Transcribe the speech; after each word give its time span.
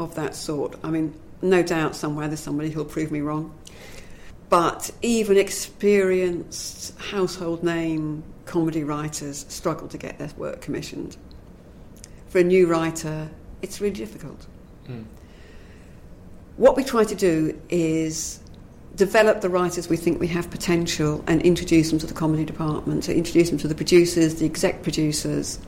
Of 0.00 0.14
that 0.16 0.34
sort. 0.34 0.76
I 0.82 0.90
mean, 0.90 1.14
no 1.42 1.62
doubt 1.62 1.94
somewhere 1.94 2.26
there's 2.26 2.40
somebody 2.40 2.70
who'll 2.70 2.84
prove 2.84 3.12
me 3.12 3.20
wrong. 3.20 3.54
But 4.48 4.90
even 5.02 5.36
experienced 5.36 6.98
household 6.98 7.62
name 7.62 8.24
comedy 8.46 8.82
writers 8.82 9.46
struggle 9.48 9.86
to 9.88 9.98
get 9.98 10.18
their 10.18 10.30
work 10.36 10.60
commissioned. 10.60 11.16
For 12.28 12.38
a 12.38 12.44
new 12.44 12.66
writer, 12.66 13.28
it's 13.62 13.80
really 13.80 13.94
difficult. 13.94 14.46
Hmm. 14.86 15.02
What 16.56 16.76
we 16.76 16.82
try 16.82 17.04
to 17.04 17.14
do 17.14 17.60
is 17.68 18.40
develop 18.96 19.40
the 19.40 19.48
writers 19.48 19.88
we 19.88 19.96
think 19.96 20.18
we 20.18 20.26
have 20.28 20.50
potential 20.50 21.24
and 21.26 21.40
introduce 21.42 21.90
them 21.90 21.98
to 22.00 22.06
the 22.06 22.14
comedy 22.14 22.44
department, 22.44 23.04
to 23.04 23.14
introduce 23.16 23.50
them 23.50 23.58
to 23.58 23.68
the 23.68 23.74
producers, 23.74 24.36
the 24.36 24.46
exec 24.46 24.82
producers, 24.82 25.60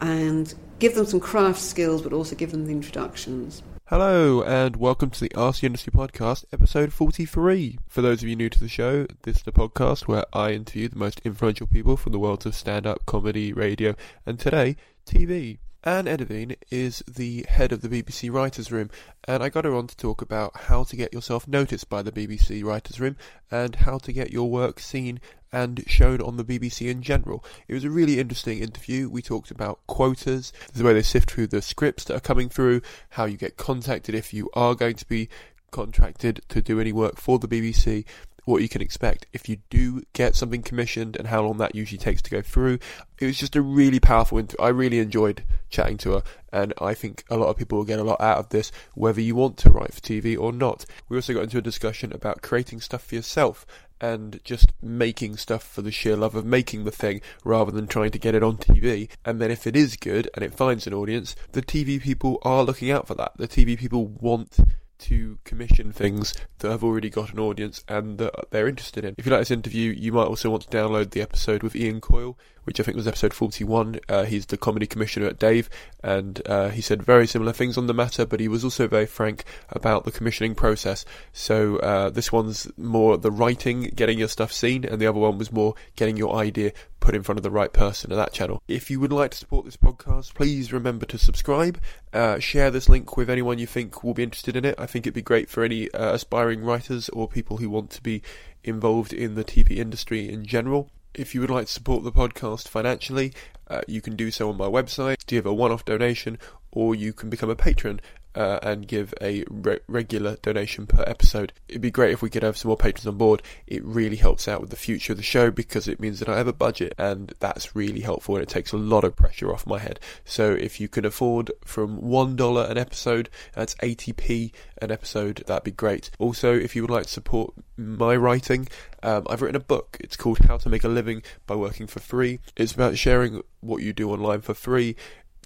and 0.00 0.54
give 0.78 0.94
them 0.94 1.06
some 1.06 1.20
craft 1.20 1.60
skills, 1.60 2.02
but 2.02 2.12
also 2.12 2.36
give 2.36 2.50
them 2.50 2.66
the 2.66 2.72
introductions. 2.72 3.62
Hello, 3.88 4.42
and 4.42 4.76
welcome 4.76 5.10
to 5.10 5.20
the 5.20 5.28
RC 5.30 5.64
Industry 5.64 5.92
Podcast, 5.92 6.44
episode 6.52 6.92
43. 6.92 7.78
For 7.86 8.00
those 8.00 8.22
of 8.22 8.28
you 8.28 8.34
new 8.34 8.48
to 8.48 8.58
the 8.58 8.68
show, 8.68 9.06
this 9.22 9.36
is 9.36 9.42
the 9.42 9.52
podcast 9.52 10.08
where 10.08 10.24
I 10.32 10.52
interview 10.52 10.88
the 10.88 10.96
most 10.96 11.20
influential 11.22 11.66
people 11.66 11.98
from 11.98 12.12
the 12.12 12.18
worlds 12.18 12.46
of 12.46 12.54
stand 12.54 12.86
up, 12.86 13.04
comedy, 13.04 13.52
radio, 13.52 13.94
and 14.24 14.38
today, 14.38 14.76
TV. 15.06 15.58
Anne 15.86 16.06
Edyvean 16.06 16.56
is 16.70 17.04
the 17.06 17.44
head 17.46 17.70
of 17.70 17.82
the 17.82 17.90
BBC 17.90 18.32
Writers' 18.32 18.72
Room, 18.72 18.88
and 19.28 19.42
I 19.42 19.50
got 19.50 19.66
her 19.66 19.74
on 19.74 19.86
to 19.86 19.96
talk 19.96 20.22
about 20.22 20.56
how 20.56 20.82
to 20.84 20.96
get 20.96 21.12
yourself 21.12 21.46
noticed 21.46 21.90
by 21.90 22.00
the 22.00 22.10
BBC 22.10 22.64
Writers' 22.64 23.00
Room 23.00 23.16
and 23.50 23.76
how 23.76 23.98
to 23.98 24.12
get 24.12 24.32
your 24.32 24.50
work 24.50 24.80
seen 24.80 25.20
and 25.52 25.84
shown 25.86 26.22
on 26.22 26.38
the 26.38 26.44
BBC 26.44 26.90
in 26.90 27.02
general. 27.02 27.44
It 27.68 27.74
was 27.74 27.84
a 27.84 27.90
really 27.90 28.18
interesting 28.18 28.60
interview. 28.60 29.10
We 29.10 29.20
talked 29.20 29.50
about 29.50 29.86
quotas, 29.86 30.54
the 30.72 30.84
way 30.84 30.94
they 30.94 31.02
sift 31.02 31.30
through 31.30 31.48
the 31.48 31.60
scripts 31.60 32.04
that 32.04 32.16
are 32.16 32.20
coming 32.20 32.48
through, 32.48 32.80
how 33.10 33.26
you 33.26 33.36
get 33.36 33.58
contacted 33.58 34.14
if 34.14 34.32
you 34.32 34.48
are 34.54 34.74
going 34.74 34.96
to 34.96 35.06
be 35.06 35.28
contracted 35.70 36.40
to 36.48 36.62
do 36.62 36.80
any 36.80 36.92
work 36.92 37.18
for 37.18 37.38
the 37.38 37.48
BBC, 37.48 38.06
what 38.44 38.62
you 38.62 38.68
can 38.68 38.82
expect 38.82 39.26
if 39.32 39.48
you 39.48 39.58
do 39.70 40.02
get 40.12 40.34
something 40.34 40.62
commissioned 40.62 41.16
and 41.16 41.28
how 41.28 41.42
long 41.42 41.58
that 41.58 41.74
usually 41.74 41.98
takes 41.98 42.22
to 42.22 42.30
go 42.30 42.42
through. 42.42 42.78
It 43.18 43.26
was 43.26 43.38
just 43.38 43.56
a 43.56 43.62
really 43.62 44.00
powerful 44.00 44.38
inter- 44.38 44.56
I 44.60 44.68
really 44.68 44.98
enjoyed 44.98 45.44
chatting 45.70 45.98
to 45.98 46.12
her 46.12 46.22
and 46.52 46.72
I 46.80 46.94
think 46.94 47.24
a 47.30 47.36
lot 47.36 47.48
of 47.48 47.56
people 47.56 47.78
will 47.78 47.84
get 47.84 47.98
a 47.98 48.04
lot 48.04 48.20
out 48.20 48.38
of 48.38 48.48
this 48.50 48.70
whether 48.94 49.20
you 49.20 49.34
want 49.34 49.56
to 49.58 49.70
write 49.70 49.94
for 49.94 50.00
TV 50.00 50.38
or 50.38 50.52
not. 50.52 50.84
We 51.08 51.16
also 51.16 51.34
got 51.34 51.44
into 51.44 51.58
a 51.58 51.62
discussion 51.62 52.12
about 52.12 52.42
creating 52.42 52.80
stuff 52.80 53.04
for 53.04 53.14
yourself 53.14 53.66
and 54.00 54.40
just 54.44 54.72
making 54.82 55.36
stuff 55.36 55.62
for 55.62 55.82
the 55.82 55.90
sheer 55.90 56.16
love 56.16 56.34
of 56.34 56.44
making 56.44 56.84
the 56.84 56.90
thing 56.90 57.20
rather 57.44 57.70
than 57.70 57.86
trying 57.86 58.10
to 58.10 58.18
get 58.18 58.34
it 58.34 58.42
on 58.42 58.56
TV. 58.56 59.08
And 59.24 59.40
then 59.40 59.50
if 59.50 59.66
it 59.66 59.76
is 59.76 59.96
good 59.96 60.28
and 60.34 60.44
it 60.44 60.52
finds 60.52 60.86
an 60.86 60.94
audience, 60.94 61.34
the 61.52 61.62
TV 61.62 62.00
people 62.00 62.38
are 62.42 62.64
looking 62.64 62.90
out 62.90 63.06
for 63.06 63.14
that. 63.14 63.32
The 63.36 63.48
TV 63.48 63.78
people 63.78 64.06
want 64.06 64.58
to 64.98 65.38
commission 65.44 65.92
things 65.92 66.34
that 66.58 66.70
have 66.70 66.84
already 66.84 67.10
got 67.10 67.32
an 67.32 67.38
audience 67.38 67.84
and 67.88 68.18
that 68.18 68.32
they're 68.50 68.68
interested 68.68 69.04
in. 69.04 69.14
If 69.18 69.26
you 69.26 69.32
like 69.32 69.40
this 69.42 69.50
interview, 69.50 69.92
you 69.92 70.12
might 70.12 70.26
also 70.26 70.50
want 70.50 70.68
to 70.68 70.76
download 70.76 71.10
the 71.10 71.22
episode 71.22 71.62
with 71.62 71.76
Ian 71.76 72.00
Coyle, 72.00 72.38
which 72.64 72.80
I 72.80 72.82
think 72.82 72.96
was 72.96 73.06
episode 73.06 73.32
41. 73.32 74.00
Uh, 74.08 74.24
he's 74.24 74.46
the 74.46 74.56
comedy 74.56 74.86
commissioner 74.86 75.26
at 75.26 75.38
Dave, 75.38 75.70
and 76.02 76.42
uh, 76.46 76.68
he 76.70 76.80
said 76.80 77.02
very 77.02 77.26
similar 77.26 77.52
things 77.52 77.78
on 77.78 77.86
the 77.86 77.94
matter, 77.94 78.26
but 78.26 78.40
he 78.40 78.48
was 78.48 78.64
also 78.64 78.88
very 78.88 79.06
frank 79.06 79.44
about 79.70 80.04
the 80.04 80.12
commissioning 80.12 80.54
process. 80.54 81.04
So 81.32 81.76
uh, 81.78 82.10
this 82.10 82.32
one's 82.32 82.70
more 82.76 83.16
the 83.16 83.30
writing, 83.30 83.92
getting 83.94 84.18
your 84.18 84.28
stuff 84.28 84.52
seen, 84.52 84.84
and 84.84 85.00
the 85.00 85.06
other 85.06 85.20
one 85.20 85.38
was 85.38 85.52
more 85.52 85.74
getting 85.96 86.16
your 86.16 86.36
idea 86.36 86.72
put 87.04 87.14
in 87.14 87.22
front 87.22 87.38
of 87.38 87.42
the 87.42 87.50
right 87.50 87.72
person 87.72 88.10
at 88.10 88.16
that 88.16 88.32
channel. 88.32 88.62
If 88.66 88.90
you 88.90 88.98
would 88.98 89.12
like 89.12 89.30
to 89.32 89.36
support 89.36 89.66
this 89.66 89.76
podcast, 89.76 90.34
please 90.34 90.72
remember 90.72 91.04
to 91.06 91.18
subscribe, 91.18 91.78
uh, 92.14 92.38
share 92.38 92.70
this 92.70 92.88
link 92.88 93.16
with 93.16 93.28
anyone 93.28 93.58
you 93.58 93.66
think 93.66 94.02
will 94.02 94.14
be 94.14 94.22
interested 94.22 94.56
in 94.56 94.64
it. 94.64 94.74
I 94.78 94.86
think 94.86 95.04
it'd 95.04 95.14
be 95.14 95.22
great 95.22 95.50
for 95.50 95.62
any 95.62 95.90
uh, 95.92 96.14
aspiring 96.14 96.62
writers 96.62 97.10
or 97.10 97.28
people 97.28 97.58
who 97.58 97.68
want 97.68 97.90
to 97.90 98.02
be 98.02 98.22
involved 98.64 99.12
in 99.12 99.34
the 99.34 99.44
TV 99.44 99.76
industry 99.76 100.28
in 100.30 100.46
general. 100.46 100.90
If 101.14 101.32
you 101.32 101.40
would 101.40 101.50
like 101.50 101.66
to 101.66 101.72
support 101.72 102.02
the 102.02 102.10
podcast 102.10 102.66
financially, 102.66 103.32
uh, 103.68 103.82
you 103.86 104.00
can 104.00 104.16
do 104.16 104.32
so 104.32 104.48
on 104.48 104.56
my 104.56 104.66
website, 104.66 105.24
give 105.26 105.46
a 105.46 105.54
one 105.54 105.70
off 105.70 105.84
donation, 105.84 106.38
or 106.72 106.94
you 106.94 107.12
can 107.12 107.30
become 107.30 107.50
a 107.50 107.56
patron 107.56 108.00
uh, 108.34 108.58
and 108.62 108.86
give 108.88 109.14
a 109.20 109.44
re- 109.48 109.80
regular 109.86 110.36
donation 110.36 110.86
per 110.86 111.04
episode. 111.06 111.52
It'd 111.68 111.82
be 111.82 111.90
great 111.90 112.12
if 112.12 112.22
we 112.22 112.30
could 112.30 112.42
have 112.42 112.56
some 112.56 112.68
more 112.68 112.76
patrons 112.76 113.06
on 113.06 113.16
board. 113.16 113.42
It 113.66 113.84
really 113.84 114.16
helps 114.16 114.48
out 114.48 114.60
with 114.60 114.70
the 114.70 114.76
future 114.76 115.12
of 115.12 115.16
the 115.16 115.22
show 115.22 115.50
because 115.50 115.88
it 115.88 116.00
means 116.00 116.18
that 116.18 116.28
I 116.28 116.36
have 116.36 116.48
a 116.48 116.52
budget 116.52 116.94
and 116.98 117.32
that's 117.40 117.76
really 117.76 118.00
helpful 118.00 118.36
and 118.36 118.42
it 118.42 118.48
takes 118.48 118.72
a 118.72 118.76
lot 118.76 119.04
of 119.04 119.16
pressure 119.16 119.52
off 119.52 119.66
my 119.66 119.78
head. 119.78 120.00
So 120.24 120.52
if 120.52 120.80
you 120.80 120.88
can 120.88 121.04
afford 121.04 121.50
from 121.64 122.00
$1 122.00 122.70
an 122.70 122.78
episode, 122.78 123.30
that's 123.52 123.74
80p 123.76 124.52
an 124.82 124.90
episode, 124.90 125.44
that'd 125.46 125.64
be 125.64 125.70
great. 125.70 126.10
Also, 126.18 126.54
if 126.54 126.74
you 126.74 126.82
would 126.82 126.90
like 126.90 127.04
to 127.04 127.10
support 127.10 127.54
my 127.76 128.14
writing, 128.16 128.68
um, 129.02 129.26
I've 129.28 129.42
written 129.42 129.56
a 129.56 129.60
book. 129.60 129.98
It's 130.00 130.16
called 130.16 130.38
How 130.38 130.56
to 130.56 130.68
Make 130.68 130.84
a 130.84 130.88
Living 130.88 131.22
by 131.46 131.54
Working 131.54 131.86
for 131.86 132.00
Free. 132.00 132.40
It's 132.56 132.72
about 132.72 132.96
sharing 132.96 133.42
what 133.60 133.82
you 133.82 133.92
do 133.92 134.10
online 134.10 134.40
for 134.40 134.54
free 134.54 134.96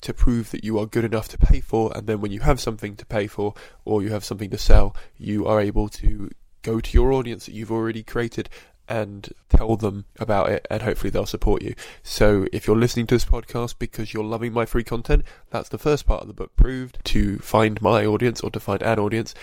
to 0.00 0.14
prove 0.14 0.50
that 0.50 0.64
you 0.64 0.78
are 0.78 0.86
good 0.86 1.04
enough 1.04 1.28
to 1.28 1.38
pay 1.38 1.60
for, 1.60 1.92
and 1.97 2.06
then 2.06 2.20
when 2.20 2.32
you 2.32 2.41
have 2.41 2.60
something 2.60 2.97
to 2.97 3.06
pay 3.06 3.26
for 3.26 3.54
or 3.84 4.03
you 4.03 4.10
have 4.10 4.25
something 4.25 4.50
to 4.50 4.59
sell, 4.59 4.94
you 5.16 5.47
are 5.47 5.60
able 5.60 5.88
to 5.88 6.31
go 6.62 6.81
to 6.81 6.92
your 6.92 7.12
audience 7.12 7.47
that 7.47 7.54
you've 7.54 7.72
already 7.72 8.03
created 8.03 8.48
and 8.88 9.28
tell 9.48 9.76
them 9.76 10.06
about 10.19 10.50
it, 10.50 10.66
and 10.70 10.82
hopefully 10.82 11.10
they'll 11.10 11.26
support 11.26 11.62
you. 11.62 11.75
So, 12.02 12.46
if 12.52 12.67
you're 12.67 12.76
listening 12.76 13.06
to 13.08 13.14
this 13.14 13.25
podcast 13.25 13.75
because 13.78 14.14
you're 14.14 14.25
loving 14.25 14.52
my 14.52 14.64
free 14.64 14.84
content, 14.84 15.25
that's 15.50 15.69
the 15.69 15.78
first 15.78 16.06
part 16.06 16.23
of 16.23 16.28
the 16.28 16.34
book 16.34 16.56
proved 16.56 16.99
to 17.05 17.38
find 17.38 17.81
my 17.82 18.06
audience 18.06 18.40
or 18.40 18.50
to 18.50 18.61
find 18.61 18.82
an 18.82 18.99
audience, 18.99 19.34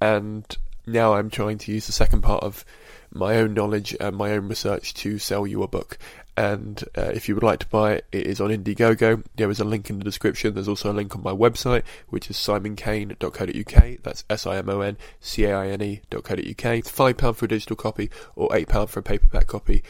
and 0.00 0.44
now 0.86 1.14
I'm 1.14 1.30
trying 1.30 1.58
to 1.58 1.72
use 1.72 1.86
the 1.86 1.92
second 1.92 2.22
part 2.22 2.44
of 2.44 2.64
my 3.12 3.36
own 3.36 3.54
knowledge 3.54 3.96
and 4.00 4.16
my 4.16 4.32
own 4.32 4.48
research 4.48 4.92
to 4.94 5.18
sell 5.18 5.46
you 5.46 5.62
a 5.62 5.68
book. 5.68 5.98
And 6.36 6.84
uh, 6.96 7.10
if 7.12 7.28
you 7.28 7.34
would 7.34 7.44
like 7.44 7.58
to 7.58 7.66
buy 7.66 7.94
it, 7.94 8.06
it 8.12 8.24
is 8.26 8.40
on 8.40 8.50
Indiegogo. 8.50 9.24
There 9.36 9.50
is 9.50 9.60
a 9.60 9.64
link 9.64 9.90
in 9.90 9.98
the 9.98 10.04
description. 10.04 10.54
There's 10.54 10.68
also 10.68 10.90
a 10.90 10.94
link 10.94 11.14
on 11.14 11.22
my 11.22 11.32
website, 11.32 11.82
which 12.08 12.30
is 12.30 12.36
simoncaine.co.uk. 12.36 14.02
That's 14.02 14.24
S-I-M-O-N-C-A-I-N-E.co.uk. 14.30 16.38
It's 16.38 16.90
£5 16.90 17.36
for 17.36 17.44
a 17.44 17.48
digital 17.48 17.76
copy 17.76 18.10
or 18.36 18.48
£8 18.50 18.88
for 18.88 19.00
a 19.00 19.02
paperback 19.02 19.48
copy. 19.48 19.82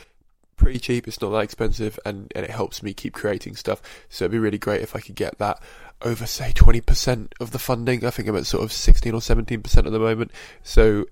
Pretty 0.56 0.80
cheap, 0.80 1.06
it's 1.06 1.22
not 1.22 1.30
that 1.30 1.38
expensive, 1.38 1.98
and, 2.04 2.32
and 2.34 2.44
it 2.44 2.50
helps 2.50 2.82
me 2.82 2.94
keep 2.94 3.14
creating 3.14 3.56
stuff. 3.56 3.80
So 4.08 4.24
it'd 4.24 4.32
be 4.32 4.38
really 4.38 4.58
great 4.58 4.82
if 4.82 4.96
I 4.96 5.00
could 5.00 5.14
get 5.14 5.38
that 5.38 5.62
over, 6.02 6.26
say, 6.26 6.52
20% 6.52 7.32
of 7.38 7.52
the 7.52 7.58
funding. 7.58 8.04
I 8.04 8.10
think 8.10 8.28
I'm 8.28 8.36
at 8.36 8.46
sort 8.46 8.64
of 8.64 8.72
16 8.72 9.14
or 9.14 9.20
17% 9.20 9.78
at 9.78 9.84
the 9.84 9.98
moment. 9.98 10.32
So 10.62 11.06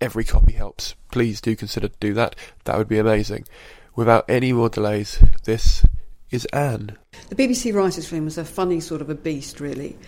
every 0.00 0.24
copy 0.24 0.52
helps. 0.52 0.94
Please 1.10 1.40
do 1.40 1.54
consider 1.56 1.88
to 1.88 1.96
do 2.00 2.14
that. 2.14 2.36
That 2.64 2.78
would 2.78 2.88
be 2.88 2.98
amazing. 2.98 3.46
Without 3.94 4.24
any 4.28 4.52
more 4.52 4.68
delays, 4.68 5.22
this 5.44 5.84
is 6.30 6.46
Anne. 6.46 6.96
The 7.28 7.36
BBC 7.36 7.74
Writers' 7.74 8.10
Room 8.10 8.26
is 8.26 8.38
a 8.38 8.44
funny 8.44 8.80
sort 8.80 9.00
of 9.00 9.10
a 9.10 9.14
beast, 9.14 9.60
really. 9.60 9.98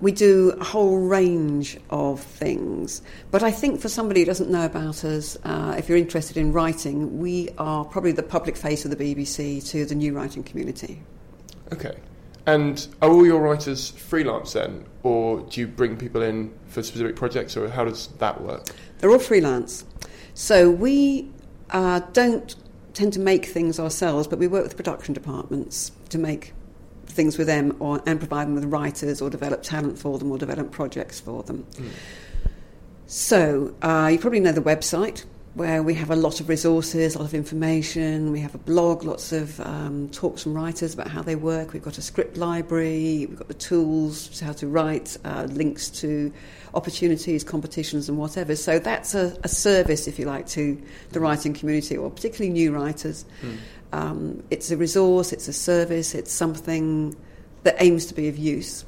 We 0.00 0.12
do 0.12 0.50
a 0.60 0.64
whole 0.64 0.98
range 0.98 1.78
of 1.90 2.20
things, 2.20 3.02
but 3.30 3.42
I 3.42 3.50
think 3.50 3.80
for 3.80 3.88
somebody 3.88 4.20
who 4.20 4.26
doesn't 4.26 4.50
know 4.50 4.64
about 4.64 5.04
us, 5.04 5.36
uh, 5.44 5.74
if 5.78 5.88
you're 5.88 5.98
interested 5.98 6.36
in 6.36 6.52
writing, 6.52 7.18
we 7.18 7.48
are 7.58 7.84
probably 7.84 8.12
the 8.12 8.22
public 8.22 8.56
face 8.56 8.84
of 8.84 8.90
the 8.90 8.96
BBC 8.96 9.66
to 9.70 9.84
the 9.84 9.94
new 9.94 10.12
writing 10.12 10.42
community. 10.42 11.02
Okay. 11.72 11.96
And 12.46 12.86
are 13.00 13.10
all 13.10 13.24
your 13.24 13.40
writers 13.40 13.90
freelance 13.90 14.52
then, 14.52 14.84
or 15.02 15.40
do 15.40 15.60
you 15.60 15.66
bring 15.66 15.96
people 15.96 16.22
in 16.22 16.52
for 16.66 16.82
specific 16.82 17.16
projects, 17.16 17.56
or 17.56 17.68
how 17.68 17.84
does 17.84 18.08
that 18.18 18.40
work? 18.42 18.66
They're 19.04 19.12
all 19.12 19.18
freelance. 19.18 19.84
So 20.32 20.70
we 20.70 21.28
uh, 21.68 22.00
don't 22.14 22.56
tend 22.94 23.12
to 23.12 23.20
make 23.20 23.44
things 23.44 23.78
ourselves, 23.78 24.26
but 24.26 24.38
we 24.38 24.46
work 24.46 24.64
with 24.64 24.76
production 24.76 25.12
departments 25.12 25.92
to 26.08 26.16
make 26.16 26.54
things 27.04 27.36
with 27.36 27.46
them 27.46 27.76
or, 27.80 28.00
and 28.06 28.18
provide 28.18 28.46
them 28.46 28.54
with 28.54 28.64
writers 28.64 29.20
or 29.20 29.28
develop 29.28 29.62
talent 29.62 29.98
for 29.98 30.18
them 30.18 30.32
or 30.32 30.38
develop 30.38 30.70
projects 30.70 31.20
for 31.20 31.42
them. 31.42 31.66
Mm. 31.74 31.90
So 33.04 33.74
uh, 33.82 34.08
you 34.10 34.18
probably 34.18 34.40
know 34.40 34.52
the 34.52 34.62
website 34.62 35.26
where 35.54 35.84
we 35.84 35.94
have 35.94 36.10
a 36.10 36.16
lot 36.16 36.40
of 36.40 36.48
resources, 36.48 37.14
a 37.14 37.18
lot 37.18 37.26
of 37.26 37.34
information. 37.34 38.32
We 38.32 38.40
have 38.40 38.56
a 38.56 38.58
blog, 38.58 39.04
lots 39.04 39.32
of 39.32 39.60
um, 39.60 40.08
talks 40.10 40.42
from 40.42 40.52
writers 40.52 40.92
about 40.92 41.06
how 41.06 41.22
they 41.22 41.36
work. 41.36 41.72
We've 41.72 41.82
got 41.82 41.96
a 41.96 42.02
script 42.02 42.36
library, 42.36 43.26
we've 43.28 43.38
got 43.38 43.46
the 43.46 43.54
tools 43.54 44.28
to 44.38 44.46
how 44.46 44.52
to 44.54 44.66
write, 44.66 45.16
uh, 45.24 45.46
links 45.50 45.90
to 46.00 46.32
opportunities, 46.74 47.44
competitions, 47.44 48.08
and 48.08 48.18
whatever. 48.18 48.56
So 48.56 48.80
that's 48.80 49.14
a, 49.14 49.36
a, 49.44 49.48
service, 49.48 50.08
if 50.08 50.18
you 50.18 50.24
like, 50.24 50.48
to 50.48 50.80
the 51.12 51.20
writing 51.20 51.54
community, 51.54 51.96
or 51.96 52.10
particularly 52.10 52.52
new 52.52 52.74
writers. 52.74 53.24
Mm. 53.40 53.56
Um, 53.92 54.42
it's 54.50 54.72
a 54.72 54.76
resource, 54.76 55.32
it's 55.32 55.46
a 55.46 55.52
service, 55.52 56.16
it's 56.16 56.32
something 56.32 57.14
that 57.62 57.76
aims 57.78 58.06
to 58.06 58.14
be 58.14 58.26
of 58.26 58.36
use. 58.36 58.84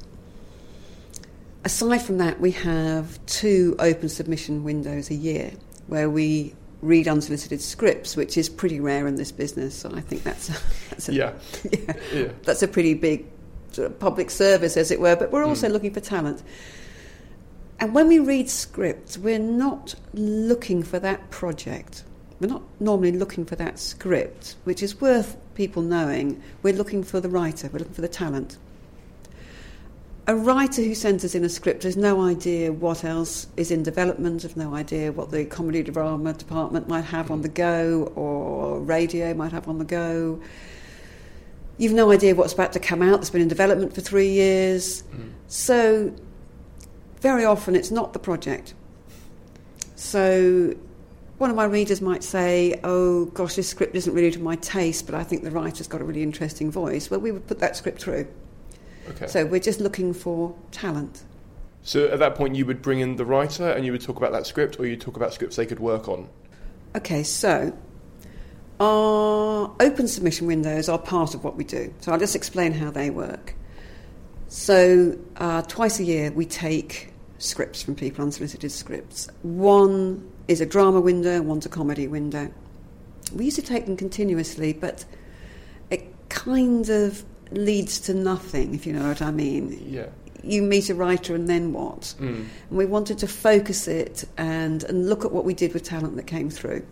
Aside 1.63 1.99
from 2.01 2.17
that, 2.17 2.41
we 2.41 2.51
have 2.51 3.25
two 3.25 3.77
open 3.79 4.09
submission 4.09 4.65
windows 4.65 5.09
a 5.09 5.15
year 5.15 5.53
where 5.87 6.09
we 6.09 6.53
read 6.81 7.07
unsolicited 7.07 7.61
scripts, 7.61 8.15
which 8.15 8.37
is 8.37 8.49
pretty 8.49 8.79
rare 8.79 9.07
in 9.07 9.15
this 9.15 9.31
business. 9.31 9.83
and 9.83 9.95
I 9.95 10.01
think 10.01 10.23
that's 10.23 10.49
a, 10.49 10.53
that's 10.89 11.09
a, 11.09 11.13
yeah. 11.13 11.33
yeah. 11.71 11.93
yeah. 12.13 12.27
that's 12.43 12.61
a 12.61 12.67
pretty 12.67 12.93
big 12.93 13.25
sort 13.71 13.87
of 13.87 13.99
public 13.99 14.29
service, 14.29 14.77
as 14.77 14.91
it 14.91 14.99
were. 14.99 15.15
But 15.15 15.31
we're 15.31 15.45
also 15.45 15.67
mm. 15.67 15.71
looking 15.71 15.93
for 15.93 15.99
talent. 15.99 16.43
And 17.79 17.93
when 17.93 18.07
we 18.07 18.19
read 18.19 18.49
scripts, 18.49 19.17
we're 19.17 19.39
not 19.39 19.95
looking 20.13 20.81
for 20.83 20.99
that 20.99 21.29
project. 21.29 22.03
We're 22.39 22.47
not 22.47 22.63
normally 22.79 23.11
looking 23.11 23.45
for 23.45 23.55
that 23.55 23.79
script, 23.79 24.55
which 24.63 24.81
is 24.83 24.99
worth 25.01 25.37
people 25.55 25.81
knowing. 25.81 26.41
We're 26.63 26.73
looking 26.75 27.03
for 27.03 27.19
the 27.19 27.29
writer, 27.29 27.69
we're 27.71 27.79
looking 27.79 27.93
for 27.93 28.01
the 28.01 28.07
talent. 28.07 28.57
A 30.29 30.35
writer 30.35 30.83
who 30.83 30.93
sends 30.93 31.23
us 31.23 31.35
in 31.35 31.45
a 31.45 31.49
script 31.49 31.83
has 31.83 31.95
no 31.95 32.21
idea 32.21 32.73
what 32.73 33.05
else 33.05 33.47
is 33.55 33.71
in 33.71 33.81
development, 33.81 34.41
has 34.41 34.57
no 34.57 34.75
idea 34.75 35.13
what 35.13 35.31
the 35.31 35.45
comedy 35.45 35.81
drama 35.83 36.33
department 36.33 36.89
might 36.89 37.05
have 37.05 37.31
on 37.31 37.43
the 37.43 37.47
go 37.49 38.11
or 38.13 38.81
radio 38.81 39.33
might 39.33 39.53
have 39.53 39.69
on 39.69 39.77
the 39.77 39.85
go. 39.85 40.41
You've 41.77 41.93
no 41.93 42.11
idea 42.11 42.35
what's 42.35 42.51
about 42.51 42.73
to 42.73 42.79
come 42.79 43.01
out 43.01 43.21
that's 43.21 43.29
been 43.29 43.41
in 43.41 43.47
development 43.47 43.95
for 43.95 44.01
three 44.01 44.27
years. 44.27 45.03
Mm. 45.03 45.29
So 45.47 46.13
very 47.21 47.45
often 47.45 47.73
it's 47.73 47.91
not 47.91 48.11
the 48.11 48.19
project. 48.19 48.73
So 49.95 50.75
one 51.37 51.49
of 51.49 51.55
my 51.55 51.65
readers 51.65 52.01
might 52.01 52.23
say, 52.25 52.81
oh 52.83 53.25
gosh, 53.27 53.55
this 53.55 53.69
script 53.69 53.95
isn't 53.95 54.13
really 54.13 54.31
to 54.31 54.39
my 54.39 54.57
taste, 54.57 55.05
but 55.05 55.15
I 55.15 55.23
think 55.23 55.43
the 55.43 55.51
writer's 55.51 55.87
got 55.87 56.01
a 56.01 56.03
really 56.03 56.23
interesting 56.23 56.69
voice. 56.69 57.09
Well, 57.09 57.21
we 57.21 57.31
would 57.31 57.47
put 57.47 57.59
that 57.59 57.77
script 57.77 58.01
through. 58.01 58.27
Okay. 59.09 59.27
So 59.27 59.45
we're 59.45 59.59
just 59.59 59.79
looking 59.79 60.13
for 60.13 60.55
talent. 60.71 61.23
So 61.83 62.07
at 62.07 62.19
that 62.19 62.35
point, 62.35 62.55
you 62.55 62.65
would 62.65 62.81
bring 62.81 62.99
in 62.99 63.15
the 63.15 63.25
writer 63.25 63.69
and 63.69 63.85
you 63.85 63.91
would 63.93 64.01
talk 64.01 64.17
about 64.17 64.33
that 64.33 64.45
script, 64.45 64.79
or 64.79 64.85
you 64.85 64.97
talk 64.97 65.15
about 65.15 65.33
scripts 65.33 65.55
they 65.55 65.65
could 65.65 65.79
work 65.79 66.09
on? 66.09 66.27
Okay, 66.95 67.23
so 67.23 67.77
our 68.79 69.73
open 69.79 70.07
submission 70.07 70.47
windows 70.47 70.89
are 70.89 70.99
part 70.99 71.33
of 71.33 71.43
what 71.43 71.55
we 71.55 71.63
do. 71.63 71.93
So 72.01 72.11
I'll 72.11 72.19
just 72.19 72.35
explain 72.35 72.73
how 72.73 72.91
they 72.91 73.09
work. 73.09 73.55
So 74.49 75.17
uh, 75.37 75.61
twice 75.63 75.99
a 75.99 76.03
year 76.03 76.31
we 76.31 76.45
take 76.45 77.13
scripts 77.37 77.81
from 77.81 77.95
people, 77.95 78.23
unsolicited 78.23 78.71
scripts. 78.71 79.29
One 79.43 80.29
is 80.47 80.61
a 80.61 80.65
drama 80.65 80.99
window, 81.01 81.41
one's 81.41 81.65
a 81.65 81.69
comedy 81.69 82.07
window. 82.07 82.51
We 83.33 83.45
used 83.45 83.57
to 83.57 83.65
take 83.65 83.85
them 83.85 83.97
continuously, 83.97 84.73
but 84.73 85.05
it 85.89 86.07
kind 86.29 86.89
of 86.89 87.23
leads 87.51 87.99
to 88.01 88.13
nothing, 88.13 88.73
if 88.73 88.85
you 88.85 88.93
know 88.93 89.07
what 89.07 89.21
I 89.21 89.31
mean. 89.31 89.81
Yeah. 89.85 90.07
You 90.43 90.61
meet 90.61 90.89
a 90.89 90.95
writer 90.95 91.35
and 91.35 91.47
then 91.47 91.73
what? 91.73 92.13
Mm. 92.19 92.45
And 92.69 92.77
we 92.77 92.85
wanted 92.85 93.17
to 93.19 93.27
focus 93.27 93.87
it 93.87 94.25
and, 94.37 94.83
and 94.83 95.09
look 95.09 95.25
at 95.25 95.31
what 95.31 95.45
we 95.45 95.53
did 95.53 95.73
with 95.73 95.83
talent 95.83 96.15
that 96.15 96.27
came 96.27 96.49
through. 96.49 96.85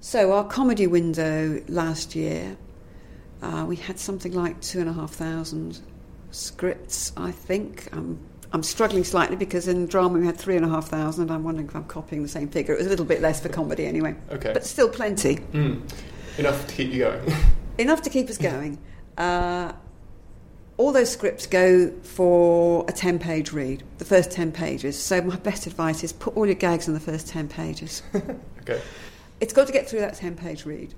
So 0.00 0.32
our 0.32 0.44
comedy 0.44 0.86
window 0.86 1.62
last 1.68 2.14
year, 2.14 2.56
uh, 3.42 3.64
we 3.68 3.76
had 3.76 3.98
something 3.98 4.32
like 4.32 4.60
two 4.60 4.80
and 4.80 4.88
a 4.88 4.92
half 4.92 5.12
thousand 5.12 5.80
scripts, 6.30 7.12
I 7.16 7.30
think. 7.30 7.88
I'm, 7.92 8.18
I'm 8.52 8.62
struggling 8.62 9.04
slightly 9.04 9.36
because 9.36 9.68
in 9.68 9.86
drama 9.86 10.18
we 10.18 10.26
had 10.26 10.36
three 10.36 10.56
and 10.56 10.64
a 10.64 10.68
half 10.68 10.88
thousand, 10.88 11.24
and 11.24 11.32
I'm 11.32 11.44
wondering 11.44 11.68
if 11.68 11.76
I'm 11.76 11.84
copying 11.84 12.22
the 12.22 12.28
same 12.28 12.48
figure. 12.48 12.74
It 12.74 12.78
was 12.78 12.86
a 12.86 12.90
little 12.90 13.04
bit 13.04 13.20
less 13.20 13.40
for 13.40 13.48
comedy 13.48 13.86
anyway. 13.86 14.14
Okay. 14.30 14.52
But 14.52 14.64
still 14.64 14.88
plenty. 14.88 15.36
Mm. 15.36 15.82
Enough 16.38 16.66
to 16.68 16.74
keep 16.74 16.92
you 16.92 17.00
going. 17.00 17.32
Enough 17.78 18.02
to 18.02 18.10
keep 18.10 18.28
us 18.28 18.38
going. 18.38 18.78
Uh, 19.18 19.72
all 20.78 20.92
those 20.92 21.10
scripts 21.10 21.46
go 21.46 21.90
for 22.02 22.84
a 22.88 22.92
10 22.92 23.18
page 23.18 23.52
read, 23.52 23.82
the 23.98 24.04
first 24.04 24.30
10 24.30 24.52
pages. 24.52 24.96
So, 24.96 25.20
my 25.20 25.36
best 25.36 25.66
advice 25.66 26.04
is 26.04 26.12
put 26.12 26.36
all 26.36 26.46
your 26.46 26.54
gags 26.54 26.88
in 26.88 26.94
the 26.94 27.00
first 27.00 27.26
10 27.28 27.48
pages. 27.48 28.02
okay. 28.60 28.80
It's 29.40 29.52
got 29.52 29.66
to 29.66 29.72
get 29.72 29.88
through 29.88 30.00
that 30.00 30.14
10 30.14 30.36
page 30.36 30.64
read. 30.64 30.94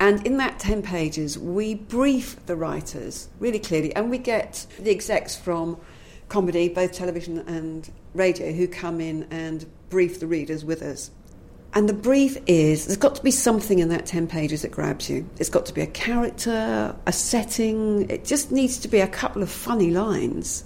And 0.00 0.24
in 0.26 0.38
that 0.38 0.58
10 0.58 0.82
pages, 0.82 1.38
we 1.38 1.74
brief 1.74 2.44
the 2.46 2.56
writers 2.56 3.28
really 3.38 3.58
clearly, 3.58 3.94
and 3.94 4.10
we 4.10 4.18
get 4.18 4.66
the 4.78 4.90
execs 4.90 5.36
from 5.36 5.76
comedy, 6.28 6.68
both 6.68 6.92
television 6.92 7.38
and 7.48 7.90
radio, 8.12 8.52
who 8.52 8.66
come 8.68 9.00
in 9.00 9.26
and 9.30 9.66
brief 9.90 10.20
the 10.20 10.26
readers 10.26 10.64
with 10.64 10.82
us. 10.82 11.10
And 11.74 11.88
the 11.88 11.94
brief 11.94 12.38
is 12.46 12.86
there's 12.86 12.96
got 12.96 13.16
to 13.16 13.22
be 13.22 13.32
something 13.32 13.80
in 13.80 13.88
that 13.88 14.06
10 14.06 14.28
pages 14.28 14.62
that 14.62 14.70
grabs 14.70 15.10
you. 15.10 15.28
It's 15.38 15.50
got 15.50 15.66
to 15.66 15.74
be 15.74 15.80
a 15.80 15.88
character, 15.88 16.94
a 17.04 17.12
setting, 17.12 18.08
it 18.08 18.24
just 18.24 18.52
needs 18.52 18.78
to 18.78 18.88
be 18.88 19.00
a 19.00 19.08
couple 19.08 19.42
of 19.42 19.50
funny 19.50 19.90
lines. 19.90 20.64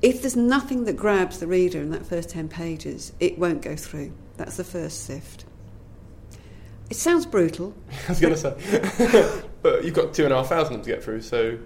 If 0.00 0.22
there's 0.22 0.36
nothing 0.36 0.84
that 0.84 0.96
grabs 0.96 1.38
the 1.38 1.46
reader 1.46 1.82
in 1.82 1.90
that 1.90 2.06
first 2.06 2.30
10 2.30 2.48
pages, 2.48 3.12
it 3.20 3.38
won't 3.38 3.60
go 3.60 3.76
through. 3.76 4.12
That's 4.38 4.56
the 4.56 4.64
first 4.64 5.04
sift. 5.04 5.44
It 6.88 6.96
sounds 6.96 7.26
brutal. 7.26 7.74
I 8.06 8.08
was 8.08 8.20
going 8.20 8.34
to 8.34 8.40
say. 8.40 9.42
but 9.62 9.84
you've 9.84 9.94
got 9.94 10.14
two 10.14 10.24
and 10.24 10.32
a 10.32 10.36
half 10.36 10.48
thousand 10.48 10.82
to 10.82 10.90
get 10.90 11.04
through, 11.04 11.20
so. 11.20 11.58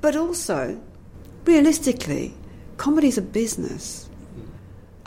But 0.00 0.14
also, 0.14 0.80
realistically, 1.44 2.34
comedy's 2.76 3.18
a 3.18 3.22
business. 3.22 4.07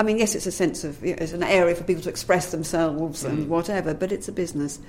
I 0.02 0.04
mean, 0.04 0.18
yes, 0.18 0.34
it's 0.34 0.48
a 0.48 0.52
sense 0.52 0.84
of, 0.84 1.06
you 1.06 1.12
know, 1.12 1.20
it's 1.22 1.32
an 1.32 1.44
area 1.44 1.76
for 1.76 1.84
people 1.84 2.02
to 2.02 2.10
express 2.10 2.50
themselves 2.50 3.24
and 3.24 3.46
mm. 3.46 3.48
whatever, 3.48 3.94
but 3.94 4.12
it's 4.12 4.28
a 4.28 4.32
business. 4.32 4.80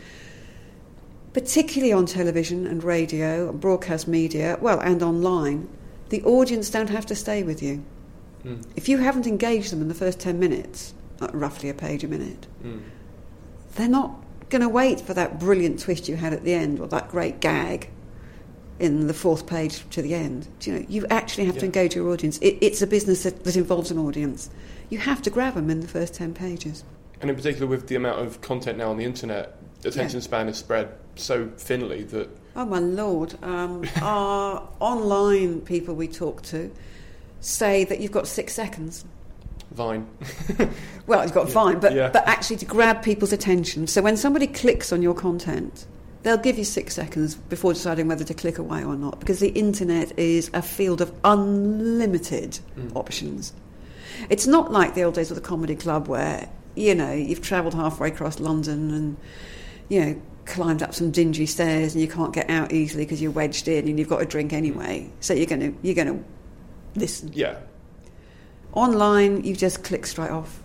Particularly 1.34 1.92
on 1.92 2.06
television 2.06 2.66
and 2.66 2.82
radio 2.82 3.50
and 3.50 3.60
broadcast 3.60 4.08
media, 4.08 4.56
well, 4.62 4.80
and 4.80 5.02
online, 5.02 5.68
the 6.08 6.22
audience 6.22 6.70
don't 6.70 6.88
have 6.88 7.04
to 7.04 7.14
stay 7.14 7.42
with 7.42 7.62
you. 7.62 7.84
Mm. 8.42 8.64
If 8.74 8.88
you 8.88 8.96
haven't 8.96 9.26
engaged 9.26 9.70
them 9.70 9.82
in 9.82 9.88
the 9.88 9.94
first 9.94 10.18
10 10.18 10.40
minutes, 10.40 10.94
roughly 11.34 11.68
a 11.68 11.74
page 11.74 12.04
a 12.04 12.08
minute, 12.08 12.46
mm. 12.64 12.80
they're 13.74 13.88
not 13.88 14.14
going 14.48 14.62
to 14.62 14.68
wait 14.70 14.98
for 14.98 15.12
that 15.12 15.38
brilliant 15.38 15.78
twist 15.78 16.08
you 16.08 16.16
had 16.16 16.32
at 16.32 16.42
the 16.42 16.54
end 16.54 16.80
or 16.80 16.88
that 16.88 17.10
great 17.10 17.38
gag 17.38 17.90
in 18.82 19.06
the 19.06 19.14
fourth 19.14 19.46
page 19.46 19.88
to 19.90 20.02
the 20.02 20.12
end. 20.12 20.48
Do 20.58 20.70
you 20.70 20.78
know, 20.78 20.86
you 20.88 21.06
actually 21.08 21.44
have 21.44 21.54
yeah. 21.54 21.60
to 21.60 21.66
engage 21.66 21.94
your 21.94 22.10
audience. 22.10 22.38
It, 22.38 22.58
it's 22.60 22.82
a 22.82 22.86
business 22.86 23.22
that, 23.22 23.44
that 23.44 23.56
involves 23.56 23.92
an 23.92 23.98
audience. 23.98 24.50
You 24.90 24.98
have 24.98 25.22
to 25.22 25.30
grab 25.30 25.54
them 25.54 25.70
in 25.70 25.80
the 25.80 25.88
first 25.88 26.14
10 26.14 26.34
pages. 26.34 26.82
And 27.20 27.30
in 27.30 27.36
particular, 27.36 27.68
with 27.68 27.86
the 27.86 27.94
amount 27.94 28.18
of 28.18 28.40
content 28.40 28.78
now 28.78 28.90
on 28.90 28.96
the 28.96 29.04
internet, 29.04 29.56
attention 29.84 30.18
yeah. 30.18 30.24
span 30.24 30.48
is 30.48 30.58
spread 30.58 30.92
so 31.14 31.48
thinly 31.56 32.02
that. 32.04 32.28
Oh, 32.56 32.64
my 32.64 32.80
lord. 32.80 33.36
Um, 33.44 33.84
our 34.02 34.68
online 34.80 35.60
people 35.60 35.94
we 35.94 36.08
talk 36.08 36.42
to 36.42 36.70
say 37.40 37.84
that 37.84 38.00
you've 38.00 38.12
got 38.12 38.26
six 38.26 38.52
seconds. 38.52 39.04
Vine. 39.70 40.08
well, 41.06 41.22
you've 41.22 41.32
got 41.32 41.46
yeah. 41.48 41.54
Vine, 41.54 41.78
but, 41.78 41.94
yeah. 41.94 42.10
but 42.10 42.26
actually 42.26 42.56
to 42.56 42.66
grab 42.66 43.02
people's 43.02 43.32
attention. 43.32 43.86
So 43.86 44.02
when 44.02 44.16
somebody 44.16 44.48
clicks 44.48 44.92
on 44.92 45.02
your 45.02 45.14
content, 45.14 45.86
they'll 46.22 46.36
give 46.36 46.58
you 46.58 46.64
six 46.64 46.94
seconds 46.94 47.34
before 47.34 47.72
deciding 47.72 48.08
whether 48.08 48.24
to 48.24 48.34
click 48.34 48.58
away 48.58 48.84
or 48.84 48.96
not, 48.96 49.20
because 49.20 49.40
the 49.40 49.50
internet 49.50 50.18
is 50.18 50.50
a 50.54 50.62
field 50.62 51.00
of 51.00 51.12
unlimited 51.24 52.58
mm. 52.76 52.94
options. 52.94 53.52
It's 54.28 54.46
not 54.46 54.70
like 54.70 54.94
the 54.94 55.02
old 55.02 55.14
days 55.14 55.30
of 55.30 55.34
the 55.34 55.40
comedy 55.40 55.74
club 55.74 56.06
where, 56.06 56.48
you 56.74 56.94
know, 56.94 57.12
you've 57.12 57.42
travelled 57.42 57.74
halfway 57.74 58.08
across 58.08 58.38
London 58.38 58.92
and, 58.92 59.16
you 59.88 60.00
know, 60.00 60.22
climbed 60.44 60.82
up 60.82 60.94
some 60.94 61.10
dingy 61.10 61.46
stairs 61.46 61.94
and 61.94 62.02
you 62.02 62.08
can't 62.08 62.32
get 62.32 62.50
out 62.50 62.72
easily 62.72 63.04
because 63.04 63.22
you're 63.22 63.32
wedged 63.32 63.68
in 63.68 63.88
and 63.88 63.98
you've 63.98 64.08
got 64.08 64.22
a 64.22 64.26
drink 64.26 64.52
anyway. 64.52 65.10
So 65.20 65.34
you're 65.34 65.46
going 65.46 65.60
to 65.60 65.74
you're 65.82 65.94
going 65.94 66.18
to 66.18 66.24
listen. 66.98 67.30
Yeah. 67.32 67.58
Online, 68.72 69.44
you 69.44 69.54
just 69.54 69.84
click 69.84 70.06
straight 70.06 70.30
off. 70.30 70.60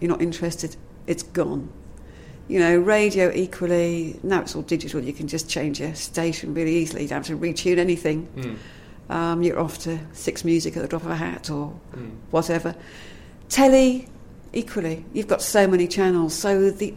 You're 0.00 0.10
not 0.10 0.22
interested. 0.22 0.76
It's 1.06 1.22
gone. 1.22 1.70
You 2.48 2.60
know, 2.60 2.78
radio 2.78 3.30
equally. 3.32 4.18
Now 4.22 4.40
it's 4.40 4.56
all 4.56 4.62
digital. 4.62 5.02
You 5.02 5.12
can 5.12 5.28
just 5.28 5.48
change 5.48 5.80
your 5.80 5.94
station 5.94 6.54
really 6.54 6.74
easily. 6.76 7.02
You 7.02 7.08
don't 7.08 7.26
have 7.26 7.26
to 7.26 7.36
retune 7.36 7.78
anything. 7.78 8.26
Mm. 8.36 9.14
Um, 9.14 9.42
you're 9.42 9.60
off 9.60 9.78
to 9.80 9.98
Six 10.12 10.44
Music 10.44 10.76
at 10.76 10.82
the 10.82 10.88
drop 10.88 11.04
of 11.04 11.10
a 11.10 11.16
hat 11.16 11.50
or 11.50 11.68
whatever. 12.30 12.74
Telly, 13.48 14.08
equally. 14.52 15.04
You've 15.12 15.28
got 15.28 15.42
so 15.42 15.66
many 15.66 15.86
channels, 15.86 16.34
so 16.34 16.70
the 16.70 16.94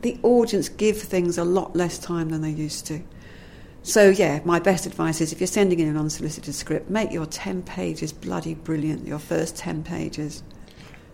the 0.00 0.18
audience 0.22 0.68
give 0.68 0.96
things 1.00 1.38
a 1.38 1.44
lot 1.44 1.74
less 1.74 1.98
time 1.98 2.28
than 2.28 2.40
they 2.40 2.50
used 2.50 2.86
to. 2.86 3.02
So 3.82 4.10
yeah, 4.10 4.40
my 4.44 4.60
best 4.60 4.86
advice 4.86 5.20
is 5.20 5.32
if 5.32 5.40
you're 5.40 5.46
sending 5.46 5.80
in 5.80 5.88
an 5.88 5.96
unsolicited 5.96 6.54
script, 6.54 6.90
make 6.90 7.10
your 7.10 7.26
ten 7.26 7.62
pages 7.62 8.12
bloody 8.12 8.54
brilliant. 8.54 9.06
Your 9.06 9.18
first 9.18 9.56
ten 9.56 9.82
pages. 9.82 10.42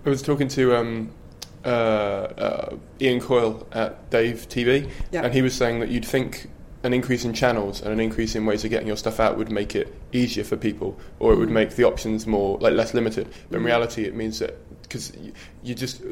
I 0.05 0.11
was 0.11 0.23
talking 0.23 0.49
to 0.49 0.77
um, 0.77 1.11
uh, 1.65 1.69
uh, 1.69 2.77
Ian 3.01 3.21
Coyle 3.21 3.67
at 3.73 4.11
Dave 4.11 4.49
TV, 4.49 4.91
Yeah. 5.11 5.23
and 5.25 5.33
he 5.35 5.43
was 5.43 5.55
saying 5.55 5.81
that 5.81 5.89
you'd 5.89 6.05
think 6.05 6.49
an 6.83 6.93
increase 6.93 7.25
in 7.25 7.33
channels 7.33 7.81
and 7.81 7.91
an 7.93 7.99
increase 8.01 8.35
in 8.35 8.45
ways 8.45 8.63
of 8.63 8.69
getting 8.71 8.87
your 8.87 8.97
stuff 8.99 9.19
out 9.19 9.39
would 9.39 9.51
make 9.51 9.75
it 9.75 9.95
easier 10.13 10.45
for 10.45 10.57
people, 10.57 10.99
or 11.19 11.33
it 11.33 11.37
would 11.39 11.49
Mm. 11.49 11.53
make 11.53 11.71
the 11.77 11.85
options 11.85 12.27
more 12.27 12.59
like 12.59 12.75
less 12.75 12.93
limited. 12.93 13.27
But 13.51 13.57
in 13.59 13.65
reality, 13.65 14.05
it 14.05 14.15
means 14.15 14.39
that 14.41 14.55
because 14.83 15.11
you, 15.19 15.33
you 15.63 15.75
just 15.75 16.03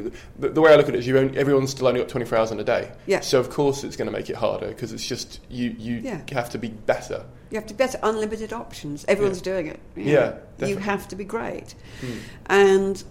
the, 0.41 0.49
the 0.49 0.61
way 0.63 0.73
I 0.73 0.77
look 0.77 0.89
at 0.89 0.95
it 0.95 1.01
is 1.01 1.07
you 1.07 1.19
only, 1.19 1.37
everyone's 1.37 1.71
still 1.73 1.87
only 1.89 2.01
got 2.01 2.09
24 2.09 2.39
hours 2.39 2.51
in 2.53 2.59
a 2.59 2.65
day. 2.65 2.91
Yeah. 3.05 3.21
So 3.21 3.39
of 3.39 3.51
course 3.51 3.85
it's 3.85 3.97
going 3.97 4.07
to 4.11 4.17
make 4.19 4.31
it 4.31 4.37
harder 4.37 4.69
because 4.69 4.95
it's 4.95 5.07
just 5.07 5.41
you 5.51 5.77
you 5.79 5.97
Yeah. 6.03 6.23
have 6.33 6.49
to 6.51 6.59
be 6.59 6.69
better. 6.69 7.27
You 7.51 7.59
have 7.59 7.67
to 7.67 7.75
better 7.75 7.99
unlimited 8.03 8.55
options. 8.55 9.05
Everyone's 9.09 9.43
doing 9.43 9.67
it. 9.67 9.79
you 9.95 10.05
Yeah, 10.05 10.13
know. 10.15 10.25
you 10.25 10.33
definitely. 10.57 10.75
Hmm. 10.77 10.81
have 10.81 11.09
to 11.09 11.17
be 11.17 11.25
great. 11.25 11.75
And 12.47 13.05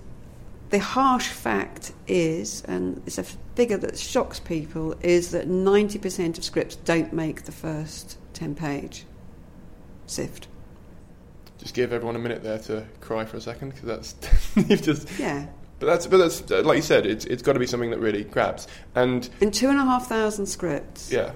the 0.72 0.80
harsh 0.80 1.28
fact 1.28 1.92
is, 2.08 2.64
and 2.64 3.02
it's 3.06 3.18
a 3.18 3.24
figure 3.56 3.78
that 3.78 4.00
shocks 4.00 4.40
people, 4.40 4.96
is 5.02 5.32
that 5.32 5.48
90% 5.48 6.38
of 6.38 6.44
scripts 6.44 6.78
don't 6.78 7.14
make 7.14 7.44
the 7.44 7.52
first 7.52 8.18
10 8.34 8.56
page 8.56 9.06
sift. 10.08 10.48
Just 11.58 11.76
give 11.76 11.94
everyone 11.94 12.16
a 12.16 12.20
minute 12.20 12.42
there 12.42 12.58
to 12.60 12.86
cry 13.02 13.26
for 13.26 13.38
a 13.38 13.42
second 13.42 13.70
because 13.70 13.84
that's 13.84 14.16
you've 14.70 14.82
just. 14.82 15.08
Yeah. 15.20 15.46
But 15.80 15.88
that's 15.88 16.08
but 16.08 16.18
that's 16.18 16.52
uh, 16.52 16.62
like 16.64 16.78
you 16.78 16.82
said, 16.82 17.06
it's 17.06 17.26
it's 17.26 17.42
got 17.44 17.54
to 17.54 17.60
be 17.60 17.68
something 17.68 17.92
that 17.92 18.00
really 18.00 18.24
grabs 18.24 18.68
and. 18.96 19.30
In 19.42 19.52
two 19.52 19.70
and 19.70 19.78
a 19.78 19.84
half 19.84 20.08
thousand 20.08 20.48
scripts, 20.48 21.12
Yeah. 21.12 21.34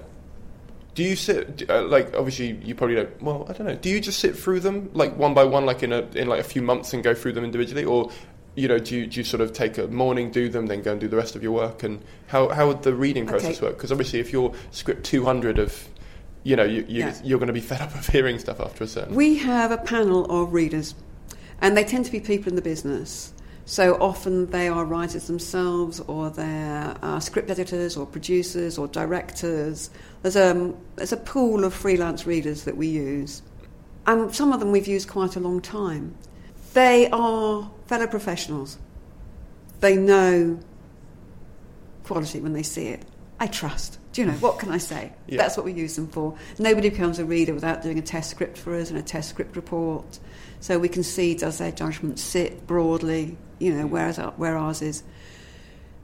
Do 0.94 1.02
you 1.04 1.14
sit 1.14 1.68
uh, 1.68 1.82
like 1.84 2.14
obviously 2.16 2.58
you 2.64 2.74
probably 2.74 2.96
don't? 2.96 3.22
Well, 3.22 3.46
I 3.48 3.52
don't 3.52 3.66
know. 3.66 3.74
Do 3.76 3.90
you 3.90 4.00
just 4.00 4.18
sit 4.18 4.36
through 4.36 4.60
them 4.60 4.90
like 4.94 5.16
one 5.16 5.34
by 5.34 5.44
one, 5.44 5.66
like 5.66 5.82
in 5.82 5.92
a 5.92 6.02
in 6.14 6.26
like 6.26 6.40
a 6.40 6.44
few 6.44 6.62
months, 6.62 6.92
and 6.92 7.04
go 7.04 7.14
through 7.14 7.32
them 7.32 7.44
individually, 7.44 7.84
or 7.84 8.10
you 8.56 8.66
know, 8.68 8.78
do 8.78 8.96
you, 8.96 9.06
do 9.06 9.20
you 9.20 9.24
sort 9.24 9.40
of 9.42 9.52
take 9.52 9.78
a 9.78 9.86
morning, 9.86 10.30
do 10.32 10.48
them, 10.48 10.66
then 10.66 10.82
go 10.82 10.92
and 10.92 11.00
do 11.00 11.08
the 11.08 11.16
rest 11.16 11.36
of 11.36 11.42
your 11.42 11.52
work? 11.52 11.82
And 11.82 12.02
how 12.26 12.48
how 12.48 12.66
would 12.68 12.82
the 12.82 12.94
reading 12.94 13.26
process 13.26 13.58
Okay. 13.58 13.66
work? 13.66 13.76
Because 13.76 13.92
obviously, 13.92 14.18
if 14.18 14.32
you're 14.32 14.52
script 14.70 15.04
two 15.04 15.24
hundred 15.24 15.58
of, 15.58 15.88
you 16.42 16.56
know, 16.56 16.64
you, 16.64 16.84
you 16.88 17.00
Yeah. 17.00 17.14
you're 17.22 17.38
going 17.38 17.48
to 17.48 17.52
be 17.52 17.60
fed 17.60 17.80
up 17.82 17.94
of 17.94 18.06
hearing 18.08 18.38
stuff 18.38 18.58
after 18.60 18.82
a 18.84 18.86
certain. 18.88 19.14
We 19.14 19.36
have 19.38 19.70
a 19.70 19.78
panel 19.78 20.24
of 20.26 20.52
readers, 20.52 20.94
and 21.60 21.76
they 21.76 21.84
tend 21.84 22.06
to 22.06 22.12
be 22.12 22.18
people 22.18 22.48
in 22.48 22.56
the 22.56 22.62
business. 22.62 23.32
So 23.68 23.96
often 24.00 24.46
they 24.50 24.68
are 24.68 24.84
writers 24.84 25.26
themselves, 25.26 26.00
or 26.00 26.30
they're 26.30 26.96
uh, 27.02 27.20
script 27.20 27.50
editors, 27.50 27.96
or 27.96 28.06
producers, 28.06 28.78
or 28.78 28.86
directors. 28.88 29.90
There's 30.22 30.36
a, 30.36 30.72
there's 30.94 31.12
a 31.12 31.16
pool 31.16 31.64
of 31.64 31.74
freelance 31.74 32.26
readers 32.26 32.62
that 32.62 32.76
we 32.76 32.86
use, 32.86 33.42
and 34.06 34.32
some 34.32 34.52
of 34.52 34.60
them 34.60 34.70
we've 34.70 34.86
used 34.86 35.08
quite 35.08 35.34
a 35.36 35.40
long 35.40 35.60
time. 35.60 36.14
They 36.74 37.10
are 37.10 37.68
fellow 37.86 38.06
professionals. 38.06 38.78
They 39.80 39.96
know 39.96 40.58
quality 42.04 42.40
when 42.40 42.52
they 42.52 42.62
see 42.62 42.88
it. 42.88 43.04
I 43.38 43.46
trust. 43.46 43.98
Do 44.12 44.22
you 44.22 44.28
know, 44.28 44.34
what 44.34 44.58
can 44.58 44.70
I 44.70 44.78
say? 44.78 45.12
Yeah. 45.26 45.36
That's 45.36 45.58
what 45.58 45.66
we 45.66 45.72
use 45.72 45.96
them 45.96 46.08
for. 46.08 46.36
Nobody 46.58 46.88
becomes 46.88 47.18
a 47.18 47.24
reader 47.24 47.52
without 47.52 47.82
doing 47.82 47.98
a 47.98 48.02
test 48.02 48.30
script 48.30 48.56
for 48.56 48.74
us 48.74 48.88
and 48.88 48.98
a 48.98 49.02
test 49.02 49.28
script 49.28 49.56
report. 49.56 50.18
So 50.60 50.78
we 50.78 50.88
can 50.88 51.02
see 51.02 51.34
does 51.34 51.58
their 51.58 51.72
judgment 51.72 52.18
sit 52.18 52.66
broadly, 52.66 53.36
you 53.58 53.74
know, 53.74 53.86
where, 53.86 54.08
is 54.08 54.18
our, 54.18 54.30
where 54.32 54.56
ours 54.56 54.80
is. 54.80 55.02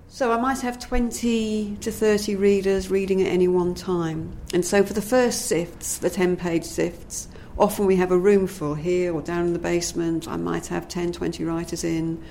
So 0.09 0.31
I 0.31 0.39
might 0.39 0.61
have 0.61 0.79
20 0.79 1.77
to 1.81 1.91
30 1.91 2.37
readers 2.37 2.91
reading 2.91 3.23
at 3.23 3.29
any 3.29 3.49
one 3.49 3.75
time. 3.75 4.37
And 4.53 4.63
so 4.63 4.85
for 4.85 4.93
the 4.93 5.01
first 5.01 5.47
sifts, 5.47 5.97
the 5.97 6.11
10 6.11 6.37
page 6.37 6.65
sifts, 6.65 7.29
often 7.59 7.87
we 7.87 7.97
have 7.97 8.11
a 8.11 8.19
room 8.19 8.47
full 8.47 8.75
here 8.75 9.15
or 9.15 9.23
down 9.23 9.47
in 9.47 9.53
the 9.53 9.59
basement. 9.59 10.29
I 10.29 10.37
might 10.37 10.67
have 10.67 10.89
10, 10.89 11.13
20 11.13 11.45
writers 11.45 11.85
in, 11.85 12.23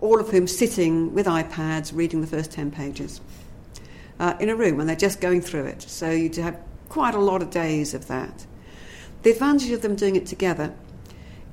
all 0.00 0.20
of 0.20 0.30
whom 0.30 0.46
sitting 0.46 1.14
with 1.14 1.26
iPads 1.26 1.94
reading 1.94 2.20
the 2.20 2.26
first 2.26 2.52
10 2.52 2.70
pages 2.70 3.20
uh, 4.18 4.34
in 4.40 4.48
a 4.48 4.56
room 4.56 4.80
and 4.80 4.88
they're 4.88 4.96
just 4.96 5.20
going 5.20 5.40
through 5.40 5.64
it. 5.66 5.82
So 5.82 6.10
you 6.10 6.30
have 6.42 6.58
quite 6.88 7.14
a 7.14 7.20
lot 7.20 7.42
of 7.42 7.50
days 7.50 7.94
of 7.94 8.06
that. 8.08 8.46
The 9.22 9.30
advantage 9.32 9.70
of 9.70 9.82
them 9.82 9.96
doing 9.96 10.16
it 10.16 10.26
together 10.26 10.74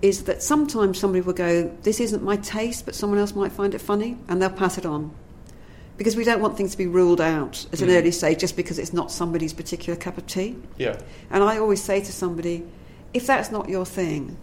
is 0.01 0.25
that 0.25 0.43
sometimes 0.43 0.99
somebody 0.99 1.21
will 1.21 1.33
go, 1.33 1.75
This 1.83 1.99
isn't 1.99 2.21
my 2.21 2.35
taste, 2.35 2.85
but 2.85 2.93
someone 2.93 3.19
else 3.19 3.33
might 3.33 3.53
find 3.53 3.73
it 3.73 3.79
funny, 3.79 4.17
and 4.27 4.41
they'll 4.41 4.49
pass 4.49 4.77
it 4.77 4.85
on. 4.85 5.15
Because 5.97 6.15
we 6.15 6.25
don't 6.25 6.41
want 6.41 6.57
things 6.57 6.71
to 6.71 6.77
be 6.77 6.87
ruled 6.87 7.21
out 7.21 7.65
at 7.71 7.81
an 7.81 7.89
early 7.89 8.11
stage 8.11 8.39
just 8.39 8.57
because 8.57 8.79
it's 8.79 8.93
not 8.93 9.11
somebody's 9.11 9.53
particular 9.53 9.97
cup 9.97 10.17
of 10.17 10.27
tea. 10.27 10.57
Yeah. 10.77 10.99
And 11.29 11.43
I 11.43 11.57
always 11.57 11.81
say 11.81 12.01
to 12.01 12.11
somebody, 12.11 12.65
if 13.13 13.27
that's 13.27 13.51
not 13.51 13.69
your 13.69 13.85
thing, 13.85 14.37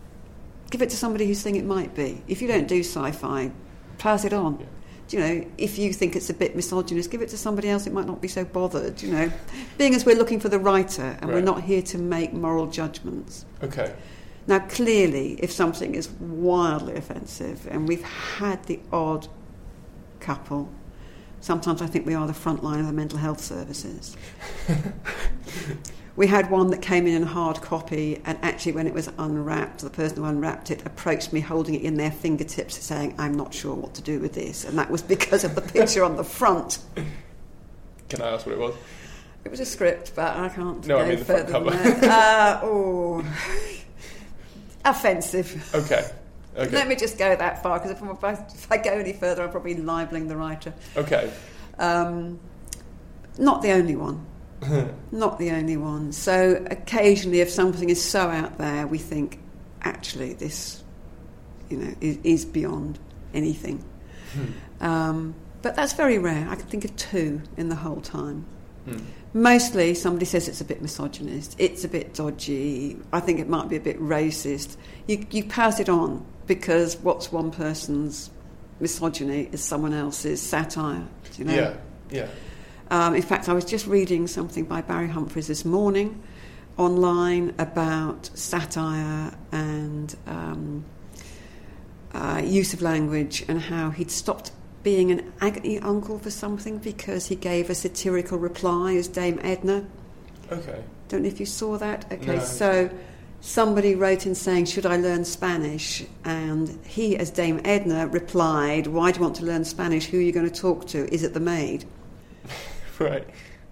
give 0.70 0.82
it 0.82 0.90
to 0.90 0.96
somebody 0.96 1.26
whose 1.26 1.42
thing 1.42 1.56
it 1.56 1.64
might 1.64 1.94
be. 1.94 2.22
If 2.28 2.40
you 2.40 2.48
don't 2.48 2.68
do 2.68 2.80
sci 2.80 3.10
fi, 3.12 3.50
pass 3.98 4.24
it 4.24 4.32
on. 4.32 4.66
Do 5.08 5.16
You 5.16 5.22
know, 5.22 5.46
if 5.58 5.76
you 5.76 5.92
think 5.92 6.14
it's 6.14 6.30
a 6.30 6.34
bit 6.34 6.54
misogynist, 6.54 7.10
give 7.10 7.20
it 7.20 7.28
to 7.30 7.36
somebody 7.36 7.68
else. 7.68 7.86
It 7.86 7.92
might 7.92 8.06
not 8.06 8.20
be 8.20 8.28
so 8.28 8.44
bothered. 8.44 9.02
You 9.02 9.10
know, 9.10 9.32
being 9.76 9.94
as 9.94 10.06
we're 10.06 10.16
looking 10.16 10.38
for 10.38 10.48
the 10.48 10.58
writer 10.58 11.18
and 11.20 11.30
we're 11.30 11.40
not 11.40 11.62
here 11.62 11.82
to 11.82 11.98
make 11.98 12.32
moral 12.32 12.68
judgments. 12.68 13.44
Okay. 13.62 13.92
Now, 14.46 14.60
clearly, 14.60 15.34
if 15.34 15.52
something 15.52 15.94
is 15.94 16.08
wildly 16.08 16.94
offensive, 16.94 17.66
and 17.70 17.86
we've 17.86 18.02
had 18.02 18.64
the 18.64 18.80
odd 18.92 19.28
couple, 20.18 20.68
sometimes 21.40 21.82
I 21.82 21.86
think 21.86 22.06
we 22.06 22.14
are 22.14 22.26
the 22.26 22.34
front 22.34 22.64
line 22.64 22.80
of 22.80 22.86
the 22.86 22.92
mental 22.92 23.18
health 23.18 23.40
services. 23.40 24.16
we 26.16 26.26
had 26.26 26.50
one 26.50 26.70
that 26.70 26.82
came 26.82 27.06
in 27.06 27.14
in 27.14 27.22
hard 27.22 27.60
copy, 27.60 28.20
and 28.24 28.38
actually, 28.42 28.72
when 28.72 28.86
it 28.86 28.94
was 28.94 29.08
unwrapped, 29.18 29.80
the 29.80 29.90
person 29.90 30.18
who 30.18 30.24
unwrapped 30.24 30.70
it 30.70 30.84
approached 30.84 31.32
me 31.32 31.40
holding 31.40 31.74
it 31.74 31.82
in 31.82 31.96
their 31.96 32.10
fingertips, 32.10 32.76
saying, 32.82 33.14
I'm 33.18 33.34
not 33.36 33.54
sure 33.54 33.74
what 33.74 33.94
to 33.94 34.02
do 34.02 34.18
with 34.20 34.34
this. 34.34 34.64
And 34.64 34.78
that 34.78 34.90
was 34.90 35.02
because 35.02 35.44
of 35.44 35.54
the 35.54 35.62
picture 35.62 36.04
on 36.04 36.16
the 36.16 36.24
front. 36.24 36.78
Can 38.08 38.22
I 38.22 38.30
ask 38.30 38.44
what 38.46 38.52
it 38.54 38.58
was? 38.58 38.74
It 39.44 39.50
was 39.50 39.60
a 39.60 39.64
script, 39.64 40.12
but 40.14 40.36
I 40.36 40.48
can't 40.50 40.86
No, 40.86 40.98
I 40.98 41.08
mean 41.08 41.18
the 41.20 41.24
front 41.24 41.48
further 41.48 41.52
cover. 41.52 41.70
than 41.70 42.00
that. 42.00 42.60
Uh, 42.62 42.66
oh, 42.66 43.24
offensive. 44.84 45.70
Okay. 45.74 46.10
Okay. 46.56 46.70
Let 46.70 46.88
me 46.88 46.96
just 46.96 47.16
go 47.16 47.34
that 47.36 47.62
far 47.62 47.78
because 47.78 47.92
if 47.92 48.54
if 48.54 48.72
I 48.72 48.76
go 48.76 48.90
any 48.90 49.12
further, 49.12 49.44
I'm 49.44 49.50
probably 49.50 49.76
libeling 49.76 50.28
the 50.28 50.36
writer. 50.36 50.74
Okay. 50.96 51.32
Um, 51.78 52.38
not 53.38 53.62
the 53.62 53.70
only 53.70 53.96
one. 53.96 54.26
not 55.12 55.38
the 55.38 55.50
only 55.50 55.76
one. 55.76 56.12
So 56.12 56.64
occasionally, 56.70 57.40
if 57.40 57.50
something 57.50 57.90
is 57.90 58.02
so 58.02 58.28
out 58.28 58.58
there, 58.58 58.86
we 58.86 58.98
think, 58.98 59.38
actually, 59.82 60.34
this, 60.34 60.82
you 61.68 61.78
know, 61.78 61.94
is, 62.00 62.18
is 62.24 62.44
beyond 62.44 62.98
anything. 63.32 63.84
Um, 64.80 65.34
but 65.62 65.76
that's 65.76 65.92
very 65.92 66.18
rare. 66.18 66.46
I 66.48 66.56
can 66.56 66.66
think 66.66 66.84
of 66.84 66.94
two 66.96 67.42
in 67.56 67.68
the 67.68 67.76
whole 67.76 68.00
time. 68.00 68.46
Mostly, 69.32 69.94
somebody 69.94 70.24
says 70.24 70.48
it's 70.48 70.60
a 70.60 70.64
bit 70.64 70.82
misogynist, 70.82 71.54
it's 71.58 71.84
a 71.84 71.88
bit 71.88 72.14
dodgy, 72.14 72.96
I 73.12 73.20
think 73.20 73.38
it 73.38 73.48
might 73.48 73.68
be 73.68 73.76
a 73.76 73.80
bit 73.80 74.00
racist. 74.00 74.76
You, 75.06 75.24
you 75.30 75.44
pass 75.44 75.78
it 75.78 75.88
on 75.88 76.26
because 76.48 76.96
what's 76.96 77.30
one 77.30 77.52
person's 77.52 78.30
misogyny 78.80 79.48
is 79.52 79.62
someone 79.62 79.92
else's 79.92 80.42
satire. 80.42 81.06
Do 81.32 81.38
you 81.38 81.44
know? 81.44 81.54
Yeah. 81.54 81.76
Yeah. 82.10 82.28
Um, 82.90 83.14
in 83.14 83.22
fact, 83.22 83.48
I 83.48 83.52
was 83.52 83.64
just 83.64 83.86
reading 83.86 84.26
something 84.26 84.64
by 84.64 84.80
Barry 84.82 85.08
Humphries 85.08 85.46
this 85.46 85.64
morning 85.64 86.20
online 86.76 87.54
about 87.58 88.30
satire 88.34 89.32
and 89.52 90.16
um, 90.26 90.84
uh, 92.12 92.42
use 92.44 92.72
of 92.74 92.82
language 92.82 93.44
and 93.48 93.60
how 93.60 93.90
he'd 93.90 94.10
stopped 94.10 94.50
being 94.82 95.10
an 95.10 95.32
agony 95.40 95.78
uncle 95.78 96.18
for 96.18 96.30
something 96.30 96.78
because 96.78 97.26
he 97.26 97.36
gave 97.36 97.70
a 97.70 97.74
satirical 97.74 98.38
reply 98.38 98.94
as 98.94 99.06
Dame 99.08 99.38
Edna. 99.42 99.84
Okay. 100.50 100.82
Don't 101.08 101.22
know 101.22 101.28
if 101.28 101.38
you 101.38 101.46
saw 101.46 101.76
that. 101.78 102.10
Okay, 102.10 102.36
No. 102.36 102.38
so 102.40 102.90
somebody 103.40 103.94
wrote 103.94 104.26
in 104.26 104.34
saying, 104.34 104.64
Should 104.64 104.86
I 104.86 104.96
learn 104.96 105.24
Spanish? 105.24 106.02
And 106.24 106.78
he, 106.86 107.16
as 107.16 107.30
Dame 107.30 107.60
Edna, 107.64 108.08
replied, 108.08 108.86
Why 108.88 109.12
do 109.12 109.18
you 109.18 109.22
want 109.22 109.36
to 109.36 109.44
learn 109.44 109.64
Spanish? 109.64 110.06
Who 110.06 110.18
are 110.18 110.22
you 110.22 110.32
going 110.32 110.50
to 110.50 110.60
talk 110.60 110.86
to? 110.88 111.12
Is 111.12 111.22
it 111.22 111.34
the 111.34 111.40
maid? 111.40 111.84
Right. 113.00 113.26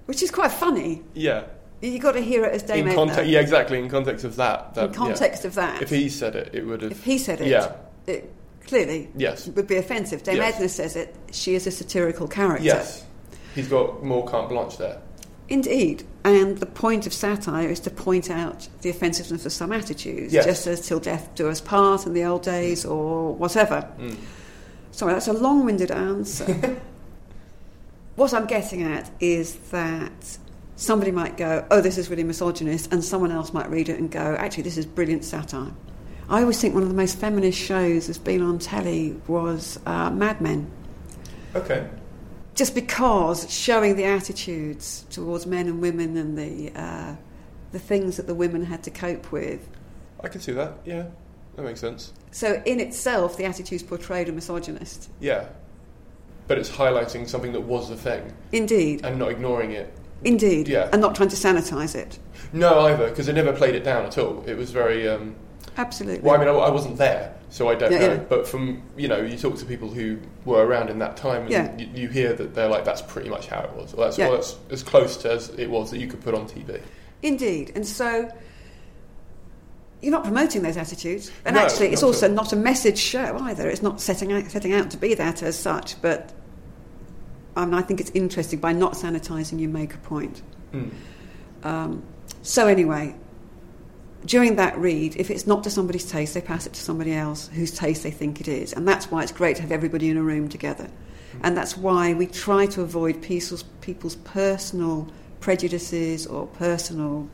which 0.06 0.22
is 0.22 0.30
quite 0.30 0.50
funny. 0.52 1.02
Yeah. 1.14 1.44
You 1.80 1.98
got 2.00 2.12
to 2.12 2.20
hear 2.20 2.44
it 2.44 2.52
as 2.54 2.62
Dame 2.64 2.88
in 2.88 2.98
Edna. 2.98 3.22
yeah, 3.22 3.38
exactly. 3.40 3.78
In 3.78 3.88
context 3.88 4.24
of 4.24 4.34
that, 4.36 4.74
that 4.74 4.86
In 4.86 4.92
context 4.94 5.44
yeah. 5.44 5.48
of 5.48 5.54
that. 5.54 5.82
if 5.82 5.90
he 5.90 6.08
said 6.08 6.34
it, 6.34 6.52
it 6.54 6.64
would 6.66 6.82
have. 6.82 6.90
If 6.92 7.04
he 7.04 7.18
said 7.18 7.40
it, 7.40 7.46
yeah, 7.48 7.72
it 8.06 8.32
clearly 8.66 9.08
Yes. 9.16 9.46
would 9.48 9.68
be 9.68 9.76
offensive. 9.76 10.22
Dame 10.24 10.36
Yes. 10.38 10.56
Edna 10.56 10.68
says 10.68 10.96
it. 10.96 11.14
She 11.30 11.54
is 11.54 11.66
a 11.68 11.70
satirical 11.70 12.26
character. 12.26 12.64
yes, 12.64 13.04
he's 13.54 13.68
got 13.68 14.02
more 14.02 14.26
carte 14.26 14.48
blanche 14.48 14.76
there. 14.78 15.00
Indeed. 15.48 16.02
And 16.24 16.58
the 16.58 16.66
point 16.66 17.06
of 17.06 17.12
satire 17.14 17.68
is 17.68 17.80
to 17.80 17.90
point 17.90 18.28
out 18.30 18.68
the 18.82 18.90
offensiveness 18.90 19.46
of 19.46 19.52
some 19.52 19.72
attitudes, 19.72 20.32
Yes. 20.34 20.44
just 20.46 20.66
as 20.66 20.80
till 20.86 20.98
death 21.00 21.30
do 21.36 21.48
us 21.48 21.60
part 21.60 22.06
in 22.06 22.12
the 22.12 22.24
old 22.24 22.42
days 22.42 22.84
or 22.84 23.34
whatever. 23.34 23.88
Mm. 23.98 24.16
Sorry, 24.90 25.12
that's 25.14 25.28
a 25.28 25.32
long 25.32 25.64
winded 25.64 25.90
answer. 25.92 26.76
what 28.18 28.34
I'm 28.34 28.46
getting 28.46 28.82
at 28.82 29.10
is 29.20 29.54
that 29.70 30.38
somebody 30.76 31.10
might 31.10 31.36
go, 31.36 31.64
oh, 31.70 31.80
this 31.80 31.96
is 31.98 32.10
really 32.10 32.24
misogynist, 32.24 32.92
and 32.92 33.02
someone 33.02 33.30
else 33.30 33.52
might 33.52 33.70
read 33.70 33.88
it 33.88 33.98
and 33.98 34.10
go, 34.10 34.36
actually, 34.38 34.64
this 34.64 34.76
is 34.76 34.86
brilliant 34.86 35.24
satire. 35.24 35.72
I 36.28 36.40
always 36.42 36.60
think 36.60 36.74
one 36.74 36.82
of 36.82 36.88
the 36.88 36.94
most 36.94 37.16
feminist 37.18 37.58
shows 37.58 38.06
that's 38.08 38.18
been 38.18 38.42
on 38.42 38.58
telly 38.58 39.18
was 39.28 39.78
uh, 39.86 40.10
Mad 40.10 40.40
Men 40.42 40.70
Okay. 41.54 41.88
just 42.54 42.74
because 42.74 43.50
showing 43.50 43.96
the 43.96 44.04
attitudes 44.04 45.06
towards 45.10 45.46
men 45.46 45.66
and 45.68 45.80
women 45.80 46.16
and 46.16 46.36
the 46.36 46.72
uh, 46.78 47.14
the 47.72 47.78
things 47.78 48.16
that 48.18 48.26
the 48.26 48.34
women 48.34 48.64
had 48.64 48.82
to 48.82 48.90
cope 48.90 49.30
with. 49.32 49.68
I 50.22 50.28
can 50.28 50.40
see 50.40 50.52
that. 50.52 50.78
Yeah, 50.84 51.06
that 51.56 51.62
makes 51.62 51.80
sense. 51.80 52.12
So 52.30 52.62
in 52.66 52.80
itself, 52.80 53.36
the 53.36 53.44
attitudes 53.44 53.82
portrayed 53.82 54.28
are 54.28 54.32
misogynist. 54.32 55.08
Yeah, 55.20 55.46
but 56.48 56.58
it's 56.58 56.70
highlighting 56.70 57.28
something 57.28 57.52
that 57.52 57.60
was 57.60 57.90
a 57.90 57.96
thing 57.96 58.32
Indeed, 58.52 59.04
and 59.04 59.18
not 59.18 59.30
ignoring 59.30 59.70
it. 59.72 59.92
indeed, 60.24 60.66
Yeah. 60.66 60.88
and 60.92 61.00
not 61.00 61.14
trying 61.14 61.28
to 61.28 61.36
sanitise 61.36 61.94
it. 61.94 62.18
No, 62.52 62.80
either 62.80 63.08
because 63.10 63.28
it 63.28 63.34
never 63.34 63.52
played 63.52 63.74
it 63.74 63.84
down 63.84 64.04
at 64.06 64.18
all. 64.18 64.42
It 64.46 64.56
was 64.56 64.70
very. 64.70 65.06
Um, 65.08 65.34
Absolutely. 65.76 66.20
well, 66.22 66.34
I 66.34 66.38
mean, 66.38 66.48
I, 66.48 66.52
I 66.52 66.70
wasn't 66.70 66.96
there, 66.96 67.34
so 67.50 67.68
I 67.68 67.74
don't 67.76 67.92
Yeah, 67.92 67.98
know. 67.98 68.12
yeah. 68.14 68.20
But 68.28 68.48
from 68.48 68.82
you 68.96 69.06
know, 69.06 69.18
you 69.20 69.36
talk 69.36 69.56
to 69.58 69.64
people 69.66 69.88
who 69.90 70.18
were 70.44 70.66
around 70.66 70.88
in 70.90 70.98
that 71.00 71.16
time, 71.16 71.42
and 71.42 71.50
Yeah. 71.50 71.76
you, 71.78 71.88
you 71.94 72.08
hear 72.08 72.32
that 72.32 72.54
they're 72.54 72.68
like, 72.68 72.84
"That's 72.84 73.02
pretty 73.02 73.28
much 73.28 73.46
how 73.46 73.60
it 73.60 73.72
was." 73.74 73.92
Or 73.94 74.04
that's, 74.04 74.18
or 74.18 74.30
that's 74.34 74.56
as 74.70 74.82
close 74.82 75.16
to 75.18 75.30
as 75.32 75.50
it 75.50 75.68
was 75.70 75.90
that 75.90 75.98
you 75.98 76.08
could 76.08 76.20
put 76.22 76.34
on 76.34 76.48
TV. 76.48 76.80
Indeed, 77.22 77.72
and 77.76 77.86
so 77.86 78.28
you're 80.00 80.12
not 80.12 80.22
promoting 80.24 80.62
those 80.62 80.76
attitudes, 80.76 81.30
and 81.44 81.56
No, 81.56 81.62
actually, 81.62 81.88
it's 81.88 82.02
also 82.04 82.28
not 82.28 82.52
a 82.52 82.56
message 82.56 82.98
show 82.98 83.36
either. 83.42 83.68
It's 83.68 83.82
not 83.82 84.00
setting 84.00 84.32
out, 84.32 84.48
setting 84.50 84.72
out 84.72 84.90
to 84.92 84.96
be 84.96 85.14
that 85.14 85.42
as 85.42 85.58
such, 85.58 86.00
but 86.00 86.32
I, 87.58 87.82
think 87.82 88.00
it's 88.00 88.10
interesting 88.10 88.60
by 88.60 88.72
not 88.72 88.94
sanitising, 88.94 89.58
you 89.58 89.68
make 89.68 89.94
a 89.94 89.98
point. 89.98 90.42
Mm. 90.72 90.90
Um, 91.64 92.02
so 92.42 92.66
anyway, 92.66 93.14
during 94.24 94.56
that 94.56 94.78
read, 94.78 95.16
if 95.16 95.30
it's 95.30 95.46
not 95.46 95.64
to 95.64 95.70
somebody's 95.70 96.10
taste, 96.10 96.34
they 96.34 96.40
pass 96.40 96.66
it 96.66 96.74
to 96.74 96.80
somebody 96.80 97.14
else 97.14 97.48
whose 97.48 97.72
taste 97.72 98.02
they 98.02 98.10
think 98.10 98.40
it 98.40 98.48
is, 98.48 98.72
and 98.72 98.86
that's 98.86 99.10
why 99.10 99.22
it's 99.22 99.32
great 99.32 99.56
to 99.56 99.62
have 99.62 99.72
everybody 99.72 100.08
in 100.08 100.16
a 100.16 100.22
room 100.22 100.48
together, 100.48 100.88
and 101.42 101.56
that's 101.56 101.76
why 101.76 102.14
we 102.14 102.26
try 102.26 102.66
to 102.66 102.82
avoid 102.82 103.22
people's, 103.22 103.62
people's 103.80 104.16
personal 104.16 105.08
prejudices 105.40 106.26
or 106.26 106.46
personal 106.46 107.28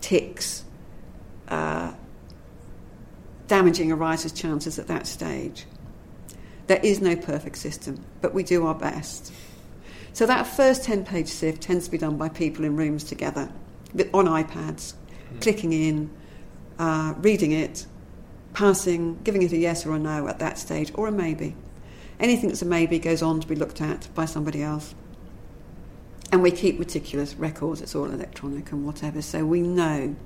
ticks 0.00 0.64
uh, 1.48 1.92
damaging 3.48 3.92
a 3.92 3.96
writer's 3.96 4.32
chances 4.32 4.78
at 4.78 4.88
that 4.88 5.06
stage. 5.06 5.66
There 6.66 6.80
is 6.82 7.00
no 7.00 7.14
perfect 7.14 7.58
system, 7.58 8.04
but 8.20 8.34
we 8.34 8.42
do 8.42 8.66
our 8.66 8.74
best. 8.74 9.32
So 10.16 10.24
that 10.24 10.46
first 10.46 10.84
10 10.84 11.04
page 11.04 11.28
sift 11.28 11.60
tends 11.60 11.84
to 11.84 11.90
be 11.90 11.98
done 11.98 12.16
by 12.16 12.30
people 12.30 12.64
in 12.64 12.74
rooms 12.74 13.04
together 13.04 13.50
on 14.14 14.24
iPads, 14.24 14.94
clicking 15.42 15.74
in, 15.74 16.10
uh, 16.78 17.12
reading 17.18 17.52
it, 17.52 17.86
passing, 18.54 19.18
giving 19.24 19.42
it 19.42 19.52
a 19.52 19.58
yes 19.58 19.84
or 19.84 19.94
a 19.94 19.98
no 19.98 20.26
at 20.26 20.38
that 20.38 20.56
stage, 20.56 20.90
or 20.94 21.08
a 21.08 21.12
maybe. 21.12 21.54
Anything 22.18 22.48
that's 22.48 22.62
a 22.62 22.64
maybe 22.64 22.98
goes 22.98 23.20
on 23.20 23.40
to 23.42 23.46
be 23.46 23.56
looked 23.56 23.82
at 23.82 24.08
by 24.14 24.24
somebody 24.24 24.62
else. 24.62 24.94
And 26.32 26.42
we 26.42 26.50
keep 26.50 26.78
meticulous 26.78 27.34
records, 27.34 27.82
it's 27.82 27.94
all 27.94 28.06
electronic 28.06 28.72
and 28.72 28.86
whatever, 28.86 29.20
so 29.20 29.44
we 29.44 29.60
know 29.60 30.16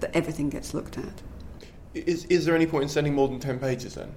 that 0.00 0.16
everything 0.16 0.48
gets 0.48 0.72
looked 0.72 0.96
at. 0.96 1.20
Is 1.92 2.24
is 2.30 2.46
there 2.46 2.54
any 2.54 2.66
point 2.66 2.84
in 2.84 2.88
sending 2.88 3.12
more 3.12 3.28
than 3.28 3.40
ten 3.40 3.58
pages 3.58 3.94
then? 3.94 4.10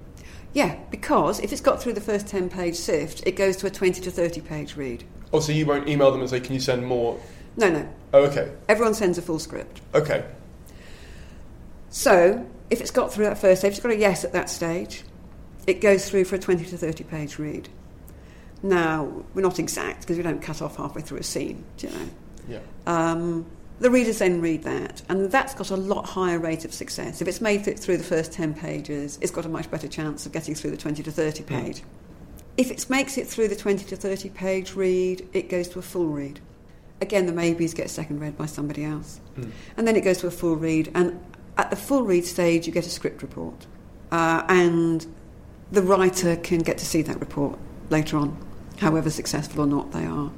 Yeah, 0.53 0.77
because 0.89 1.39
if 1.39 1.51
it's 1.51 1.61
got 1.61 1.81
through 1.81 1.93
the 1.93 2.01
first 2.01 2.27
10 2.27 2.49
page 2.49 2.75
sift, 2.75 3.23
it 3.25 3.33
goes 3.37 3.55
to 3.57 3.67
a 3.67 3.69
20 3.69 4.01
to 4.01 4.11
30 4.11 4.41
page 4.41 4.75
read. 4.75 5.03
Oh, 5.33 5.39
so 5.39 5.51
you 5.53 5.65
won't 5.65 5.87
email 5.87 6.11
them 6.11 6.19
and 6.21 6.29
say, 6.29 6.39
"Can 6.41 6.53
you 6.53 6.59
send 6.59 6.85
more?" 6.85 7.17
No, 7.57 7.69
no, 7.69 7.87
Oh, 8.13 8.23
okay, 8.25 8.51
everyone 8.67 8.93
sends 8.93 9.17
a 9.17 9.21
full 9.21 9.39
script. 9.39 9.79
okay, 9.95 10.25
So, 11.89 12.45
if 12.69 12.79
it's 12.81 12.91
got 12.91 13.13
through 13.13 13.25
that 13.25 13.37
first 13.37 13.61
stage, 13.61 13.71
it's 13.73 13.81
got 13.81 13.91
a 13.91 13.97
yes 13.97 14.23
at 14.23 14.31
that 14.33 14.49
stage, 14.49 15.03
it 15.67 15.81
goes 15.81 16.09
through 16.09 16.23
for 16.25 16.35
a 16.35 16.39
20 16.39 16.65
to 16.65 16.77
30 16.77 17.03
page 17.05 17.37
read. 17.39 17.69
Now, 18.63 19.23
we're 19.33 19.41
not 19.41 19.59
exact 19.59 20.01
because 20.01 20.17
we 20.17 20.23
don't 20.23 20.41
cut 20.41 20.61
off 20.61 20.77
halfway 20.77 21.01
through 21.01 21.17
a 21.19 21.23
scene, 21.23 21.63
do 21.77 21.87
you 21.87 21.93
know. 21.93 22.09
yeah, 22.47 22.59
Um, 22.87 23.45
the 23.81 23.89
readers 23.89 24.19
then 24.19 24.41
read 24.41 24.61
that, 24.63 25.01
and 25.09 25.31
that's 25.31 25.55
got 25.55 25.71
a 25.71 25.75
lot 25.75 26.05
higher 26.05 26.37
rate 26.37 26.65
of 26.65 26.73
success. 26.73 27.19
If 27.19 27.27
it's 27.27 27.41
made 27.41 27.67
it 27.67 27.79
through 27.79 27.97
the 27.97 28.03
first 28.03 28.31
10 28.31 28.53
pages, 28.53 29.17
it's 29.21 29.31
got 29.31 29.43
a 29.43 29.49
much 29.49 29.71
better 29.71 29.87
chance 29.87 30.27
of 30.27 30.31
getting 30.31 30.53
through 30.53 30.69
the 30.69 30.77
20 30.77 31.01
to 31.01 31.11
30 31.11 31.43
page. 31.43 31.81
If 32.57 32.69
it 32.69 32.87
makes 32.91 33.17
it 33.17 33.27
through 33.27 33.47
the 33.47 33.55
20 33.55 33.85
to 33.85 33.95
30 33.95 34.29
page 34.29 34.75
read, 34.75 35.27
it 35.33 35.49
goes 35.49 35.67
to 35.69 35.79
a 35.79 35.81
full 35.81 36.05
read. 36.05 36.39
Again, 37.01 37.25
the 37.25 37.33
maybes 37.33 37.73
get 37.73 37.89
second 37.89 38.19
read 38.19 38.37
by 38.37 38.45
somebody 38.45 38.85
else. 38.85 39.19
And 39.77 39.87
then 39.87 39.95
it 39.95 40.01
goes 40.01 40.19
to 40.19 40.27
a 40.27 40.31
full 40.31 40.55
read, 40.55 40.91
and 40.93 41.19
at 41.57 41.71
the 41.71 41.75
full 41.75 42.03
read 42.03 42.25
stage, 42.25 42.67
you 42.67 42.73
get 42.73 42.85
a 42.85 42.89
script 42.89 43.23
report. 43.23 43.65
Uh, 44.11 44.43
and 44.47 45.07
the 45.71 45.81
writer 45.81 46.35
can 46.35 46.59
get 46.59 46.77
to 46.77 46.85
see 46.85 47.01
that 47.01 47.19
report 47.19 47.57
later 47.89 48.17
on, 48.17 48.37
however 48.77 49.09
successful 49.09 49.61
or 49.63 49.67
not 49.67 49.91
they 49.91 50.05
are. 50.05 50.31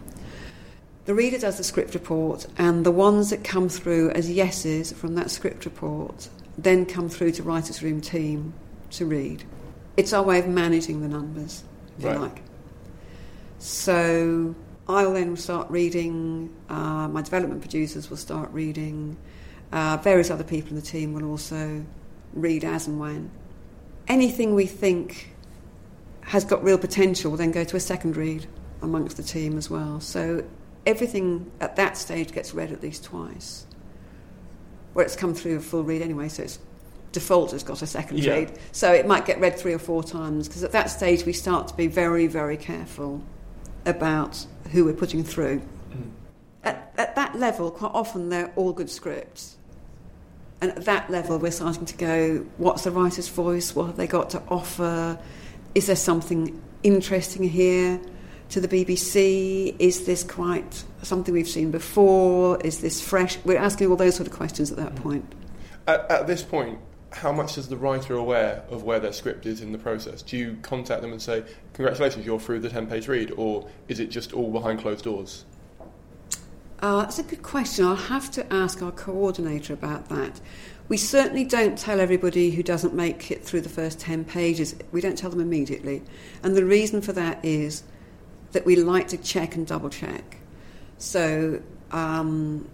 The 1.06 1.14
reader 1.14 1.38
does 1.38 1.58
the 1.58 1.64
script 1.64 1.94
report, 1.94 2.48
and 2.58 2.86
the 2.86 2.92
ones 2.92 3.30
that 3.32 3.44
come 3.44 3.68
through 3.68 4.12
as 4.12 4.32
yeses 4.32 4.94
from 4.94 5.16
that 5.16 5.30
script 5.30 5.66
report 5.66 6.30
then 6.58 6.86
come 6.86 7.10
through 7.10 7.32
to 7.32 7.44
writer's 7.44 7.82
room 7.84 8.00
team 8.00 8.54
to 8.92 9.06
read. 9.06 9.44
It's 9.98 10.14
our 10.14 10.24
way 10.24 10.40
of 10.40 10.48
managing 10.48 11.02
the 11.02 11.08
numbers, 11.08 11.64
if 11.98 12.06
Right. 12.06 12.14
you 12.14 12.20
like. 12.20 12.42
So 13.60 14.56
I'll 14.88 15.14
then 15.14 15.36
start 15.36 15.70
reading, 15.70 16.50
uh, 16.70 17.08
my 17.08 17.22
development 17.22 17.62
producers 17.62 18.10
will 18.10 18.18
start 18.18 18.50
reading, 18.54 19.18
uh, 19.72 19.98
various 19.98 20.30
other 20.30 20.44
people 20.44 20.70
in 20.70 20.76
the 20.76 20.82
team 20.82 21.14
will 21.14 21.26
also 21.26 21.84
read 22.34 22.64
as 22.64 22.88
and 22.88 23.00
when. 23.00 23.30
Anything 24.08 24.54
we 24.54 24.66
think 24.68 25.34
has 26.22 26.46
got 26.46 26.64
real 26.64 26.78
potential 26.78 27.32
will 27.32 27.38
then 27.38 27.52
go 27.52 27.64
to 27.64 27.76
a 27.76 27.80
second 27.80 28.16
read 28.16 28.46
amongst 28.82 29.18
the 29.18 29.24
team 29.24 29.58
as 29.58 29.70
well. 29.70 30.00
So 30.00 30.44
everything 30.86 31.52
at 31.62 31.76
that 31.76 31.98
stage 31.98 32.32
gets 32.32 32.54
read 32.54 32.72
at 32.72 32.82
least 32.82 33.04
twice. 33.06 33.66
Well, 34.94 35.06
it's 35.06 35.16
come 35.16 35.34
through 35.34 35.58
a 35.58 35.60
full 35.60 35.84
read 35.84 36.02
anyway, 36.02 36.30
so 36.30 36.44
it's 36.44 36.60
default 37.12 37.52
has 37.52 37.64
got 37.64 37.82
a 37.82 37.88
second 37.88 38.20
Yeah. 38.20 38.34
read. 38.34 38.60
So 38.72 38.92
it 38.92 39.08
might 39.08 39.26
get 39.26 39.40
read 39.40 39.58
three 39.58 39.74
or 39.74 39.80
four 39.80 40.04
times 40.04 40.48
because 40.48 40.64
at 40.64 40.72
that 40.72 40.90
stage 40.90 41.26
we 41.26 41.34
start 41.34 41.68
to 41.70 41.76
be 41.76 41.88
very, 41.88 42.28
very 42.28 42.58
careful 42.58 43.22
about 43.86 44.46
who 44.72 44.86
we're 44.86 44.94
putting 44.94 45.24
through. 45.24 45.60
Hmm. 45.60 46.10
At, 46.64 46.94
at 46.98 47.16
that 47.16 47.38
level, 47.38 47.72
quite 47.72 47.92
often 47.94 48.30
they're 48.30 48.52
all 48.56 48.74
good 48.74 48.90
scripts. 48.90 49.58
And 50.62 50.72
at 50.72 50.86
that 50.86 51.10
level, 51.10 51.38
we're 51.40 51.52
starting 51.52 51.86
to 51.86 51.98
go, 51.98 52.46
what's 52.58 52.86
the 52.86 52.92
writer's 52.92 53.28
voice? 53.28 53.76
What 53.76 53.88
have 53.88 53.98
they 53.98 54.08
got 54.08 54.30
to 54.30 54.42
offer? 54.48 55.20
Is 55.76 55.88
there 55.88 55.96
something 55.98 56.62
interesting 56.84 57.44
here 57.44 58.00
to 58.54 58.62
the 58.62 58.68
BBC? 58.68 59.76
Is 59.80 60.06
this 60.06 60.24
quite 60.24 60.84
something 61.02 61.34
we've 61.34 61.48
seen 61.48 61.72
before? 61.72 62.62
Is 62.62 62.82
this 62.82 63.02
fresh? 63.02 63.38
We're 63.44 63.58
asking 63.58 63.90
all 63.90 63.96
those 63.96 64.16
sort 64.16 64.28
of 64.28 64.34
questions 64.34 64.72
at 64.72 64.78
that 64.78 64.96
point. 64.96 65.34
At, 65.88 66.10
at 66.10 66.28
this 66.28 66.44
point, 66.44 66.78
how 67.12 67.32
much 67.32 67.58
is 67.58 67.68
the 67.68 67.78
writer 67.78 68.14
aware 68.14 68.64
of 68.70 68.84
where 68.84 69.00
their 69.00 69.12
script 69.12 69.48
is 69.48 69.62
in 69.62 69.72
the 69.72 69.80
process? 69.80 70.22
Do 70.22 70.38
you 70.38 70.58
contact 70.62 71.02
them 71.02 71.12
and 71.12 71.22
say, 71.22 71.44
"Congratulations, 71.74 72.26
you're 72.28 72.40
through 72.40 72.60
the 72.60 72.70
ten-page 72.70 73.08
read," 73.08 73.32
or 73.38 73.68
is 73.88 74.00
it 74.00 74.08
just 74.08 74.34
all 74.34 74.52
behind 74.52 74.80
closed 74.80 75.04
doors? 75.04 75.46
Uh, 76.80 77.02
that's 77.02 77.18
a 77.18 77.24
good 77.24 77.42
question. 77.42 77.86
I'll 77.86 77.96
have 77.96 78.30
to 78.32 78.54
ask 78.54 78.84
our 78.84 78.92
coordinator 78.92 79.74
about 79.74 80.10
that. 80.10 80.42
We 80.90 80.98
certainly 80.98 81.46
don't 81.46 81.78
tell 81.78 82.00
everybody 82.00 82.52
who 82.52 82.62
doesn't 82.62 82.94
make 82.94 83.32
it 83.32 83.44
through 83.44 83.62
the 83.62 83.70
first 83.70 84.00
10 84.02 84.26
pages. 84.26 84.76
We 84.92 85.00
don't 85.00 85.18
tell 85.18 85.30
them 85.30 85.40
immediately. 85.40 86.04
And 86.44 86.56
the 86.56 86.66
reason 86.66 87.02
for 87.02 87.14
that 87.14 87.40
is 87.44 87.84
that 88.54 88.66
we 88.66 88.76
like 88.76 89.10
to 89.10 89.18
check 89.18 89.56
and 89.56 89.68
double 89.68 89.90
check. 89.90 90.38
So 90.98 91.62
um, 91.92 92.68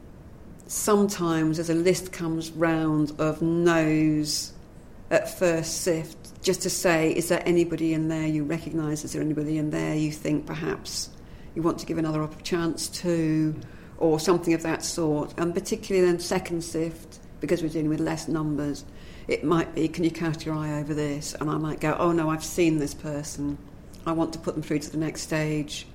sometimes 0.68 1.60
as 1.60 1.70
a 1.70 1.74
list 1.74 2.12
comes 2.12 2.52
round 2.52 3.14
of 3.20 3.42
no's 3.42 4.54
at 5.10 5.38
first 5.38 5.82
sift, 5.82 6.42
just 6.44 6.62
to 6.62 6.70
say, 6.70 7.12
is 7.12 7.30
there 7.30 7.42
anybody 7.46 7.94
in 7.94 8.08
there 8.08 8.28
you 8.28 8.44
recognise? 8.44 9.04
Is 9.04 9.14
there 9.14 9.22
anybody 9.22 9.58
in 9.58 9.72
there 9.72 9.96
you 9.96 10.12
think 10.12 10.46
perhaps 10.46 11.10
you 11.56 11.64
want 11.64 11.80
to 11.80 11.86
give 11.86 11.98
another 11.98 12.30
chance 12.44 12.88
to? 12.90 13.60
or 14.00 14.20
something 14.20 14.54
of 14.54 14.64
that 14.64 14.84
sort. 14.84 15.34
And 15.38 15.54
particularly 15.54 16.08
then 16.08 16.20
second 16.20 16.64
sift, 16.64 17.20
because 17.42 17.62
we're 17.62 17.70
dealing 17.70 17.90
with 17.90 18.00
less 18.00 18.28
numbers, 18.28 18.86
it 19.28 19.44
might 19.44 19.76
be, 19.76 19.88
can 19.88 20.04
you 20.04 20.12
cast 20.12 20.46
your 20.46 20.56
eye 20.56 20.80
over 20.80 20.94
this? 20.94 21.36
And 21.40 21.50
I 21.50 21.58
might 21.58 21.80
go, 21.80 21.96
oh 22.00 22.12
no, 22.12 22.30
I've 22.30 22.44
seen 22.44 22.80
this 22.80 22.94
person. 22.94 23.58
I 24.10 24.12
want 24.12 24.34
to 24.34 24.40
put 24.40 24.56
them 24.56 24.64
through 24.64 24.80
to 24.80 24.92
the 24.92 24.98
next 24.98 25.22
stage 25.22 25.86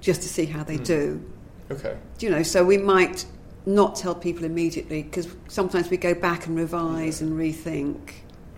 just 0.00 0.22
to 0.22 0.28
see 0.28 0.44
how 0.44 0.62
they 0.62 0.76
Hmm. 0.76 0.82
do. 0.84 1.24
Okay. 1.70 1.96
Do 2.18 2.26
you 2.26 2.30
know, 2.32 2.42
so 2.42 2.62
we 2.64 2.76
might 2.76 3.24
not 3.66 3.96
tell 3.96 4.14
people 4.14 4.44
immediately 4.44 5.02
because 5.02 5.26
sometimes 5.48 5.88
we 5.88 5.96
go 5.96 6.14
back 6.14 6.46
and 6.46 6.54
revise 6.56 7.22
and 7.22 7.32
rethink 7.32 7.96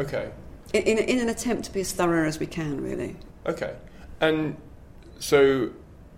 Okay. 0.00 0.30
in, 0.72 0.82
in, 0.82 0.98
in 0.98 1.18
an 1.20 1.28
attempt 1.28 1.64
to 1.66 1.72
be 1.72 1.80
as 1.80 1.92
thorough 1.92 2.26
as 2.26 2.40
we 2.40 2.46
can, 2.46 2.82
really. 2.82 3.14
Okay. 3.46 3.74
And 4.20 4.56
so 5.20 5.70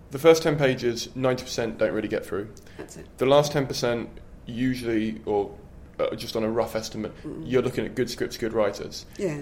the 0.09 0.17
first 0.17 0.41
10 0.41 0.57
pages, 0.57 1.09
90% 1.15 1.77
don't 1.77 1.93
really 1.93 2.07
get 2.07 2.25
through. 2.25 2.49
That's 2.79 2.97
it. 2.97 3.05
The 3.19 3.27
last 3.27 3.53
10% 3.53 4.07
usually, 4.47 5.21
or 5.27 5.51
uh, 5.99 6.15
just 6.15 6.35
on 6.35 6.43
a 6.43 6.49
rough 6.49 6.75
estimate, 6.75 7.11
you're 7.43 7.61
looking 7.61 7.85
at 7.85 7.93
good 7.93 8.09
scripts, 8.09 8.37
good 8.37 8.53
writers. 8.53 9.05
Yeah. 9.19 9.41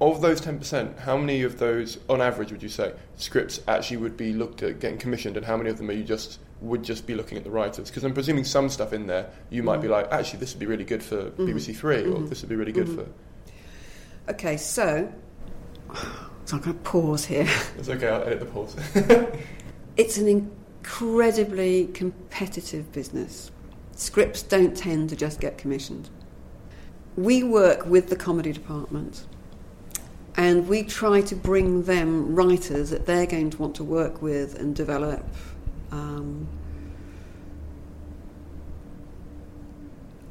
Of 0.00 0.20
those 0.20 0.40
10%, 0.40 0.98
how 0.98 1.16
many 1.16 1.42
of 1.42 1.58
those, 1.58 1.98
on 2.08 2.20
average, 2.20 2.50
would 2.50 2.62
you 2.62 2.68
say, 2.68 2.92
scripts 3.16 3.60
actually 3.68 3.98
would 3.98 4.16
be 4.16 4.32
looked 4.32 4.62
at 4.62 4.80
getting 4.80 4.98
commissioned, 4.98 5.36
and 5.36 5.46
how 5.46 5.56
many 5.56 5.70
of 5.70 5.78
them 5.78 5.88
are 5.88 5.92
you 5.92 6.02
just 6.02 6.40
would 6.60 6.82
just 6.82 7.06
be 7.06 7.14
looking 7.14 7.38
at 7.38 7.44
the 7.44 7.50
writers? 7.50 7.90
Because 7.90 8.04
I'm 8.04 8.12
presuming 8.12 8.44
some 8.44 8.68
stuff 8.68 8.92
in 8.92 9.06
there 9.06 9.30
you 9.50 9.62
might 9.62 9.80
be 9.80 9.88
mm. 9.88 9.92
like, 9.92 10.10
actually, 10.12 10.40
this 10.40 10.52
would 10.52 10.60
be 10.60 10.66
really 10.66 10.84
good 10.84 11.02
for 11.02 11.30
mm-hmm. 11.30 11.46
BBC 11.46 11.76
3 11.76 11.96
or 11.96 12.02
mm-hmm. 12.02 12.26
this 12.26 12.42
would 12.42 12.48
be 12.48 12.56
really 12.56 12.72
good 12.72 12.88
mm-hmm. 12.88 13.02
for. 13.02 14.32
Okay, 14.32 14.56
so, 14.56 15.12
so 16.44 16.56
I'm 16.56 16.62
going 16.62 16.76
to 16.76 16.82
pause 16.82 17.24
here. 17.24 17.48
It's 17.78 17.88
okay, 17.88 18.08
I'll 18.08 18.22
edit 18.22 18.40
the 18.40 18.46
pause. 18.46 18.76
It's 19.96 20.18
an 20.18 20.26
incredibly 20.26 21.86
competitive 21.86 22.90
business. 22.90 23.52
Scripts 23.94 24.42
don't 24.42 24.76
tend 24.76 25.10
to 25.10 25.16
just 25.16 25.40
get 25.40 25.56
commissioned. 25.56 26.10
We 27.16 27.44
work 27.44 27.86
with 27.86 28.08
the 28.08 28.16
comedy 28.16 28.52
department 28.52 29.24
and 30.36 30.68
we 30.68 30.82
try 30.82 31.20
to 31.22 31.36
bring 31.36 31.84
them 31.84 32.34
writers 32.34 32.90
that 32.90 33.06
they're 33.06 33.26
going 33.26 33.50
to 33.50 33.58
want 33.58 33.76
to 33.76 33.84
work 33.84 34.20
with 34.20 34.58
and 34.58 34.74
develop. 34.74 35.24
Um, 35.92 36.48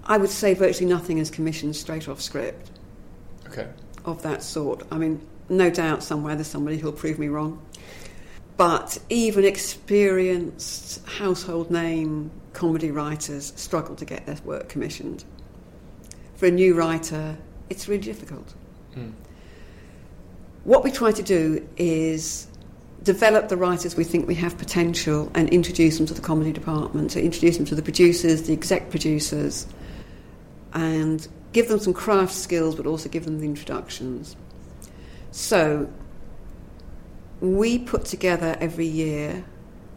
I 0.05 0.17
would 0.17 0.29
say 0.29 0.53
virtually 0.53 0.89
nothing 0.89 1.19
is 1.19 1.29
commissioned 1.29 1.75
straight 1.75 2.09
off 2.09 2.21
script 2.21 2.71
okay. 3.47 3.67
of 4.03 4.21
that 4.23 4.43
sort. 4.43 4.85
I 4.91 4.97
mean, 4.97 5.25
no 5.47 5.69
doubt 5.69 6.03
somewhere 6.03 6.35
there's 6.35 6.47
somebody 6.47 6.77
who'll 6.77 6.91
prove 6.91 7.17
me 7.17 7.29
wrong. 7.29 7.65
But 8.57 8.99
even 9.09 9.45
experienced 9.45 11.05
household 11.07 11.71
name 11.71 12.29
comedy 12.51 12.91
writers 12.91 13.53
struggle 13.55 13.95
to 13.95 14.05
get 14.05 14.25
their 14.25 14.37
work 14.43 14.69
commissioned. 14.69 15.23
For 16.35 16.47
a 16.47 16.51
new 16.51 16.75
writer, 16.75 17.37
it's 17.69 17.87
really 17.87 18.03
difficult. 18.03 18.53
What 20.63 20.83
we 20.83 20.91
try 20.91 21.11
to 21.11 21.23
do 21.23 21.67
is 21.77 22.47
develop 23.03 23.49
the 23.49 23.57
writers 23.57 23.97
we 23.97 24.05
think 24.05 24.27
we 24.27 24.35
have 24.35 24.57
potential 24.57 25.29
and 25.35 25.49
introduce 25.49 25.97
them 25.97 26.05
to 26.07 26.13
the 26.13 26.21
comedy 26.21 26.53
department, 26.53 27.11
to 27.11 27.21
introduce 27.21 27.57
them 27.57 27.65
to 27.65 27.75
the 27.75 27.81
producers, 27.81 28.43
the 28.43 28.53
exec 28.53 28.89
producers, 28.89 29.67
and 30.73 31.27
give 31.51 31.67
them 31.67 31.79
some 31.79 31.93
craft 31.93 32.33
skills, 32.33 32.75
but 32.75 32.87
also 32.87 33.09
give 33.09 33.25
them 33.25 33.39
the 33.39 33.45
introductions. 33.45 34.37
So 35.31 35.91
we 37.41 37.79
put 37.79 38.05
together 38.05 38.55
every 38.61 38.87
year, 38.87 39.43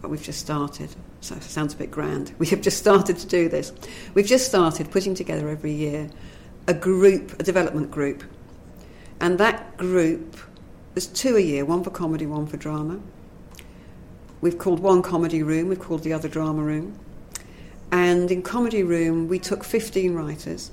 but 0.03 0.11
we've 0.11 0.23
just 0.23 0.41
started, 0.41 0.91
so 1.21 1.37
it 1.37 1.43
sounds 1.45 1.75
a 1.75 1.77
bit 1.77 1.91
grand. 1.93 2.35
We 2.39 2.49
have 2.49 2.61
just 2.61 2.79
started 2.79 3.19
to 3.19 3.27
do 3.27 3.49
this. 3.49 3.73
We've 4.15 4.27
just 4.27 4.47
started 4.47 4.91
putting 4.91 5.15
together 5.15 5.49
every 5.49 5.73
year 5.73 6.11
a 6.67 6.75
group, 6.75 7.39
a 7.39 7.45
development 7.45 7.93
group. 7.93 8.25
And 9.21 9.39
that 9.39 9.77
group, 9.77 10.37
there's 10.97 11.07
two 11.09 11.37
a 11.37 11.41
year, 11.41 11.63
one 11.63 11.85
for 11.85 11.91
comedy, 11.91 12.25
one 12.25 12.47
for 12.47 12.57
drama. 12.57 12.99
We've 14.41 14.57
called 14.57 14.81
one 14.81 15.03
comedy 15.03 15.43
room, 15.43 15.69
we've 15.69 15.79
called 15.79 16.03
the 16.03 16.15
other 16.15 16.27
drama 16.27 16.63
room. 16.63 16.99
And 17.93 18.31
in 18.31 18.41
comedy 18.41 18.83
room, 18.83 19.29
we 19.29 19.39
took 19.39 19.63
15 19.63 20.15
writers 20.15 20.71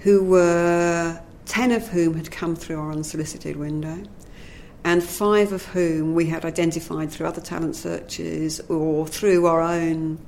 who 0.00 0.22
were 0.22 1.22
10 1.46 1.72
of 1.72 1.88
whom 1.88 2.16
had 2.16 2.30
come 2.30 2.54
through 2.54 2.78
our 2.78 2.92
unsolicited 2.92 3.56
window, 3.56 4.02
and 4.84 5.02
five 5.02 5.52
of 5.52 5.64
whom 5.64 6.14
we 6.14 6.26
had 6.26 6.44
identified 6.44 7.10
through 7.10 7.28
other 7.28 7.40
talent 7.40 7.76
searches 7.76 8.60
or 8.68 9.06
through 9.06 9.46
our 9.46 9.62
own, 9.62 10.18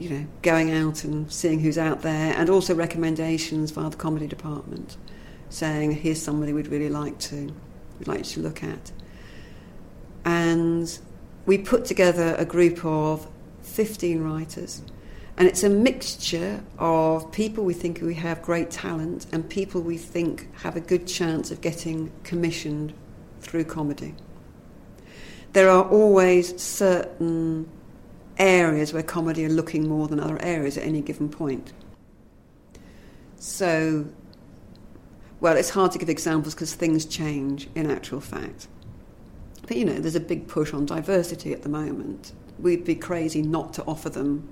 you 0.00 0.10
know, 0.10 0.26
going 0.42 0.72
out 0.72 1.04
and 1.04 1.30
seeing 1.30 1.60
who's 1.60 1.78
out 1.78 2.02
there, 2.02 2.34
and 2.36 2.50
also 2.50 2.74
recommendations 2.74 3.70
via 3.70 3.88
the 3.88 3.96
comedy 3.96 4.26
department, 4.26 4.96
saying, 5.48 5.92
here's 5.92 6.20
somebody 6.20 6.52
we'd 6.52 6.66
really 6.66 6.90
like 6.90 7.16
to, 7.20 7.54
we'd 8.00 8.08
like 8.08 8.18
you 8.18 8.24
to 8.24 8.40
look 8.40 8.64
at. 8.64 8.90
And 10.24 10.98
we 11.46 11.58
put 11.58 11.84
together 11.84 12.34
a 12.36 12.44
group 12.44 12.84
of 12.84 13.28
15 13.62 14.22
writers. 14.22 14.82
And 15.36 15.46
it's 15.46 15.62
a 15.62 15.70
mixture 15.70 16.62
of 16.78 17.30
people 17.32 17.64
we 17.64 17.72
think 17.72 18.00
we 18.02 18.14
have 18.14 18.42
great 18.42 18.70
talent 18.70 19.26
and 19.32 19.48
people 19.48 19.80
we 19.80 19.96
think 19.96 20.52
have 20.56 20.76
a 20.76 20.80
good 20.80 21.06
chance 21.06 21.50
of 21.50 21.60
getting 21.60 22.10
commissioned 22.24 22.92
through 23.40 23.64
comedy. 23.64 24.14
There 25.52 25.70
are 25.70 25.84
always 25.84 26.60
certain 26.60 27.68
areas 28.36 28.92
where 28.92 29.02
comedy 29.02 29.44
are 29.44 29.50
looking 29.50 29.88
more 29.88 30.08
than 30.08 30.20
other 30.20 30.40
areas 30.42 30.76
at 30.76 30.84
any 30.84 31.00
given 31.00 31.28
point. 31.28 31.72
So, 33.36 34.06
well, 35.40 35.56
it's 35.56 35.70
hard 35.70 35.92
to 35.92 35.98
give 35.98 36.08
examples 36.08 36.54
because 36.54 36.74
things 36.74 37.04
change 37.06 37.68
in 37.74 37.90
actual 37.90 38.20
fact. 38.20 38.68
But 39.66 39.76
you 39.76 39.84
know, 39.84 39.98
there's 39.98 40.16
a 40.16 40.20
big 40.20 40.48
push 40.48 40.72
on 40.72 40.86
diversity 40.86 41.52
at 41.52 41.62
the 41.62 41.68
moment. 41.68 42.32
We'd 42.58 42.84
be 42.84 42.94
crazy 42.94 43.42
not 43.42 43.72
to 43.74 43.84
offer 43.84 44.10
them 44.10 44.48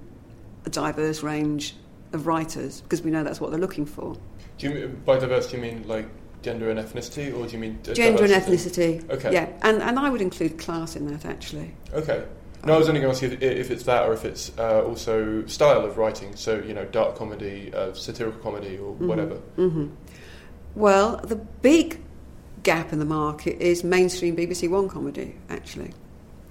a 0.64 0.70
diverse 0.70 1.22
range 1.22 1.76
of 2.12 2.26
writers 2.26 2.80
because 2.80 3.02
we 3.02 3.10
know 3.10 3.22
that's 3.22 3.40
what 3.40 3.50
they're 3.50 3.60
looking 3.60 3.86
for. 3.86 4.16
Do 4.56 4.70
you 4.70 4.88
by 5.04 5.18
diversity, 5.18 5.56
you 5.56 5.62
mean 5.62 5.86
like 5.86 6.08
gender 6.42 6.70
and 6.70 6.78
ethnicity, 6.78 7.36
or 7.36 7.46
do 7.46 7.52
you 7.52 7.58
mean 7.58 7.78
Gender 7.82 8.24
and 8.24 8.32
ethnicity. 8.32 9.08
Okay. 9.10 9.32
Yeah, 9.32 9.48
and, 9.62 9.82
and 9.82 9.98
I 9.98 10.08
would 10.08 10.22
include 10.22 10.58
class 10.58 10.96
in 10.96 11.06
that 11.12 11.24
actually. 11.24 11.74
Okay. 11.92 12.24
No, 12.64 12.74
I 12.74 12.78
was 12.78 12.88
only 12.88 13.00
going 13.00 13.14
to 13.14 13.26
ask 13.26 13.40
you 13.40 13.48
if, 13.48 13.70
it's 13.70 13.84
that 13.84 14.08
or 14.08 14.12
if 14.12 14.24
it's 14.24 14.50
uh, 14.58 14.82
also 14.82 15.46
style 15.46 15.84
of 15.84 15.96
writing. 15.96 16.34
So, 16.34 16.58
you 16.58 16.74
know, 16.74 16.84
dark 16.86 17.14
comedy, 17.14 17.72
uh, 17.72 17.92
satirical 17.94 18.40
comedy, 18.40 18.78
or 18.78 18.94
whatever. 18.94 19.40
Well, 20.74 21.16
the 21.18 21.36
big 21.36 22.00
gap 22.62 22.92
in 22.92 22.98
the 22.98 23.04
market 23.04 23.60
is 23.60 23.84
mainstream 23.84 24.36
BBC 24.36 24.68
One 24.68 24.88
comedy, 24.88 25.34
actually. 25.48 25.92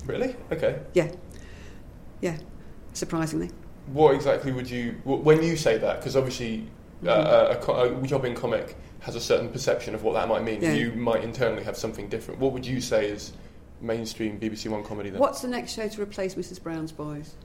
Really? 0.06 0.36
Okay. 0.52 0.80
Yeah. 0.94 1.12
Yeah, 2.22 2.38
surprisingly. 2.94 3.52
What 3.88 4.16
exactly 4.16 4.52
would 4.52 4.70
you, 4.70 4.94
when 5.04 5.44
you 5.44 5.56
say 5.56 5.78
that, 5.78 6.00
because 6.00 6.16
obviously 6.16 6.68
Mm-hmm. 7.04 7.70
uh, 7.70 7.74
a, 7.76 7.94
a 8.04 8.08
job 8.08 8.26
in 8.26 8.34
comic 8.34 8.76
has 9.02 9.16
a 9.16 9.22
certain 9.22 9.50
perception 9.50 9.94
of 9.94 10.04
what 10.04 10.14
that 10.14 10.28
might 10.28 10.44
mean. 10.44 10.62
Yeah. 10.62 10.74
You 10.74 10.94
might 10.94 11.24
internally 11.24 11.64
have 11.64 11.78
something 11.78 12.10
different. 12.10 12.40
What 12.40 12.54
would 12.54 12.66
you 12.66 12.82
say 12.82 13.08
is 13.08 13.34
mainstream 13.82 14.40
BBC 14.40 14.68
One 14.70 14.84
comedy 14.84 15.12
then? 15.12 15.20
What's 15.20 15.42
the 15.42 15.48
next 15.48 15.74
show 15.74 15.88
to 15.88 16.02
replace 16.02 16.34
Mrs. 16.34 16.62
Brown's 16.62 16.92
Boys? 16.92 17.36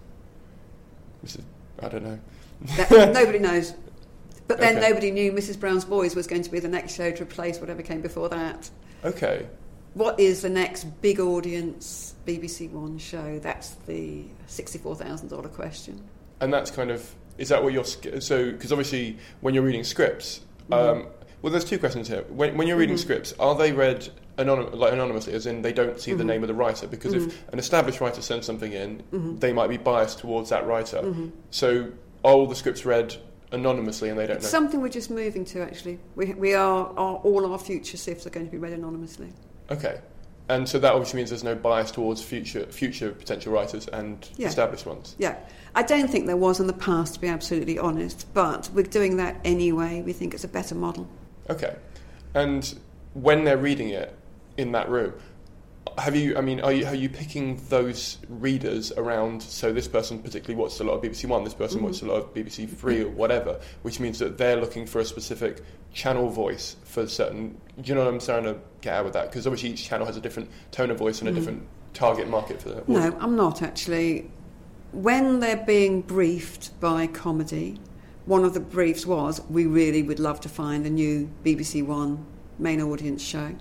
Is, 1.22 1.37
I 1.80 1.88
don't 1.88 2.02
know. 2.02 2.18
That, 2.76 3.12
nobody 3.12 3.38
knows. 3.38 3.74
But 4.52 4.60
then 4.60 4.76
Okay. 4.76 4.88
nobody 4.90 5.10
knew 5.10 5.32
Mrs. 5.32 5.58
Brown's 5.58 5.86
Boys 5.86 6.14
was 6.14 6.26
going 6.26 6.42
to 6.42 6.50
be 6.50 6.60
the 6.60 6.68
next 6.68 6.94
show 6.94 7.10
to 7.10 7.22
replace 7.22 7.58
whatever 7.58 7.80
came 7.80 8.02
before 8.02 8.28
that. 8.28 8.68
Okay. 9.02 9.46
What 9.94 10.20
is 10.20 10.42
the 10.42 10.50
next 10.50 10.84
big 11.00 11.18
audience 11.20 12.14
BBC 12.26 12.70
One 12.70 12.98
show? 12.98 13.38
That's 13.38 13.70
the 13.86 14.26
$64,000 14.48 15.50
question. 15.54 16.02
And 16.42 16.52
that's 16.52 16.70
kind 16.70 16.90
of 16.90 17.14
is 17.38 17.48
that 17.48 17.64
what 17.64 17.72
you're 17.72 17.84
so 17.86 18.52
because 18.52 18.72
obviously 18.72 19.16
when 19.40 19.54
you're 19.54 19.64
reading 19.64 19.84
scripts, 19.84 20.42
mm-hmm. 20.68 20.74
um, 20.74 21.06
well, 21.40 21.50
there's 21.50 21.64
two 21.64 21.78
questions 21.78 22.06
here. 22.08 22.26
When, 22.28 22.58
when 22.58 22.68
you're 22.68 22.76
reading 22.76 22.96
mm-hmm. 22.96 23.02
scripts, 23.02 23.32
are 23.40 23.54
they 23.54 23.72
read 23.72 24.06
like 24.36 24.92
anonymously, 24.92 25.32
as 25.32 25.46
in 25.46 25.62
they 25.62 25.72
don't 25.72 25.98
see 25.98 26.10
the 26.10 26.18
mm-hmm. 26.18 26.26
name 26.28 26.42
of 26.42 26.48
the 26.48 26.54
writer? 26.54 26.86
Because 26.86 27.14
if 27.14 27.48
an 27.54 27.58
established 27.58 28.02
writer 28.02 28.20
sends 28.20 28.44
something 28.44 28.72
in, 28.74 29.02
they 29.40 29.54
might 29.54 29.68
be 29.68 29.78
biased 29.78 30.18
towards 30.18 30.50
that 30.50 30.66
writer. 30.66 31.30
So 31.50 31.90
are 32.22 32.32
all 32.32 32.46
the 32.46 32.54
scripts 32.54 32.84
read 32.84 33.16
anonymously 33.52 34.08
and 34.08 34.18
they 34.18 34.26
don't 34.26 34.42
know? 34.42 34.48
Something 34.48 34.80
we're 34.80 34.88
just 34.88 35.10
moving 35.10 35.44
to, 35.46 35.62
actually. 35.62 35.98
We, 36.16 36.34
we 36.34 36.54
are, 36.54 36.86
are, 36.96 37.16
all 37.16 37.50
our 37.50 37.58
future 37.58 37.96
SIFs 37.96 38.26
are 38.26 38.30
going 38.30 38.46
to 38.46 38.52
be 38.52 38.58
read 38.58 38.72
anonymously. 38.72 39.28
okay. 39.70 40.00
And 40.48 40.68
so 40.68 40.78
that 40.80 40.92
obviously 40.92 41.18
means 41.18 41.30
there's 41.30 41.44
no 41.44 41.54
bias 41.54 41.92
towards 41.92 42.20
future 42.20 42.66
future 42.66 43.12
potential 43.12 43.52
writers 43.52 43.86
and 43.88 44.28
Yeah. 44.36 44.48
established 44.48 44.84
ones. 44.86 45.14
Yeah. 45.16 45.36
I 45.76 45.82
don't 45.84 46.08
think 46.10 46.26
there 46.26 46.36
was 46.36 46.58
in 46.58 46.66
the 46.66 46.72
past, 46.72 47.14
to 47.14 47.20
be 47.20 47.28
absolutely 47.28 47.78
honest, 47.78 48.26
but 48.34 48.68
we're 48.74 48.82
doing 48.82 49.16
that 49.18 49.36
anyway. 49.44 50.02
We 50.02 50.12
think 50.12 50.34
it's 50.34 50.42
a 50.44 50.48
better 50.48 50.74
model. 50.74 51.06
Okay. 51.48 51.76
And 52.34 52.76
when 53.14 53.44
they're 53.44 53.56
reading 53.56 53.90
it 53.90 54.14
in 54.56 54.72
that 54.72 54.88
room, 54.90 55.14
have 55.99 56.16
you? 56.16 56.37
I 56.37 56.40
mean, 56.40 56.61
are 56.61 56.73
you, 56.73 56.87
are 56.87 56.95
you 56.95 57.09
picking 57.09 57.61
those 57.68 58.18
readers 58.29 58.92
around? 58.92 59.42
So 59.42 59.73
this 59.73 59.88
person 59.88 60.21
particularly 60.23 60.61
watched 60.61 60.81
a 60.81 60.85
lot 60.85 60.95
of 60.95 61.03
BBC 61.03 61.27
One. 61.27 61.45
This 61.45 61.55
person 61.55 61.79
Mm-hmm. 61.79 61.87
watched 61.87 62.03
a 62.03 62.07
lot 62.07 62.16
of 62.16 62.35
BBC 62.35 62.68
Three 62.68 63.03
or 63.03 63.09
whatever, 63.09 63.61
which 63.83 64.01
means 64.01 64.18
that 64.21 64.38
they're 64.38 64.57
looking 64.57 64.87
for 64.87 65.01
a 65.01 65.05
specific 65.05 65.62
channel 65.92 66.29
voice 66.31 66.77
for 66.85 67.07
certain. 67.07 67.59
Do 67.81 67.88
you 67.88 67.95
know 67.95 68.05
what 68.05 68.14
I'm 68.14 68.21
trying 68.21 68.45
to 68.45 68.57
get 68.81 68.95
out 68.95 69.05
with 69.05 69.12
that? 69.14 69.31
Because 69.31 69.47
obviously 69.47 69.71
each 69.71 69.85
channel 69.85 70.07
has 70.07 70.16
a 70.16 70.21
different 70.21 70.51
tone 70.71 70.90
of 70.90 70.99
voice 70.99 71.21
and 71.21 71.29
a 71.29 71.33
different 71.33 71.66
target 71.95 72.29
market 72.29 72.62
for 72.62 72.71
that. 72.71 72.88
No, 72.88 73.16
I'm 73.21 73.37
not 73.37 73.62
actually. 73.62 74.31
When 74.92 75.40
they're 75.40 75.57
being 75.57 76.03
briefed 76.03 76.79
by 76.79 77.07
comedy, 77.07 77.81
one 78.27 78.45
of 78.45 78.53
the 78.55 78.61
briefs 78.61 79.07
was 79.07 79.40
we 79.49 79.66
really 79.66 80.03
would 80.03 80.21
love 80.21 80.40
to 80.40 80.49
find 80.49 80.87
a 80.87 80.90
new 80.90 81.31
BBC 81.45 81.85
One 81.85 82.25
main 82.59 82.81
audience 82.81 83.23
show. 83.23 83.55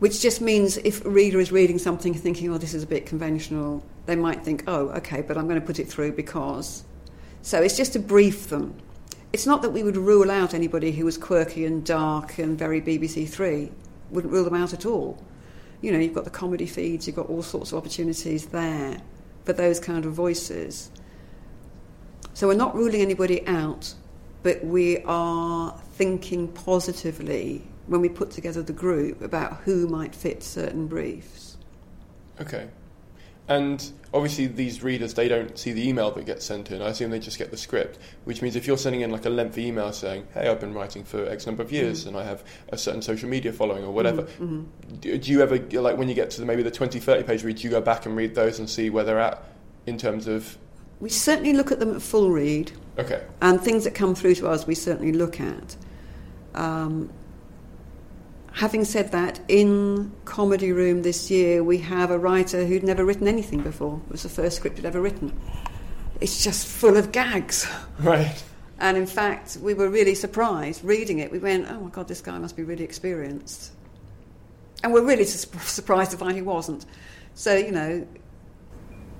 Which 0.00 0.22
just 0.22 0.40
means 0.40 0.78
if 0.78 1.04
a 1.04 1.10
reader 1.10 1.38
is 1.40 1.52
reading 1.52 1.78
something 1.78 2.14
thinking, 2.14 2.50
oh, 2.50 2.56
this 2.56 2.72
is 2.72 2.82
a 2.82 2.86
bit 2.86 3.04
conventional, 3.04 3.84
they 4.06 4.16
might 4.16 4.42
think, 4.42 4.64
oh, 4.66 4.88
okay, 4.88 5.20
but 5.20 5.36
I'm 5.36 5.46
going 5.46 5.60
to 5.60 5.66
put 5.66 5.78
it 5.78 5.88
through 5.88 6.12
because. 6.12 6.84
So 7.42 7.62
it's 7.62 7.76
just 7.76 7.92
to 7.92 7.98
brief 7.98 8.48
them. 8.48 8.74
It's 9.32 9.46
not 9.46 9.60
that 9.60 9.70
we 9.70 9.82
would 9.82 9.98
rule 9.98 10.30
out 10.30 10.54
anybody 10.54 10.90
who 10.90 11.04
was 11.04 11.18
quirky 11.18 11.66
and 11.66 11.84
dark 11.84 12.38
and 12.38 12.58
very 12.58 12.80
BBC 12.80 13.28
Three. 13.28 13.70
Wouldn't 14.10 14.32
rule 14.32 14.44
them 14.44 14.54
out 14.54 14.72
at 14.72 14.86
all. 14.86 15.22
You 15.82 15.92
know, 15.92 15.98
you've 15.98 16.14
got 16.14 16.24
the 16.24 16.30
comedy 16.30 16.66
feeds, 16.66 17.06
you've 17.06 17.16
got 17.16 17.28
all 17.28 17.42
sorts 17.42 17.72
of 17.72 17.78
opportunities 17.78 18.46
there 18.46 19.00
for 19.44 19.52
those 19.52 19.78
kind 19.78 20.06
of 20.06 20.14
voices. 20.14 20.90
So 22.32 22.48
we're 22.48 22.54
not 22.54 22.74
ruling 22.74 23.02
anybody 23.02 23.46
out, 23.46 23.94
but 24.42 24.64
we 24.64 25.02
are 25.04 25.78
thinking 25.92 26.48
positively 26.48 27.69
when 27.90 28.00
we 28.00 28.08
put 28.08 28.30
together 28.30 28.62
the 28.62 28.72
group 28.72 29.20
about 29.20 29.56
who 29.64 29.88
might 29.88 30.14
fit 30.14 30.44
certain 30.44 30.86
briefs. 30.86 31.56
Okay. 32.40 32.68
And 33.48 33.84
obviously, 34.14 34.46
these 34.46 34.84
readers 34.84 35.14
they 35.14 35.26
don't 35.26 35.58
see 35.58 35.72
the 35.72 35.88
email 35.88 36.12
that 36.12 36.24
gets 36.24 36.46
sent 36.46 36.70
in. 36.70 36.80
I 36.80 36.90
assume 36.90 37.10
they 37.10 37.18
just 37.18 37.36
get 37.36 37.50
the 37.50 37.56
script, 37.56 37.98
which 38.22 38.42
means 38.42 38.54
if 38.54 38.64
you're 38.64 38.78
sending 38.78 39.00
in 39.00 39.10
like 39.10 39.24
a 39.24 39.28
lengthy 39.28 39.66
email 39.66 39.92
saying, 39.92 40.28
"Hey, 40.32 40.48
I've 40.48 40.60
been 40.60 40.72
writing 40.72 41.02
for 41.02 41.28
X 41.28 41.46
number 41.46 41.64
of 41.64 41.72
years 41.72 42.00
mm-hmm. 42.00 42.10
and 42.10 42.16
I 42.18 42.22
have 42.22 42.44
a 42.68 42.78
certain 42.78 43.02
social 43.02 43.28
media 43.28 43.52
following 43.52 43.82
or 43.82 43.90
whatever," 43.90 44.22
mm-hmm. 44.22 44.44
mm-hmm. 44.44 44.94
do, 45.00 45.18
do 45.18 45.32
you 45.32 45.42
ever 45.42 45.58
like 45.80 45.96
when 45.96 46.08
you 46.08 46.14
get 46.14 46.30
to 46.30 46.40
the, 46.40 46.46
maybe 46.46 46.62
the 46.62 46.70
20, 46.70 47.00
30 47.00 47.24
page 47.24 47.42
read, 47.42 47.56
do 47.56 47.64
you 47.64 47.70
go 47.70 47.80
back 47.80 48.06
and 48.06 48.16
read 48.16 48.36
those 48.36 48.60
and 48.60 48.70
see 48.70 48.88
where 48.88 49.02
they're 49.02 49.18
at 49.18 49.42
in 49.86 49.98
terms 49.98 50.28
of? 50.28 50.56
We 51.00 51.08
certainly 51.08 51.52
look 51.52 51.72
at 51.72 51.80
them 51.80 51.92
at 51.92 52.02
full 52.02 52.30
read, 52.30 52.70
Okay. 52.98 53.20
and 53.42 53.60
things 53.60 53.82
that 53.82 53.96
come 53.96 54.14
through 54.14 54.36
to 54.36 54.48
us 54.48 54.64
we 54.64 54.76
certainly 54.76 55.12
look 55.12 55.40
at. 55.40 55.76
Um, 56.54 57.10
having 58.52 58.84
said 58.84 59.12
that, 59.12 59.40
in 59.48 60.12
Comedy 60.24 60.72
Room 60.72 61.02
this 61.02 61.30
year, 61.30 61.62
we 61.62 61.78
have 61.78 62.10
a 62.10 62.18
writer 62.18 62.64
who'd 62.64 62.82
never 62.82 63.04
written 63.04 63.28
anything 63.28 63.62
before. 63.62 64.00
It 64.06 64.12
was 64.12 64.22
the 64.22 64.28
first 64.28 64.56
script 64.56 64.76
he'd 64.76 64.86
ever 64.86 65.00
written. 65.00 65.38
It's 66.20 66.42
just 66.44 66.66
full 66.66 66.96
of 66.96 67.12
gags. 67.12 67.68
Right. 68.00 68.42
And 68.82 68.96
in 68.96 69.06
fact, 69.06 69.58
we 69.60 69.74
were 69.74 69.90
really 69.90 70.14
surprised 70.14 70.82
reading 70.82 71.18
it. 71.18 71.30
We 71.30 71.38
went, 71.38 71.70
oh 71.70 71.80
my 71.80 71.90
God, 71.90 72.08
this 72.08 72.22
guy 72.22 72.38
must 72.38 72.56
be 72.56 72.62
really 72.62 72.82
experienced. 72.82 73.72
And 74.82 74.94
we're 74.94 75.04
really 75.04 75.24
su- 75.24 75.58
surprised 75.60 76.12
to 76.12 76.16
find 76.16 76.34
he 76.34 76.40
wasn't. 76.40 76.86
So, 77.34 77.54
you 77.54 77.72
know, 77.72 78.06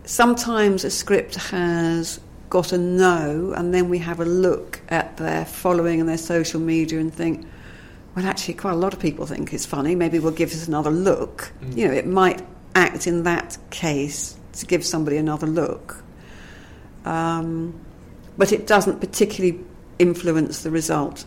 sometimes 0.04 0.84
a 0.84 0.90
script 0.90 1.34
has 1.34 2.20
got 2.48 2.72
a 2.72 2.78
no, 2.78 3.52
and 3.56 3.72
then 3.72 3.88
we 3.88 3.98
have 3.98 4.20
a 4.20 4.24
look 4.24 4.80
at 4.88 5.16
their 5.18 5.44
following 5.44 6.00
and 6.00 6.08
their 6.08 6.18
social 6.18 6.60
media 6.60 6.98
and 6.98 7.12
think, 7.12 7.46
well, 8.14 8.26
actually, 8.26 8.54
quite 8.54 8.72
a 8.72 8.76
lot 8.76 8.92
of 8.92 9.00
people 9.00 9.26
think 9.26 9.52
it's 9.52 9.66
funny. 9.66 9.94
Maybe 9.94 10.18
we'll 10.18 10.32
give 10.32 10.50
this 10.50 10.66
another 10.66 10.90
look. 10.90 11.52
You 11.74 11.88
know, 11.88 11.94
it 11.94 12.06
might 12.06 12.42
act 12.74 13.06
in 13.06 13.22
that 13.24 13.56
case 13.70 14.36
to 14.54 14.66
give 14.66 14.84
somebody 14.84 15.16
another 15.16 15.46
look. 15.46 16.02
Um, 17.04 17.78
but 18.36 18.52
it 18.52 18.66
doesn't 18.66 19.00
particularly 19.00 19.60
influence 19.98 20.62
the 20.62 20.70
result, 20.70 21.24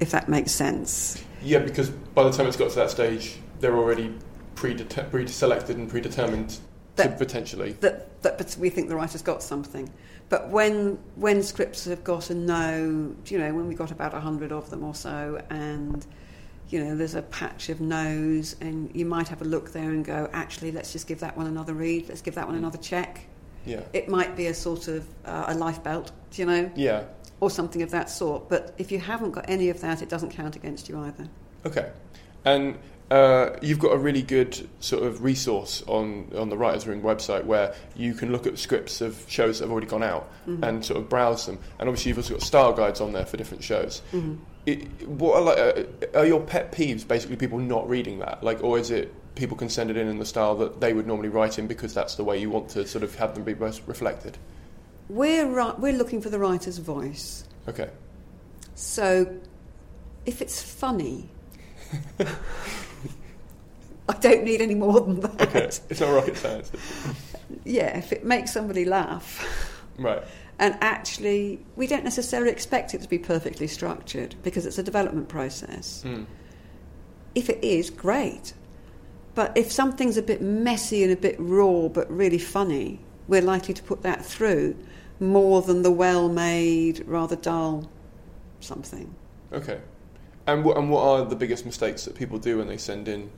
if 0.00 0.10
that 0.10 0.28
makes 0.28 0.52
sense. 0.52 1.22
Yeah, 1.42 1.60
because 1.60 1.88
by 1.90 2.24
the 2.24 2.30
time 2.30 2.46
it's 2.46 2.56
got 2.56 2.70
to 2.70 2.76
that 2.76 2.90
stage, 2.90 3.36
they're 3.60 3.76
already 3.76 4.14
pre-selected 4.54 5.76
and 5.76 5.88
predetermined 5.88 6.50
to 6.50 6.58
That- 6.96 7.18
potentially. 7.18 7.72
That, 7.80 8.22
that 8.22 8.36
but 8.38 8.56
we 8.58 8.68
think 8.70 8.88
the 8.88 8.96
writer's 8.96 9.22
got 9.22 9.42
something. 9.42 9.90
But 10.30 10.48
when 10.48 10.98
when 11.16 11.42
scripts 11.42 11.84
have 11.84 12.02
got 12.02 12.30
a 12.30 12.34
no, 12.34 13.14
you 13.26 13.38
know, 13.38 13.52
when 13.52 13.66
we 13.68 13.74
got 13.74 13.90
about 13.90 14.14
a 14.14 14.20
hundred 14.20 14.52
of 14.52 14.70
them 14.70 14.82
or 14.82 14.94
so, 14.94 15.42
and 15.50 16.06
you 16.70 16.82
know, 16.82 16.96
there's 16.96 17.16
a 17.16 17.22
patch 17.22 17.68
of 17.68 17.80
no's, 17.80 18.54
and 18.60 18.94
you 18.94 19.04
might 19.04 19.26
have 19.26 19.42
a 19.42 19.44
look 19.44 19.72
there 19.72 19.90
and 19.90 20.04
go, 20.04 20.30
actually, 20.32 20.70
let's 20.70 20.92
just 20.92 21.08
give 21.08 21.18
that 21.20 21.36
one 21.36 21.48
another 21.48 21.74
read. 21.74 22.08
Let's 22.08 22.22
give 22.22 22.36
that 22.36 22.46
one 22.46 22.56
another 22.56 22.78
check. 22.78 23.26
Yeah. 23.66 23.80
It 23.92 24.08
might 24.08 24.36
be 24.36 24.46
a 24.46 24.54
sort 24.54 24.86
of 24.86 25.04
uh, 25.24 25.46
a 25.48 25.54
life 25.54 25.82
belt, 25.82 26.12
you 26.34 26.46
know, 26.46 26.70
Yeah. 26.76 27.04
or 27.40 27.50
something 27.50 27.82
of 27.82 27.90
that 27.90 28.08
sort. 28.08 28.48
But 28.48 28.72
if 28.78 28.92
you 28.92 29.00
haven't 29.00 29.32
got 29.32 29.46
any 29.48 29.68
of 29.68 29.80
that, 29.80 30.00
it 30.00 30.08
doesn't 30.08 30.30
count 30.30 30.54
against 30.54 30.88
you 30.88 30.96
either. 31.00 31.28
Okay. 31.66 31.90
And 32.44 32.78
uh, 33.10 33.56
you've 33.60 33.78
got 33.80 33.92
a 33.92 33.98
really 33.98 34.22
good 34.22 34.68
sort 34.78 35.02
of 35.02 35.24
resource 35.24 35.82
on, 35.86 36.30
on 36.36 36.48
the 36.48 36.56
Writers' 36.56 36.86
Room 36.86 37.02
website 37.02 37.44
where 37.44 37.74
you 37.96 38.14
can 38.14 38.30
look 38.30 38.46
at 38.46 38.58
scripts 38.58 39.00
of 39.00 39.24
shows 39.28 39.58
that 39.58 39.64
have 39.64 39.72
already 39.72 39.88
gone 39.88 40.02
out 40.04 40.30
and 40.46 40.84
sort 40.84 41.00
of 41.00 41.08
browse 41.08 41.46
them. 41.46 41.58
And 41.78 41.88
obviously, 41.88 42.10
you've 42.10 42.18
also 42.18 42.34
got 42.34 42.42
style 42.42 42.72
guides 42.72 43.00
on 43.00 43.12
there 43.12 43.26
for 43.26 43.36
different 43.36 43.64
shows. 43.64 44.02
It, 44.66 45.08
what 45.08 45.36
are, 45.36 45.42
like, 45.42 45.58
uh, 45.58 46.18
are 46.18 46.26
your 46.26 46.40
pet 46.40 46.70
peeves 46.70 47.06
basically 47.06 47.36
people 47.36 47.58
not 47.58 47.88
reading 47.88 48.18
that? 48.20 48.44
Like, 48.44 48.62
or 48.62 48.78
is 48.78 48.90
it 48.90 49.12
people 49.34 49.56
can 49.56 49.68
send 49.68 49.90
it 49.90 49.96
in 49.96 50.06
in 50.06 50.18
the 50.18 50.24
style 50.24 50.54
that 50.56 50.80
they 50.80 50.92
would 50.92 51.06
normally 51.06 51.30
write 51.30 51.58
in 51.58 51.66
because 51.66 51.94
that's 51.94 52.14
the 52.16 52.24
way 52.24 52.38
you 52.38 52.50
want 52.50 52.68
to 52.70 52.86
sort 52.86 53.02
of 53.02 53.14
have 53.16 53.34
them 53.34 53.42
be 53.42 53.54
most 53.54 53.82
reflected? 53.86 54.36
We're 55.08 55.46
ri- 55.46 55.74
we're 55.78 55.94
looking 55.94 56.20
for 56.20 56.28
the 56.28 56.38
writer's 56.38 56.78
voice. 56.78 57.44
Okay. 57.66 57.90
So, 58.76 59.40
if 60.26 60.40
it's 60.40 60.62
funny, 60.62 61.28
I 64.10 64.18
don't 64.18 64.42
need 64.42 64.60
any 64.60 64.74
more 64.74 65.00
than 65.00 65.20
that. 65.20 65.40
Okay. 65.40 65.64
it's 65.64 66.00
not 66.00 66.12
rocket 66.12 66.36
science. 66.36 66.72
Yeah, 67.64 67.96
if 67.96 68.12
it 68.12 68.24
makes 68.24 68.52
somebody 68.52 68.84
laugh. 68.84 69.84
right. 69.98 70.22
And 70.58 70.76
actually, 70.80 71.60
we 71.76 71.86
don't 71.86 72.04
necessarily 72.04 72.50
expect 72.50 72.92
it 72.92 73.00
to 73.02 73.08
be 73.08 73.18
perfectly 73.18 73.66
structured 73.66 74.34
because 74.42 74.66
it's 74.66 74.78
a 74.78 74.82
development 74.82 75.28
process. 75.28 76.02
Mm. 76.04 76.26
If 77.34 77.48
it 77.48 77.62
is, 77.62 77.88
great. 77.88 78.52
But 79.34 79.56
if 79.56 79.70
something's 79.70 80.16
a 80.16 80.22
bit 80.22 80.42
messy 80.42 81.04
and 81.04 81.12
a 81.12 81.16
bit 81.16 81.36
raw 81.38 81.88
but 81.88 82.10
really 82.10 82.38
funny, 82.38 83.00
we're 83.28 83.42
likely 83.42 83.74
to 83.74 83.82
put 83.82 84.02
that 84.02 84.24
through 84.24 84.76
more 85.20 85.62
than 85.62 85.82
the 85.82 85.90
well 85.90 86.28
made, 86.28 87.06
rather 87.06 87.36
dull 87.36 87.88
something. 88.58 89.14
Okay. 89.52 89.80
And 90.46 90.66
and 90.66 90.90
what 90.90 91.02
are 91.04 91.24
the 91.24 91.36
biggest 91.36 91.64
mistakes 91.64 92.04
that 92.06 92.16
people 92.16 92.38
do 92.38 92.58
when 92.58 92.66
they 92.66 92.76
send 92.76 93.06
in 93.06 93.30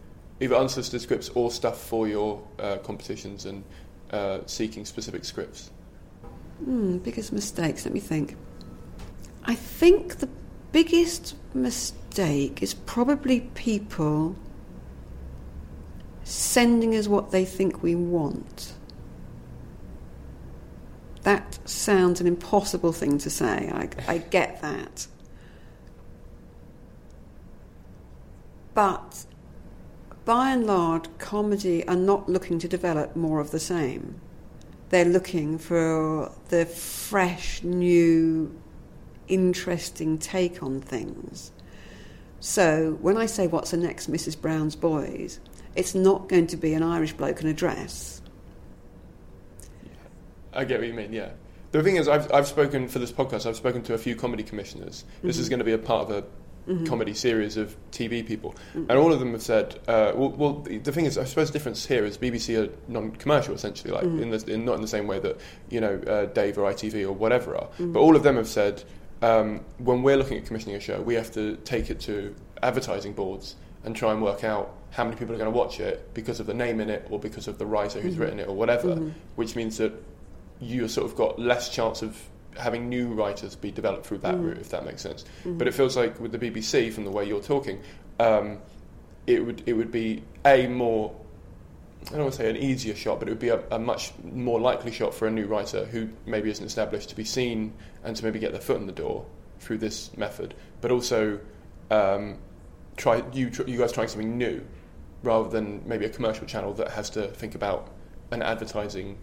either 0.42 0.56
unsolicited 0.56 1.00
scripts 1.00 1.28
or 1.30 1.50
stuff 1.50 1.80
for 1.80 2.08
your 2.08 2.42
uh, 2.58 2.76
competitions 2.78 3.46
and 3.46 3.62
uh, 4.10 4.40
seeking 4.46 4.84
specific 4.84 5.24
scripts? 5.24 5.70
Hmm, 6.64 6.98
biggest 6.98 7.32
mistakes, 7.32 7.84
let 7.84 7.94
me 7.94 8.00
think. 8.00 8.36
I 9.44 9.54
think 9.54 10.16
the 10.16 10.28
biggest 10.72 11.36
mistake 11.54 12.62
is 12.62 12.74
probably 12.74 13.40
people 13.54 14.36
sending 16.24 16.96
us 16.96 17.06
what 17.06 17.30
they 17.30 17.44
think 17.44 17.82
we 17.82 17.94
want. 17.94 18.74
That 21.22 21.58
sounds 21.68 22.20
an 22.20 22.26
impossible 22.26 22.92
thing 22.92 23.18
to 23.18 23.30
say. 23.30 23.70
I, 23.72 23.88
I 24.08 24.18
get 24.18 24.60
that. 24.62 25.06
But 28.74 29.26
by 30.24 30.50
and 30.50 30.66
large, 30.66 31.06
comedy 31.18 31.86
are 31.88 31.96
not 31.96 32.28
looking 32.28 32.58
to 32.60 32.68
develop 32.68 33.16
more 33.16 33.40
of 33.40 33.50
the 33.50 33.60
same. 33.60 34.20
They're 34.90 35.04
looking 35.04 35.58
for 35.58 36.30
the 36.48 36.66
fresh, 36.66 37.62
new, 37.62 38.54
interesting 39.28 40.18
take 40.18 40.62
on 40.62 40.80
things. 40.80 41.50
So 42.40 42.98
when 43.00 43.16
I 43.16 43.26
say 43.26 43.46
what's 43.46 43.70
the 43.70 43.76
next 43.76 44.10
Mrs. 44.10 44.40
Brown's 44.40 44.76
Boys, 44.76 45.40
it's 45.74 45.94
not 45.94 46.28
going 46.28 46.46
to 46.48 46.56
be 46.56 46.74
an 46.74 46.82
Irish 46.82 47.12
bloke 47.14 47.40
in 47.40 47.48
a 47.48 47.54
dress. 47.54 48.20
I 50.52 50.64
get 50.64 50.80
what 50.80 50.88
you 50.88 50.94
mean, 50.94 51.12
yeah. 51.12 51.30
The 51.70 51.82
thing 51.82 51.96
is, 51.96 52.06
I've, 52.06 52.30
I've 52.32 52.46
spoken 52.46 52.86
for 52.86 52.98
this 52.98 53.10
podcast, 53.10 53.46
I've 53.46 53.56
spoken 53.56 53.82
to 53.84 53.94
a 53.94 53.98
few 53.98 54.14
comedy 54.14 54.42
commissioners. 54.42 55.04
This 55.22 55.36
mm-hmm. 55.36 55.42
is 55.42 55.48
going 55.48 55.60
to 55.60 55.64
be 55.64 55.72
a 55.72 55.78
part 55.78 56.10
of 56.10 56.16
a 56.16 56.24
comedy 56.86 57.14
series 57.14 57.56
of 57.56 57.76
TV 57.90 58.26
people. 58.26 58.54
And 58.74 58.92
all 58.92 59.12
of 59.12 59.18
them 59.18 59.32
have 59.32 59.42
said, 59.42 59.78
uh, 59.88 60.12
well, 60.14 60.30
well, 60.30 60.52
the 60.60 60.92
thing 60.92 61.06
is, 61.06 61.18
I 61.18 61.24
suppose 61.24 61.48
the 61.48 61.52
difference 61.54 61.84
here 61.86 62.04
is 62.04 62.16
BBC 62.16 62.62
are 62.62 62.72
non 62.88 63.10
commercial, 63.12 63.54
essentially, 63.54 63.92
like 63.92 64.04
in 64.04 64.30
the, 64.30 64.52
in, 64.52 64.64
not 64.64 64.76
in 64.76 64.82
the 64.82 64.88
same 64.88 65.06
way 65.06 65.18
that, 65.18 65.38
you 65.70 65.80
know, 65.80 66.00
uh, 66.06 66.26
Dave 66.26 66.58
or 66.58 66.70
ITV 66.70 67.04
or 67.04 67.12
whatever 67.12 67.56
are. 67.56 67.68
But 67.78 68.00
all 68.00 68.16
of 68.16 68.22
them 68.22 68.36
have 68.36 68.48
said, 68.48 68.84
um, 69.22 69.64
when 69.78 70.02
we're 70.02 70.16
looking 70.16 70.38
at 70.38 70.46
commissioning 70.46 70.76
a 70.76 70.80
show, 70.80 71.00
we 71.00 71.14
have 71.14 71.30
to 71.32 71.56
take 71.64 71.90
it 71.90 72.00
to 72.00 72.34
advertising 72.62 73.12
boards 73.12 73.56
and 73.84 73.96
try 73.96 74.12
and 74.12 74.22
work 74.22 74.44
out 74.44 74.74
how 74.90 75.04
many 75.04 75.16
people 75.16 75.34
are 75.34 75.38
going 75.38 75.50
to 75.52 75.56
watch 75.58 75.80
it 75.80 76.12
because 76.14 76.38
of 76.38 76.46
the 76.46 76.54
name 76.54 76.78
in 76.80 76.90
it 76.90 77.06
or 77.10 77.18
because 77.18 77.48
of 77.48 77.58
the 77.58 77.66
writer 77.66 78.00
who's 78.00 78.18
written 78.18 78.38
it 78.38 78.46
or 78.48 78.54
whatever, 78.54 78.94
which 79.36 79.56
means 79.56 79.78
that 79.78 79.92
you 80.60 80.86
sort 80.86 81.10
of 81.10 81.16
got 81.16 81.38
less 81.40 81.68
chance 81.70 82.02
of 82.02 82.16
having 82.56 82.88
new 82.88 83.08
writers 83.08 83.56
be 83.56 83.70
developed 83.70 84.06
through 84.06 84.18
that 84.18 84.38
route, 84.38 84.58
if 84.58 84.70
that 84.70 84.84
makes 84.84 85.02
sense. 85.02 85.24
But 85.58 85.68
it 85.68 85.74
feels 85.74 85.96
like 85.96 86.20
with 86.20 86.32
the 86.32 86.38
BBC, 86.38 86.92
from 86.92 87.04
the 87.04 87.10
way 87.10 87.24
you're 87.24 87.42
talking, 87.42 87.80
um, 88.20 88.58
it 89.26 89.44
would 89.44 89.62
it 89.66 89.72
would 89.74 89.90
be 89.90 90.22
a 90.44 90.66
more 90.66 91.14
I 92.08 92.10
don't 92.12 92.22
want 92.22 92.34
to 92.34 92.38
say 92.38 92.50
an 92.50 92.56
easier 92.56 92.96
shot, 92.96 93.20
but 93.20 93.28
it 93.28 93.30
would 93.30 93.38
be 93.38 93.50
a, 93.50 93.62
a 93.70 93.78
much 93.78 94.12
more 94.24 94.60
likely 94.60 94.90
shot 94.90 95.14
for 95.14 95.28
a 95.28 95.30
new 95.30 95.46
writer 95.46 95.84
who 95.84 96.08
maybe 96.26 96.50
isn't 96.50 96.64
established 96.64 97.10
to 97.10 97.16
be 97.16 97.24
seen 97.24 97.72
and 98.02 98.16
to 98.16 98.24
maybe 98.24 98.40
get 98.40 98.52
their 98.52 98.60
foot 98.60 98.78
in 98.78 98.86
the 98.86 98.92
door 98.92 99.24
through 99.60 99.78
this 99.78 100.16
method, 100.16 100.54
but 100.80 100.90
also 100.90 101.38
um, 101.90 102.38
try 102.96 103.22
you 103.32 103.50
you 103.66 103.78
guys 103.78 103.92
trying 103.92 104.08
something 104.08 104.36
new 104.36 104.64
rather 105.22 105.48
than 105.48 105.82
maybe 105.86 106.04
a 106.04 106.08
commercial 106.08 106.46
channel 106.46 106.72
that 106.74 106.90
has 106.90 107.08
to 107.10 107.28
think 107.28 107.54
about 107.54 107.88
an 108.32 108.42
advertising 108.42 109.16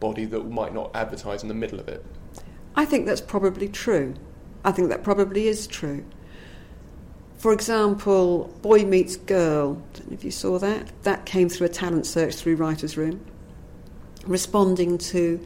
body 0.00 0.24
that 0.24 0.40
might 0.50 0.72
not 0.72 0.90
advertise 0.94 1.42
in 1.42 1.48
the 1.48 1.54
middle 1.54 1.78
of 1.78 1.88
it. 1.88 2.04
I 2.74 2.84
think 2.84 3.06
that's 3.06 3.20
probably 3.20 3.68
true. 3.68 4.14
I 4.64 4.72
think 4.72 4.88
that 4.88 5.02
probably 5.02 5.48
is 5.48 5.66
true. 5.66 6.04
For 7.38 7.52
example, 7.52 8.54
Boy 8.62 8.84
Meets 8.84 9.16
Girl, 9.16 9.82
I 9.94 9.98
don't 9.98 10.10
know 10.10 10.14
if 10.14 10.24
you 10.24 10.30
saw 10.30 10.58
that. 10.60 10.92
That 11.02 11.26
came 11.26 11.48
through 11.48 11.66
a 11.66 11.70
talent 11.70 12.06
search 12.06 12.36
through 12.36 12.54
Writer's 12.56 12.96
Room, 12.96 13.20
responding 14.24 14.96
to 14.98 15.44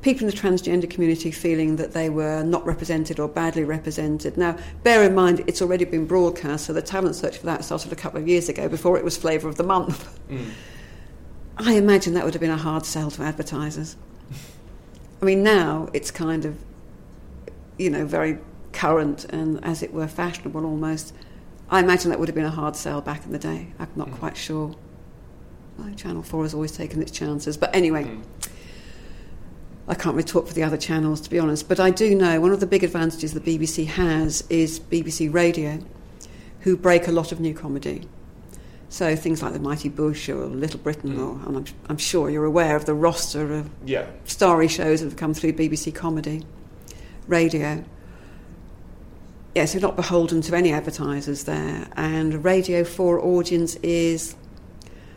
people 0.00 0.26
in 0.26 0.34
the 0.34 0.36
transgender 0.36 0.88
community 0.88 1.30
feeling 1.30 1.76
that 1.76 1.92
they 1.92 2.08
were 2.08 2.42
not 2.42 2.64
represented 2.66 3.18
or 3.18 3.28
badly 3.28 3.64
represented. 3.64 4.36
Now, 4.36 4.56
bear 4.82 5.04
in 5.04 5.14
mind, 5.14 5.44
it's 5.46 5.62
already 5.62 5.84
been 5.84 6.06
broadcast, 6.06 6.66
so 6.66 6.72
the 6.72 6.82
talent 6.82 7.14
search 7.14 7.38
for 7.38 7.46
that 7.46 7.64
started 7.64 7.92
a 7.92 7.96
couple 7.96 8.20
of 8.20 8.28
years 8.28 8.48
ago 8.48 8.68
before 8.68 8.96
it 8.98 9.04
was 9.04 9.16
Flavour 9.16 9.48
of 9.48 9.56
the 9.56 9.64
Month. 9.64 10.18
Mm. 10.28 10.50
I 11.56 11.74
imagine 11.74 12.14
that 12.14 12.24
would 12.24 12.34
have 12.34 12.40
been 12.40 12.50
a 12.50 12.56
hard 12.56 12.86
sell 12.86 13.10
to 13.12 13.22
advertisers. 13.22 13.96
I 15.20 15.24
mean, 15.24 15.42
now 15.42 15.88
it's 15.92 16.10
kind 16.10 16.44
of, 16.44 16.56
you 17.76 17.90
know, 17.90 18.06
very 18.06 18.38
current 18.72 19.24
and, 19.26 19.62
as 19.64 19.82
it 19.82 19.92
were, 19.92 20.06
fashionable 20.06 20.64
almost. 20.64 21.14
I 21.70 21.80
imagine 21.80 22.10
that 22.10 22.18
would 22.18 22.28
have 22.28 22.34
been 22.34 22.44
a 22.44 22.50
hard 22.50 22.76
sell 22.76 23.00
back 23.00 23.24
in 23.24 23.32
the 23.32 23.38
day. 23.38 23.72
I'm 23.78 23.88
not 23.96 24.08
hmm. 24.08 24.14
quite 24.14 24.36
sure. 24.36 24.74
Well, 25.76 25.92
Channel 25.94 26.22
4 26.22 26.44
has 26.44 26.54
always 26.54 26.72
taken 26.72 27.02
its 27.02 27.10
chances. 27.10 27.56
But 27.56 27.74
anyway, 27.74 28.04
hmm. 28.04 28.22
I 29.88 29.94
can't 29.94 30.14
really 30.14 30.26
talk 30.26 30.46
for 30.46 30.54
the 30.54 30.62
other 30.62 30.76
channels, 30.76 31.20
to 31.22 31.30
be 31.30 31.38
honest. 31.38 31.68
But 31.68 31.80
I 31.80 31.90
do 31.90 32.14
know 32.14 32.40
one 32.40 32.52
of 32.52 32.60
the 32.60 32.66
big 32.66 32.84
advantages 32.84 33.34
the 33.34 33.40
BBC 33.40 33.86
has 33.86 34.44
is 34.48 34.78
BBC 34.78 35.32
Radio, 35.32 35.80
who 36.60 36.76
break 36.76 37.08
a 37.08 37.12
lot 37.12 37.32
of 37.32 37.40
new 37.40 37.54
comedy. 37.54 38.06
So 38.90 39.14
things 39.16 39.42
like 39.42 39.52
The 39.52 39.60
Mighty 39.60 39.90
Boosh 39.90 40.28
or 40.28 40.46
Little 40.46 40.80
Britain, 40.80 41.16
mm. 41.16 41.18
or, 41.18 41.46
and 41.46 41.56
I'm, 41.58 41.64
I'm 41.90 41.98
sure 41.98 42.30
you're 42.30 42.46
aware 42.46 42.74
of 42.74 42.86
the 42.86 42.94
roster 42.94 43.52
of 43.52 43.68
Yeah. 43.84 44.06
starry 44.24 44.68
shows 44.68 45.00
that 45.00 45.06
have 45.06 45.16
come 45.16 45.34
through 45.34 45.52
BBC 45.52 45.94
Comedy, 45.94 46.44
radio. 47.26 47.84
Yes, 49.54 49.74
we're 49.74 49.80
not 49.80 49.96
beholden 49.96 50.40
to 50.42 50.56
any 50.56 50.72
advertisers 50.72 51.44
there. 51.44 51.88
And 51.96 52.44
Radio 52.44 52.82
4 52.84 53.20
audience 53.20 53.76
is, 53.76 54.34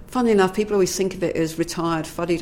funnily 0.07 0.33
enough, 0.33 0.53
people 0.53 0.73
always 0.73 0.95
think 0.95 1.13
of 1.13 1.23
it 1.23 1.35
as 1.35 1.57
retired 1.57 2.07
fuddy 2.07 2.41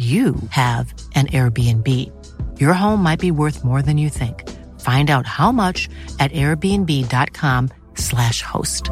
you 0.00 0.34
have 0.48 0.94
an 1.14 1.26
Airbnb. 1.26 1.86
Your 2.58 2.72
home 2.72 3.02
might 3.02 3.20
be 3.20 3.30
worth 3.30 3.62
more 3.62 3.82
than 3.82 3.98
you 3.98 4.08
think. 4.08 4.48
Find 4.80 5.10
out 5.10 5.26
how 5.26 5.52
much 5.52 5.90
at 6.18 6.32
airbnb.com/slash 6.32 8.40
host. 8.40 8.88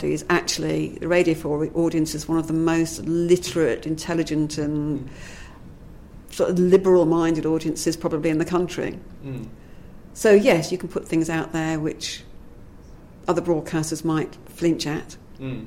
is 0.00 0.24
actually 0.30 0.90
the 1.00 1.08
Radio 1.08 1.34
4 1.34 1.70
audience 1.74 2.14
is 2.14 2.28
one 2.28 2.38
of 2.38 2.46
the 2.46 2.52
most 2.52 3.00
literate, 3.00 3.84
intelligent, 3.84 4.56
and 4.56 5.10
sort 6.30 6.50
of 6.50 6.58
liberal-minded 6.58 7.44
audiences 7.44 7.96
probably 7.96 8.30
in 8.30 8.38
the 8.38 8.44
country. 8.44 8.92
Hmm. 9.22 9.46
So 10.14 10.30
yes, 10.30 10.70
you 10.70 10.78
can 10.78 10.88
put 10.88 11.08
things 11.08 11.28
out 11.28 11.52
there 11.52 11.80
which 11.80 12.22
other 13.26 13.42
broadcasters 13.42 14.04
might 14.04 14.38
flinch 14.46 14.86
at. 14.86 15.16
Hmm. 15.38 15.64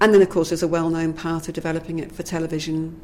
And 0.00 0.14
then, 0.14 0.22
of 0.22 0.30
course, 0.30 0.50
there's 0.50 0.62
a 0.62 0.68
well-known 0.68 1.12
path 1.12 1.48
of 1.48 1.54
developing 1.54 1.98
it 1.98 2.12
for 2.12 2.22
television. 2.22 3.00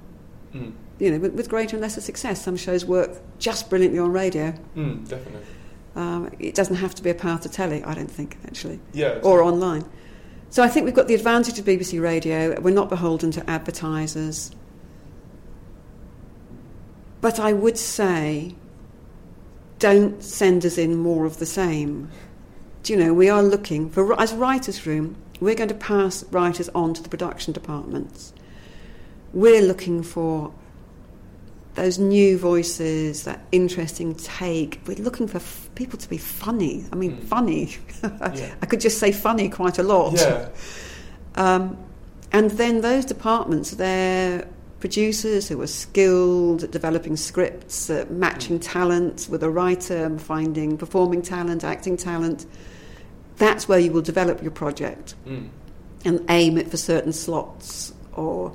You 1.01 1.11
know, 1.11 1.19
with, 1.19 1.35
with 1.35 1.49
greater 1.49 1.75
and 1.75 1.83
lesser 1.83 2.01
success. 2.01 2.41
Some 2.45 2.57
shows 2.57 2.85
work 2.85 3.11
just 3.41 3.69
brilliantly 3.69 3.99
on 3.99 4.13
radio. 4.13 4.55
Mm, 4.77 5.09
definitely. 5.09 5.43
Um, 5.97 6.31
it 6.39 6.55
doesn't 6.55 6.77
have 6.77 6.95
to 6.97 7.03
be 7.03 7.11
a 7.11 7.15
path 7.15 7.43
to 7.43 7.49
telly, 7.49 7.83
I 7.83 7.95
don't 7.95 8.11
think, 8.11 8.37
actually, 8.47 8.79
Yeah, 8.93 9.19
or 9.23 9.43
online. 9.43 9.85
So 10.51 10.63
I 10.63 10.69
think 10.69 10.85
we've 10.85 10.95
got 10.95 11.09
the 11.09 11.15
advantage 11.17 11.59
of 11.59 11.65
BBC 11.65 12.01
Radio. 12.01 12.61
We're 12.61 12.73
not 12.73 12.89
beholden 12.89 13.33
to 13.33 13.51
advertisers. 13.51 14.53
But 17.21 17.41
I 17.41 17.53
would 17.53 17.79
say, 17.79 18.55
don't 19.81 20.23
send 20.23 20.65
us 20.65 20.79
in 20.79 20.97
more 20.97 21.25
of 21.27 21.39
the 21.39 21.47
same. 21.47 22.11
Do 22.85 22.93
you 22.93 22.99
know, 22.99 23.13
we 23.13 23.29
are 23.29 23.43
looking 23.43 23.91
for, 23.91 24.21
as 24.21 24.33
writers' 24.33 24.87
room, 24.87 25.17
we're 25.41 25.55
going 25.55 25.69
to 25.69 25.75
pass 25.75 26.25
writers 26.31 26.69
on 26.71 26.95
to 26.95 27.03
the 27.03 27.09
production 27.09 27.53
departments. 27.53 28.33
We're 29.33 29.63
looking 29.63 30.03
for 30.03 30.53
those 31.75 31.99
new 31.99 32.39
voices, 32.39 33.25
that 33.25 33.41
interesting 33.51 34.15
take. 34.15 34.81
We're 34.87 34.99
looking 34.99 35.27
for 35.27 35.39
f- 35.39 35.69
people 35.75 35.99
to 35.99 36.09
be 36.09 36.19
funny. 36.19 36.85
I 36.93 36.97
mean, 36.97 37.17
funny. 37.17 37.77
I 38.03 38.67
could 38.67 38.81
just 38.81 38.99
say 38.99 39.11
funny 39.11 39.49
quite 39.49 39.79
a 39.79 39.83
lot. 39.83 40.15
Yeah. 40.15 40.49
Um, 41.37 41.77
and 42.31 42.49
then 42.53 42.81
those 42.81 43.05
departments, 43.05 43.73
they're 43.73 44.47
producers 44.79 45.49
who 45.49 45.61
are 45.63 45.67
skilled 45.67 46.63
at 46.63 46.71
developing 46.71 47.17
scripts, 47.17 47.89
at 47.91 48.11
matching 48.11 48.61
talent 48.61 49.27
with 49.31 49.43
a 49.43 49.51
writer, 49.51 50.17
finding 50.19 50.77
performing 50.77 51.23
talent, 51.23 51.65
acting 51.65 51.97
talent. 51.97 52.47
That's 53.37 53.69
where 53.69 53.79
you 53.79 53.91
will 53.93 54.03
develop 54.03 54.43
your 54.43 54.51
project 54.53 55.15
and 55.27 56.25
aim 56.29 56.57
it 56.59 56.71
for 56.71 56.77
certain 56.77 57.13
slots 57.13 57.93
or 58.13 58.53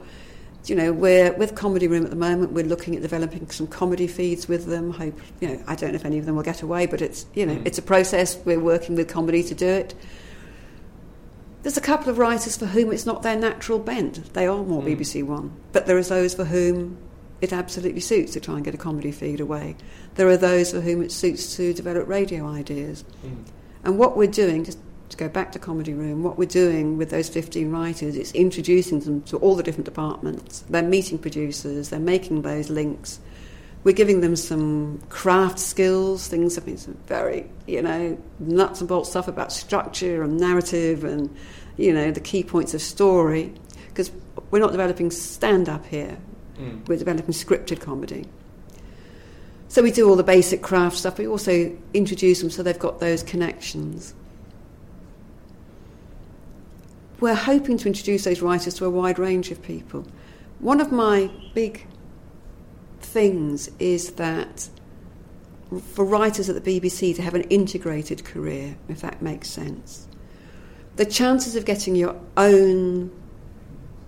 you 0.65 0.75
know, 0.75 0.91
we're 0.93 1.33
with 1.33 1.55
Comedy 1.55 1.87
Room 1.87 2.03
at 2.03 2.11
the 2.11 2.15
moment. 2.15 2.51
We're 2.51 2.63
looking 2.65 2.95
at 2.95 3.01
developing 3.01 3.49
some 3.49 3.65
comedy 3.65 4.05
feeds 4.05 4.47
with 4.47 4.65
them. 4.67 4.91
Hope 4.91 5.19
you 5.39 5.47
know. 5.47 5.63
I 5.65 5.73
don't 5.73 5.91
know 5.91 5.95
if 5.95 6.05
any 6.05 6.19
of 6.19 6.25
them 6.27 6.35
will 6.35 6.43
get 6.43 6.61
away, 6.61 6.85
but 6.85 7.01
it's 7.01 7.25
you 7.33 7.45
know, 7.47 7.55
Mm. 7.55 7.65
it's 7.65 7.79
a 7.79 7.81
process. 7.81 8.37
We're 8.45 8.59
working 8.59 8.95
with 8.95 9.07
comedy 9.07 9.41
to 9.43 9.55
do 9.55 9.65
it. 9.65 9.95
There's 11.63 11.77
a 11.77 11.81
couple 11.81 12.09
of 12.09 12.17
writers 12.19 12.55
for 12.55 12.67
whom 12.67 12.91
it's 12.91 13.05
not 13.05 13.23
their 13.23 13.35
natural 13.35 13.79
bent. 13.79 14.33
They 14.33 14.45
are 14.47 14.63
more 14.63 14.81
Mm. 14.83 14.85
BBC 14.97 15.23
One, 15.23 15.51
but 15.71 15.87
there 15.87 15.97
are 15.97 16.03
those 16.03 16.35
for 16.35 16.45
whom 16.45 16.97
it 17.41 17.51
absolutely 17.51 18.01
suits 18.01 18.33
to 18.33 18.39
try 18.39 18.55
and 18.55 18.63
get 18.63 18.73
a 18.73 18.77
comedy 18.77 19.11
feed 19.11 19.39
away. 19.39 19.75
There 20.15 20.27
are 20.27 20.37
those 20.37 20.71
for 20.71 20.81
whom 20.81 21.01
it 21.01 21.11
suits 21.11 21.55
to 21.55 21.73
develop 21.73 22.07
radio 22.07 22.45
ideas. 22.47 23.03
Mm. 23.25 23.45
And 23.83 23.97
what 23.97 24.17
we're 24.17 24.27
doing, 24.27 24.63
just 24.63 24.79
to 25.09 25.17
go 25.17 25.29
back 25.29 25.51
to 25.53 25.59
Comedy 25.59 25.93
Room, 25.93 26.23
what 26.23 26.37
we're 26.37 26.47
doing 26.47 26.97
with 26.97 27.09
those 27.09 27.29
15 27.29 27.71
writers 27.71 28.15
is 28.15 28.31
introducing 28.33 28.99
them 28.99 29.21
to 29.23 29.37
all 29.37 29.55
the 29.55 29.63
different 29.63 29.85
departments. 29.85 30.63
They're 30.69 30.83
meeting 30.83 31.17
producers, 31.17 31.89
they're 31.89 31.99
making 31.99 32.41
those 32.43 32.69
links. 32.69 33.19
We're 33.83 33.95
giving 33.95 34.19
them 34.19 34.35
some 34.35 35.01
craft 35.07 35.57
skills, 35.57 36.27
things, 36.27 36.57
I 36.57 36.61
mean, 36.65 36.77
some 36.77 36.97
very, 37.07 37.49
you 37.65 37.81
know, 37.81 38.17
nuts 38.39 38.81
and 38.81 38.89
bolts 38.89 39.09
stuff 39.09 39.29
about 39.29 39.53
structure 39.53 40.21
and 40.21 40.37
narrative 40.37 41.05
and, 41.05 41.33
you 41.77 41.93
know, 41.93 42.11
the 42.11 42.19
key 42.19 42.43
points 42.43 42.73
of 42.73 42.81
story. 42.81 43.53
Because 43.87 44.11
we're 44.51 44.59
not 44.59 44.71
developing 44.71 45.11
stand 45.11 45.69
up 45.69 45.85
here, 45.85 46.17
Mm. 46.59 46.87
we're 46.89 46.97
developing 46.97 47.33
scripted 47.33 47.79
comedy. 47.79 48.25
So 49.69 49.83
we 49.83 49.91
do 49.91 50.09
all 50.09 50.15
the 50.15 50.23
basic 50.23 50.63
craft 50.63 50.97
stuff, 50.97 51.19
we 51.19 51.27
also 51.27 51.75
introduce 51.93 52.41
them 52.41 52.49
so 52.49 52.63
they've 52.63 52.77
got 52.77 52.99
those 52.99 53.21
connections. 53.21 54.15
We're 57.19 57.35
hoping 57.35 57.77
to 57.77 57.87
introduce 57.87 58.23
those 58.23 58.41
writers 58.41 58.73
to 58.75 58.85
a 58.85 58.89
wide 58.89 59.19
range 59.19 59.51
of 59.51 59.61
people. 59.61 60.07
One 60.57 60.81
of 60.81 60.91
my 60.91 61.29
big 61.53 61.85
things 62.99 63.69
is 63.77 64.13
that 64.13 64.67
for 65.93 66.03
writers 66.03 66.49
at 66.49 66.61
the 66.61 66.79
BBC 66.79 67.15
to 67.17 67.21
have 67.21 67.35
an 67.35 67.43
integrated 67.43 68.25
career, 68.25 68.75
if 68.87 69.01
that 69.01 69.21
makes 69.21 69.49
sense, 69.49 70.07
the 70.95 71.05
chances 71.05 71.55
of 71.55 71.65
getting 71.65 71.95
your 71.95 72.19
own 72.37 73.11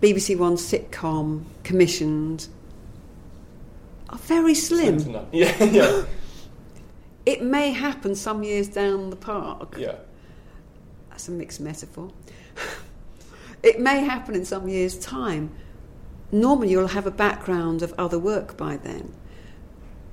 BBC 0.01 0.35
One 0.35 0.55
sitcom 0.55 1.43
commissioned 1.63 2.47
are 4.11 4.17
very 4.17 4.53
slim. 4.55 4.99
Slim. 4.99 5.25
Yeah, 5.31 5.63
yeah, 5.63 6.03
It 7.25 7.43
may 7.43 7.71
happen 7.71 8.15
some 8.15 8.43
years 8.43 8.67
down 8.67 9.09
the 9.09 9.15
park. 9.15 9.75
yeah. 9.77 9.95
That's 11.09 11.27
a 11.27 11.31
mixed 11.31 11.59
metaphor. 11.61 12.11
it 13.63 13.79
may 13.79 14.03
happen 14.03 14.33
in 14.33 14.45
some 14.45 14.67
years' 14.67 14.97
time. 14.97 15.51
Normally, 16.31 16.71
you'll 16.71 16.87
have 16.87 17.05
a 17.05 17.11
background 17.11 17.83
of 17.83 17.93
other 17.97 18.17
work 18.17 18.57
by 18.57 18.77
then. 18.77 19.13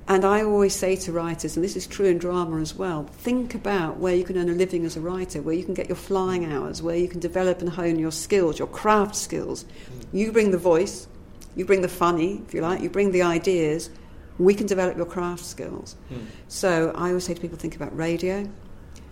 And 0.07 0.25
I 0.25 0.41
always 0.41 0.75
say 0.75 0.95
to 0.97 1.11
writers, 1.11 1.55
and 1.55 1.63
this 1.63 1.75
is 1.75 1.85
true 1.85 2.07
in 2.07 2.17
drama 2.17 2.59
as 2.59 2.75
well, 2.75 3.03
think 3.03 3.53
about 3.53 3.97
where 3.97 4.15
you 4.15 4.23
can 4.23 4.37
earn 4.37 4.49
a 4.49 4.53
living 4.53 4.83
as 4.83 4.97
a 4.97 5.01
writer, 5.01 5.41
where 5.41 5.53
you 5.53 5.63
can 5.63 5.75
get 5.75 5.87
your 5.87 5.95
flying 5.95 6.51
hours, 6.51 6.81
where 6.81 6.95
you 6.95 7.07
can 7.07 7.19
develop 7.19 7.61
and 7.61 7.69
hone 7.69 7.99
your 7.99 8.11
skills, 8.11 8.57
your 8.57 8.67
craft 8.67 9.15
skills. 9.15 9.63
Mm. 9.63 10.05
You 10.11 10.31
bring 10.31 10.49
the 10.49 10.57
voice, 10.57 11.07
you 11.55 11.65
bring 11.65 11.81
the 11.81 11.89
funny, 11.89 12.41
if 12.47 12.53
you 12.53 12.61
like, 12.61 12.81
you 12.81 12.89
bring 12.89 13.11
the 13.11 13.21
ideas, 13.21 13.89
we 14.37 14.53
can 14.53 14.67
develop 14.67 14.97
your 14.97 15.05
craft 15.05 15.43
skills. 15.43 15.95
Mm. 16.11 16.25
So 16.47 16.91
I 16.95 17.09
always 17.09 17.25
say 17.25 17.33
to 17.33 17.41
people, 17.41 17.57
think 17.57 17.75
about 17.75 17.95
radio. 17.95 18.49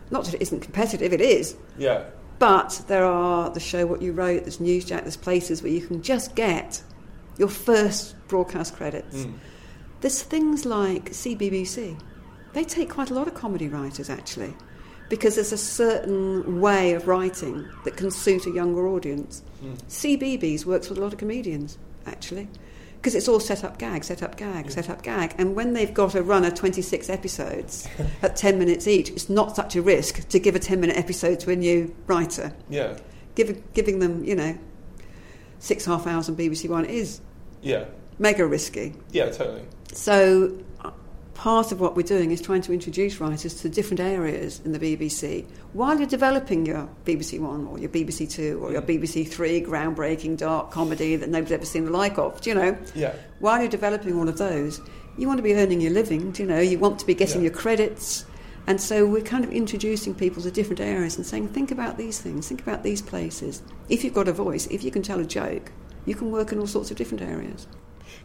Not 0.10 0.26
that 0.26 0.36
it 0.36 0.42
isn't 0.42 0.62
competitive, 0.62 1.12
it 1.12 1.22
is. 1.22 1.56
Yeah. 1.78 2.06
But 2.40 2.82
there 2.88 3.06
are 3.06 3.50
the 3.50 3.60
show 3.60 3.86
what 3.86 4.02
you 4.02 4.14
wrote, 4.14 4.44
there's 4.44 4.60
Newsjack, 4.60 5.02
there's 5.02 5.18
places 5.18 5.62
where 5.62 5.72
you 5.72 5.86
can 5.86 6.02
just 6.02 6.36
get 6.36 6.82
your 7.38 7.50
first 7.50 8.16
broadcast 8.28 8.76
credits. 8.76 9.24
Mm. 9.24 9.34
There's 10.02 10.22
things 10.22 10.66
like 10.66 11.12
CBBC. 11.12 12.00
They 12.54 12.64
take 12.64 12.90
quite 12.90 13.10
a 13.10 13.14
lot 13.14 13.28
of 13.28 13.34
comedy 13.34 13.68
writers 13.68 14.10
actually, 14.10 14.54
because 15.10 15.36
there's 15.36 15.52
a 15.52 15.58
certain 15.58 16.62
way 16.62 16.94
of 16.94 17.08
writing 17.08 17.68
that 17.84 17.98
can 17.98 18.12
suit 18.12 18.46
a 18.46 18.52
younger 18.52 18.88
audience. 18.88 19.44
Mm. 19.64 19.78
CBBC 19.90 20.66
works 20.66 20.90
with 20.90 21.00
a 21.00 21.02
lot 21.02 21.12
of 21.14 21.20
comedians 21.20 21.78
actually, 22.08 22.48
because 22.96 23.14
it's 23.16 23.28
all 23.28 23.40
set 23.40 23.64
up 23.64 23.78
gag, 23.78 24.04
set 24.04 24.24
up 24.24 24.38
gag, 24.38 24.72
set 24.72 24.90
up 24.90 25.04
gag. 25.04 25.36
And 25.38 25.56
when 25.56 25.74
they've 25.74 25.94
got 25.94 26.16
a 26.16 26.24
run 26.24 26.44
of 26.46 26.56
26 26.56 27.10
episodes 27.10 27.88
at 28.22 28.36
10 28.36 28.58
minutes 28.58 28.88
each, 28.88 29.10
it's 29.10 29.30
not 29.30 29.56
such 29.56 29.76
a 29.76 29.82
risk 29.82 30.28
to 30.30 30.40
give 30.40 30.56
a 30.56 30.60
10 30.60 30.80
minute 30.80 30.98
episode 30.98 31.40
to 31.42 31.52
a 31.52 31.56
new 31.56 31.94
writer. 32.08 32.54
Yeah. 32.70 32.98
Give, 33.36 33.62
giving 33.74 34.00
them, 34.00 34.24
you 34.24 34.36
know, 34.36 34.58
six 35.60 35.86
half 35.86 36.08
hours 36.08 36.28
on 36.30 36.36
BBC 36.36 36.70
One 36.70 36.86
is 36.86 37.22
Yeah. 37.62 37.86
mega 38.20 38.46
risky. 38.46 38.96
Yeah, 39.12 39.30
totally. 39.30 39.64
So, 39.94 40.58
part 41.38 41.72
of 41.72 41.80
what 41.80 41.96
we're 41.96 42.02
doing 42.02 42.32
is 42.32 42.42
trying 42.42 42.64
to 42.64 42.74
introduce 42.74 43.20
writers 43.22 43.62
to 43.62 43.70
different 43.70 44.00
areas 44.00 44.60
in 44.66 44.72
the 44.72 44.80
BBC 44.80 45.46
while 45.74 45.96
you're 45.96 46.08
developing 46.08 46.66
your 46.66 46.90
BBC 47.06 47.40
One 47.40 47.68
or 47.68 47.78
your 47.78 47.90
BBC 47.90 48.30
Two 48.30 48.60
or 48.62 48.72
your 48.72 48.82
mm. 48.82 49.00
BBC 49.00 49.28
Three 49.28 49.62
groundbreaking 49.62 50.38
dark 50.38 50.72
comedy 50.72 51.16
that 51.16 51.30
nobody's 51.30 51.52
ever 51.52 51.66
seen 51.66 51.86
the 51.86 51.92
like 51.92 52.18
of. 52.18 52.42
Do 52.42 52.50
you 52.50 52.56
know? 52.56 52.78
Yeah. 52.96 53.14
While 53.40 53.60
you're 53.60 53.70
developing 53.70 54.18
all 54.18 54.28
of 54.28 54.40
those, 54.40 54.82
you 55.16 55.28
want 55.28 55.38
to 55.38 55.44
be 55.44 55.54
earning 55.54 55.80
your 55.80 55.92
living. 55.92 56.32
Do 56.32 56.42
you 56.42 56.50
know? 56.50 56.60
You 56.60 56.80
want 56.80 56.98
to 57.00 57.06
be 57.06 57.14
getting 57.14 57.42
Yeah. 57.42 57.50
your 57.50 57.54
credits. 57.54 58.26
And 58.66 58.82
so 58.82 59.06
we're 59.06 59.22
kind 59.22 59.46
of 59.46 59.52
introducing 59.52 60.16
people 60.16 60.42
to 60.42 60.52
different 60.52 60.82
areas 60.82 61.18
and 61.18 61.26
saying, 61.26 61.50
think 61.50 61.72
about 61.72 61.98
these 61.98 62.20
things, 62.20 62.48
think 62.50 62.62
about 62.62 62.84
these 62.84 63.02
places. 63.02 63.62
If 63.90 64.04
you've 64.04 64.14
got 64.16 64.28
a 64.28 64.34
voice, 64.34 64.68
if 64.68 64.84
you 64.84 64.92
can 64.92 65.04
tell 65.04 65.20
a 65.20 65.26
joke, 65.26 65.72
you 66.06 66.16
can 66.16 66.32
work 66.32 66.52
in 66.52 66.60
all 66.60 66.68
sorts 66.68 66.90
of 66.92 66.98
different 66.98 67.22
areas. 67.22 67.68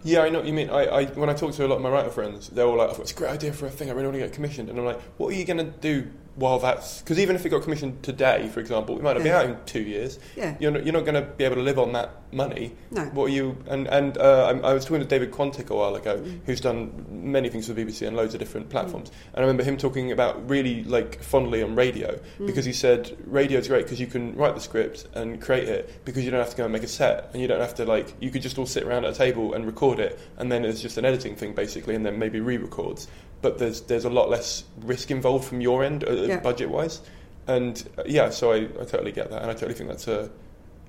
Yeah, 0.05 0.23
I 0.23 0.31
know 0.31 0.41
what 0.41 0.49
you 0.49 0.53
mean. 0.53 0.69
I, 0.69 0.85
I 0.87 1.05
when 1.07 1.31
I 1.31 1.35
talk 1.35 1.53
to 1.55 1.65
a 1.65 1.69
lot 1.69 1.77
of 1.77 1.83
my 1.83 1.91
writer 1.91 2.11
friends, 2.11 2.49
they're 2.49 2.67
all 2.67 2.77
like, 2.77 2.89
oh, 2.89 2.91
"I've 2.91 2.97
got 2.97 3.05
this 3.05 3.13
great 3.13 3.31
idea 3.31 3.53
for 3.53 3.67
a 3.67 3.71
thing. 3.71 3.89
I 3.89 3.93
really 3.93 4.07
want 4.07 4.17
to 4.17 4.21
get 4.21 4.33
commissioned." 4.33 4.69
And 4.69 4.79
I'm 4.79 4.85
like, 4.85 5.01
"What 5.17 5.33
are 5.33 5.37
you 5.37 5.45
going 5.45 5.59
to 5.59 5.71
do 5.81 6.11
while 6.37 6.59
that's?" 6.59 7.01
Because 7.01 7.19
even 7.19 7.37
if 7.37 7.45
it 7.47 7.49
got 7.51 7.63
commissioned 7.63 8.03
today, 8.03 8.49
for 8.53 8.61
example, 8.61 8.97
it 8.99 9.03
might 9.03 9.15
not 9.15 9.23
be 9.23 9.31
out 9.31 9.45
in 9.47 9.57
two 9.67 9.83
years. 9.83 10.19
Yeah. 10.37 10.57
You're 10.61 10.71
not, 10.71 10.85
you're 10.85 10.93
not 10.93 11.05
going 11.05 11.15
to 11.15 11.23
be 11.23 11.45
able 11.45 11.57
to 11.57 11.63
live 11.63 11.79
on 11.79 11.93
that 11.93 12.11
money. 12.33 12.75
No. 12.91 13.03
What 13.07 13.27
are 13.27 13.35
you? 13.35 13.57
And 13.69 13.87
and 13.89 14.17
uh, 14.19 14.59
I, 14.65 14.71
I 14.71 14.73
was 14.75 14.85
talking 14.85 15.01
to 15.01 15.07
David 15.07 15.31
Quantick 15.33 15.69
a 15.71 15.75
while 15.77 15.95
ago, 15.97 16.17
Mm. 16.19 16.41
who's 16.47 16.61
done 16.61 17.05
many 17.11 17.49
things 17.49 17.67
for 17.67 17.73
the 17.75 17.85
BBC 17.85 18.07
and 18.07 18.17
loads 18.17 18.33
of 18.35 18.41
different 18.41 18.71
platforms. 18.71 19.11
And 19.35 19.39
I 19.39 19.41
remember 19.41 19.63
him 19.65 19.77
talking 19.77 20.13
about 20.13 20.49
really 20.49 20.85
like 20.85 21.23
fondly 21.23 21.63
on 21.63 21.75
radio 21.75 22.19
Mm. 22.39 22.47
because 22.47 22.65
he 22.65 22.73
said 22.73 23.17
radio 23.27 23.59
is 23.59 23.69
great 23.69 23.85
because 23.85 24.01
you 24.01 24.07
can 24.07 24.35
write 24.37 24.55
the 24.55 24.61
script 24.61 25.07
and 25.15 25.41
create 25.41 25.69
it 25.69 26.05
because 26.05 26.25
you 26.25 26.31
don't 26.31 26.41
have 26.41 26.51
to 26.51 26.57
go 26.57 26.65
and 26.65 26.73
make 26.73 26.83
a 26.83 26.89
set 26.89 27.29
and 27.33 27.43
you 27.43 27.49
don't 27.49 27.61
have 27.61 27.75
to 27.75 27.85
like 27.85 28.15
you 28.21 28.31
could 28.31 28.43
just 28.43 28.59
all 28.59 28.67
sit 28.67 28.85
around 28.85 29.05
at 29.05 29.13
a 29.13 29.15
table 29.15 29.53
and 29.55 29.67
record 29.67 29.99
it 29.99 30.19
and 30.39 30.51
then 30.51 30.65
it's 30.65 30.81
just 30.81 30.97
an 30.99 31.05
editing 31.05 31.37
thing 31.37 31.53
basically 31.55 31.95
and 31.95 32.05
then 32.07 32.19
maybe 32.19 32.41
re-records. 32.41 33.09
But 33.43 33.59
there's 33.59 33.83
there's 33.83 34.05
a 34.05 34.11
lot 34.11 34.31
less 34.31 34.65
risk 34.81 35.11
involved 35.11 35.45
from 35.45 35.61
your 35.61 35.85
end 35.85 36.05
uh, 36.05 36.13
Yeah. 36.13 36.41
budget 36.41 36.71
wise. 36.71 37.01
And 37.47 37.83
uh, 37.99 38.05
yeah, 38.07 38.31
so 38.31 38.53
I, 38.53 38.57
I 38.81 38.85
totally 38.85 39.13
get 39.13 39.31
that 39.31 39.43
and 39.43 39.51
I 39.51 39.55
totally 39.55 39.75
think 39.75 39.91
that's 39.91 40.09
a 40.09 40.31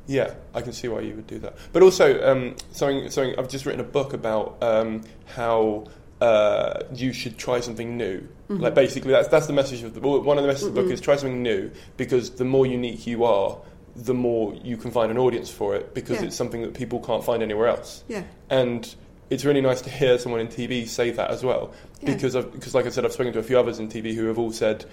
yeah, 0.06 0.34
I 0.54 0.62
can 0.62 0.74
see 0.74 0.88
why 0.90 1.00
you 1.00 1.16
would 1.16 1.28
do 1.28 1.40
that. 1.40 1.56
But 1.72 1.82
also, 1.82 2.22
um, 2.30 2.56
something, 2.72 3.10
something 3.10 3.40
I've 3.40 3.48
just 3.48 3.66
written 3.66 3.80
a 3.80 3.86
book 3.86 4.12
about 4.14 4.58
um, 4.62 5.02
how 5.28 5.86
uh, 6.20 6.82
you 6.94 7.14
should 7.14 7.38
try 7.38 7.62
something 7.62 7.96
new. 7.98 8.20
Mm-hmm. 8.50 8.58
Like 8.58 8.76
basically, 8.76 9.12
that's 9.12 9.30
that's 9.30 9.48
the 9.48 9.54
message 9.54 9.82
of 9.84 9.94
the 9.94 10.02
well, 10.02 10.22
one 10.22 10.38
of 10.38 10.44
the 10.44 10.48
messages 10.48 10.68
of 10.68 10.76
the 10.76 10.82
book 10.82 10.92
is 10.92 11.00
try 11.02 11.16
something 11.16 11.42
new 11.42 11.72
because 11.98 12.32
the 12.32 12.44
more 12.46 12.66
unique 12.66 13.08
you 13.08 13.24
are, 13.24 13.58
the 13.96 14.14
more 14.14 14.54
you 14.56 14.76
can 14.78 14.92
find 14.92 15.10
an 15.10 15.18
audience 15.18 15.50
for 15.50 15.74
it 15.76 15.94
because 15.94 16.20
Yeah. 16.20 16.28
it's 16.28 16.36
something 16.36 16.62
that 16.64 16.74
people 16.74 17.00
can't 17.00 17.24
find 17.24 17.42
anywhere 17.42 17.68
else. 17.68 18.04
Yeah. 18.10 18.24
And 18.50 18.94
it's 19.30 19.46
really 19.46 19.62
nice 19.62 19.82
to 19.82 19.90
hear 19.90 20.18
someone 20.18 20.42
in 20.42 20.48
TV 20.48 20.88
say 20.88 21.12
that 21.12 21.30
as 21.32 21.44
well, 21.44 21.74
Yeah. 22.02 22.14
because 22.14 22.36
I've, 22.36 22.52
because 22.52 22.76
like 22.76 22.86
I 22.86 22.90
said, 22.90 23.06
I've 23.06 23.14
spoken 23.14 23.34
to 23.34 23.40
a 23.40 23.44
few 23.44 23.58
others 23.58 23.80
in 23.80 23.88
TV 23.90 24.14
who 24.14 24.26
have 24.28 24.38
all 24.38 24.52
said 24.52 24.86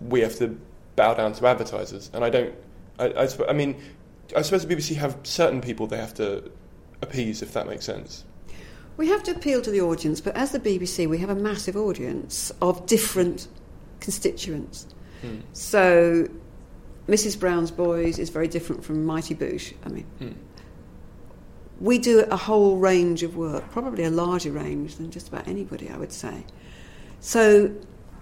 we 0.00 0.20
have 0.20 0.36
to 0.36 0.58
bow 0.96 1.14
down 1.14 1.32
to 1.34 1.46
advertisers, 1.46 2.10
and 2.12 2.24
I 2.24 2.30
don't. 2.30 2.54
I, 2.98 3.06
I, 3.08 3.28
I 3.48 3.52
mean, 3.52 3.76
I 4.36 4.42
suppose 4.42 4.66
the 4.66 4.74
BBC 4.74 4.96
have 4.96 5.18
certain 5.22 5.60
people 5.60 5.86
they 5.86 5.98
have 5.98 6.14
to 6.14 6.50
appease, 7.02 7.42
if 7.42 7.52
that 7.52 7.66
makes 7.66 7.84
sense. 7.84 8.24
We 8.96 9.08
have 9.08 9.22
to 9.24 9.32
appeal 9.32 9.60
to 9.60 9.70
the 9.70 9.82
audience, 9.82 10.22
but 10.22 10.34
as 10.36 10.52
the 10.52 10.58
BBC, 10.60 11.06
we 11.06 11.18
have 11.18 11.28
a 11.28 11.34
massive 11.34 11.76
audience 11.76 12.50
of 12.62 12.86
different 12.86 13.46
constituents. 14.00 14.86
Hmm. 15.20 15.40
So, 15.52 16.28
Mrs. 17.06 17.38
Brown's 17.38 17.70
Boys 17.70 18.18
is 18.18 18.30
very 18.30 18.48
different 18.48 18.82
from 18.84 19.04
Mighty 19.04 19.34
Boosh. 19.34 19.74
I 19.84 19.88
mean, 19.90 20.04
Hmm. 20.18 20.32
We 21.80 21.98
do 21.98 22.20
a 22.20 22.36
whole 22.36 22.76
range 22.76 23.22
of 23.22 23.36
work, 23.36 23.70
probably 23.70 24.04
a 24.04 24.10
larger 24.10 24.50
range 24.50 24.96
than 24.96 25.10
just 25.10 25.28
about 25.28 25.46
anybody, 25.46 25.90
I 25.90 25.96
would 25.96 26.12
say. 26.12 26.44
So, 27.20 27.74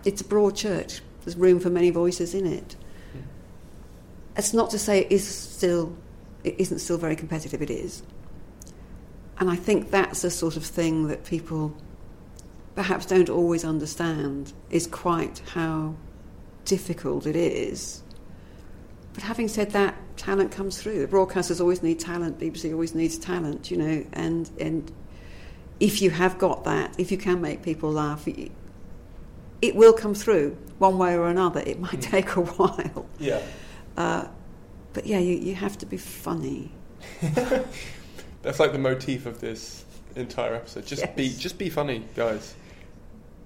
it's 0.05 0.21
a 0.21 0.25
broad 0.25 0.57
church. 0.57 1.01
There's 1.25 1.37
room 1.37 1.61
for 1.61 1.71
many 1.71 1.91
voices 1.91 2.35
in 2.35 2.47
it. 2.47 2.77
It's 4.37 4.53
not 4.53 4.71
to 4.71 4.79
say 4.79 5.01
it 5.01 5.13
is 5.13 5.27
still, 5.27 5.97
it 6.43 6.57
isn't 6.59 6.81
still 6.81 6.99
very 6.99 7.17
competitive. 7.17 7.63
It 7.63 7.71
is. 7.71 8.03
And 9.39 9.51
I 9.51 9.57
think 9.57 9.91
that's 9.91 10.23
the 10.23 10.31
sort 10.31 10.57
of 10.57 10.65
thing 10.65 11.09
that 11.09 11.25
people 11.25 11.75
perhaps 12.75 13.07
don't 13.07 13.31
always 13.31 13.65
understand 13.65 14.53
is 14.71 14.87
quite 14.87 15.41
how 15.55 15.95
difficult 16.65 17.27
it 17.27 17.37
is. 17.37 18.03
But 19.15 19.23
having 19.23 19.49
said 19.49 19.71
that, 19.71 19.95
talent 20.17 20.51
comes 20.51 20.81
through. 20.83 21.07
The 21.07 21.09
broadcasters 21.09 21.61
always 21.61 21.83
need 21.83 22.01
talent. 22.01 22.39
BBC 22.39 22.73
always 22.73 22.95
needs 22.95 23.17
talent, 23.17 23.71
you 23.71 23.77
know. 23.77 24.05
And 24.13 24.51
and 24.61 24.91
if 25.81 26.03
you 26.03 26.11
have 26.11 26.37
got 26.39 26.65
that, 26.65 26.95
if 26.99 27.11
you 27.13 27.17
can 27.19 27.41
make 27.41 27.63
people 27.63 27.93
laugh, 27.93 28.27
it, 28.29 28.51
it 29.63 29.75
will 29.77 29.93
come 29.93 30.15
through 30.15 30.57
one 30.79 30.99
way 30.99 31.17
or 31.17 31.29
another. 31.29 31.61
It 31.65 31.79
might 31.81 32.01
take 32.03 32.37
a 32.37 32.41
while. 32.43 33.07
Yeah. 33.19 33.41
Uh, 33.97 34.27
but 34.93 35.07
yeah, 35.07 35.19
you, 35.19 35.35
you 35.37 35.55
have 35.55 35.79
to 35.79 35.87
be 35.87 35.97
funny. 35.97 36.73
That's 38.43 38.61
like 38.61 38.73
the 38.73 38.79
motif 38.79 39.27
of 39.27 39.41
this 39.41 39.85
entire 40.17 40.55
episode. 40.55 40.87
Just 40.87 41.03
Yes. 41.03 41.17
be 41.17 41.29
just 41.31 41.59
be 41.59 41.69
funny, 41.71 42.05
guys. 42.15 42.55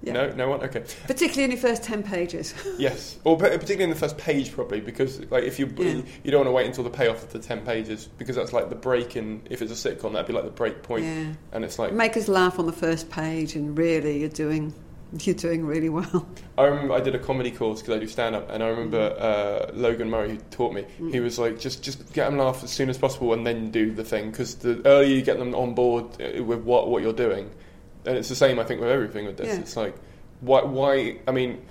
Yeah. 0.01 0.13
No, 0.13 0.29
no 0.31 0.49
one. 0.49 0.61
Okay. 0.63 0.83
Particularly 1.07 1.43
in 1.43 1.49
the 1.51 1.57
first 1.57 1.83
10 1.83 2.03
pages. 2.03 2.53
Yes, 2.79 3.17
or 3.25 3.37
particularly 3.37 3.83
in 3.83 3.89
the 3.89 3.95
first 3.97 4.17
page, 4.17 4.53
probably 4.53 4.79
because 4.79 5.19
like 5.29 5.43
if 5.43 5.59
you 5.59 5.67
Yeah. 5.77 6.01
you 6.23 6.31
don't 6.31 6.39
want 6.45 6.47
to 6.47 6.51
wait 6.53 6.67
until 6.67 6.85
the 6.85 6.89
payoff 6.89 7.21
of 7.23 7.33
the 7.33 7.39
ten 7.39 7.65
pages 7.65 8.07
because 8.17 8.35
that's 8.37 8.53
like 8.53 8.69
the 8.69 8.75
break 8.75 9.15
in. 9.17 9.41
If 9.49 9.61
it's 9.61 9.71
a 9.85 9.89
sitcom, 9.95 10.13
that'd 10.13 10.27
be 10.27 10.33
like 10.33 10.45
the 10.45 10.51
break 10.51 10.83
point, 10.83 11.03
Yeah. 11.05 11.33
and 11.51 11.65
it's 11.65 11.77
like 11.77 11.91
Make 11.91 12.15
us 12.15 12.27
laugh 12.29 12.57
on 12.59 12.65
the 12.65 12.71
first 12.71 13.09
page, 13.09 13.55
and 13.55 13.77
really, 13.77 14.19
you're 14.19 14.29
doing, 14.29 14.73
you're 15.21 15.35
doing 15.35 15.65
really 15.65 15.89
well. 15.89 16.25
I 16.57 16.63
remember 16.65 16.93
I 16.93 17.01
did 17.01 17.15
a 17.15 17.19
comedy 17.19 17.51
course 17.51 17.81
because 17.81 17.95
I 17.97 17.99
do 17.99 18.07
stand 18.07 18.35
up, 18.35 18.49
and 18.49 18.63
I 18.63 18.67
remember 18.69 19.09
Mm. 19.09 19.21
uh, 19.21 19.71
Logan 19.73 20.09
Murray 20.09 20.29
who 20.29 20.37
taught 20.51 20.73
me. 20.73 20.85
He 21.11 21.19
was 21.19 21.37
like, 21.37 21.59
just 21.59 21.83
just 21.83 22.13
get 22.13 22.29
them 22.29 22.37
laugh 22.37 22.63
as 22.63 22.69
soon 22.71 22.89
as 22.89 22.97
possible, 22.97 23.33
and 23.33 23.45
then 23.45 23.69
do 23.71 23.91
the 23.91 24.05
thing 24.05 24.31
because 24.31 24.55
the 24.55 24.81
earlier 24.85 25.13
you 25.13 25.21
get 25.21 25.37
them 25.39 25.53
on 25.55 25.73
board 25.73 26.05
uh, 26.21 26.41
with 26.41 26.61
what 26.63 26.89
what 26.89 27.03
you're 27.03 27.11
doing, 27.11 27.49
and 28.05 28.17
it's 28.17 28.29
the 28.29 28.35
same 28.35 28.59
I 28.59 28.63
think 28.63 28.81
with 28.81 28.89
everything 28.89 29.25
with 29.25 29.37
this. 29.37 29.47
Yeah. 29.47 29.59
It's 29.59 29.75
like 29.75 29.95
why 30.41 30.63
why 30.63 31.19
I 31.27 31.31
mean. 31.31 31.61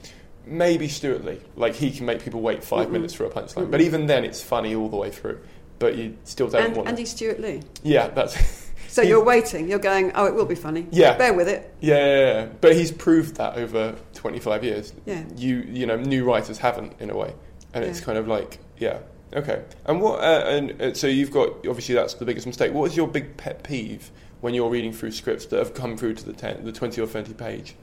Maybe 0.47 0.89
Stewart 0.89 1.27
Lee, 1.27 1.41
like 1.57 1.75
he 1.75 1.91
can 1.91 2.07
make 2.07 2.23
people 2.23 2.41
wait 2.41 2.65
5 2.65 2.91
minutes 2.91 3.13
for 3.13 3.27
a 3.27 3.29
punchline, 3.29 3.71
but 3.71 3.83
even 3.83 4.07
then 4.07 4.25
it's 4.25 4.43
funny 4.43 4.75
all 4.75 4.89
the 4.89 4.97
way 4.97 5.11
through. 5.11 5.41
But 5.79 5.97
you 5.97 6.17
still 6.25 6.49
don't 6.49 6.65
And 6.69 6.77
want. 6.77 6.89
Andy 6.89 7.05
Stewart 7.05 7.39
Lee. 7.39 7.61
Yeah, 7.83 8.09
that's. 8.09 8.35
So 8.89 9.03
you're 9.03 9.23
waiting, 9.23 9.69
you're 9.69 9.79
going, 9.79 10.13
oh, 10.15 10.25
it 10.25 10.35
will 10.35 10.47
be 10.47 10.55
funny. 10.55 10.87
Yeah. 10.91 11.19
Bear 11.19 11.35
with 11.35 11.49
it. 11.49 11.75
Yeah, 11.81 11.97
yeah, 11.99 12.17
yeah, 12.17 12.47
but 12.63 12.75
he's 12.75 12.91
proved 12.91 13.37
that 13.37 13.57
over 13.57 13.95
25 14.15 14.65
years. 14.65 14.95
Yeah. 15.05 15.23
You 15.37 15.59
you 15.69 15.85
know, 15.85 15.97
new 15.97 16.25
writers 16.25 16.57
haven't 16.57 16.95
in 16.99 17.11
a 17.11 17.15
way, 17.17 17.35
and 17.75 17.85
it's 17.85 18.01
kind 18.01 18.17
of 18.17 18.27
like 18.27 18.59
yeah, 18.79 19.01
okay. 19.35 19.63
And 19.85 20.01
what? 20.01 20.21
Uh, 20.21 20.45
and 20.47 20.81
uh, 20.81 20.95
so 20.95 21.07
you've 21.07 21.31
got 21.31 21.51
obviously 21.69 21.95
that's 21.95 22.15
the 22.15 22.25
biggest 22.25 22.47
mistake. 22.47 22.73
What 22.73 22.91
is 22.91 22.97
your 22.97 23.07
big 23.07 23.37
pet 23.37 23.63
peeve 23.63 24.11
when 24.41 24.55
you're 24.55 24.71
reading 24.71 24.93
through 24.93 25.13
scripts 25.13 25.47
that 25.47 25.59
have 25.59 25.75
come 25.75 25.97
through 25.97 26.15
to 26.15 26.25
the 26.25 26.33
10, 26.33 26.65
the 26.65 26.73
20 26.73 27.01
or 27.01 27.07
30 27.07 27.35
page? 27.35 27.75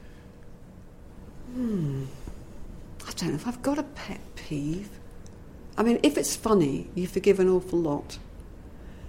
Hmm. 1.52 2.04
I 3.06 3.12
don't 3.12 3.30
know 3.30 3.34
if 3.34 3.46
I've 3.46 3.62
got 3.62 3.78
a 3.78 3.82
pet 3.82 4.20
peeve. 4.34 4.90
I 5.78 5.82
mean, 5.82 6.00
if 6.02 6.16
it's 6.16 6.34
funny, 6.34 6.88
you 6.94 7.06
forgive 7.06 7.38
an 7.38 7.48
awful 7.48 7.78
lot. 7.78 8.18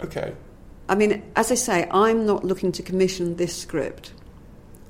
Okay. 0.04 0.34
I 0.90 0.96
mean, 0.96 1.24
as 1.36 1.52
I 1.52 1.56
say, 1.56 1.88
I'm 1.90 2.26
not 2.26 2.44
looking 2.44 2.72
to 2.74 2.84
commission 2.84 3.36
this 3.36 3.56
script. 3.56 4.14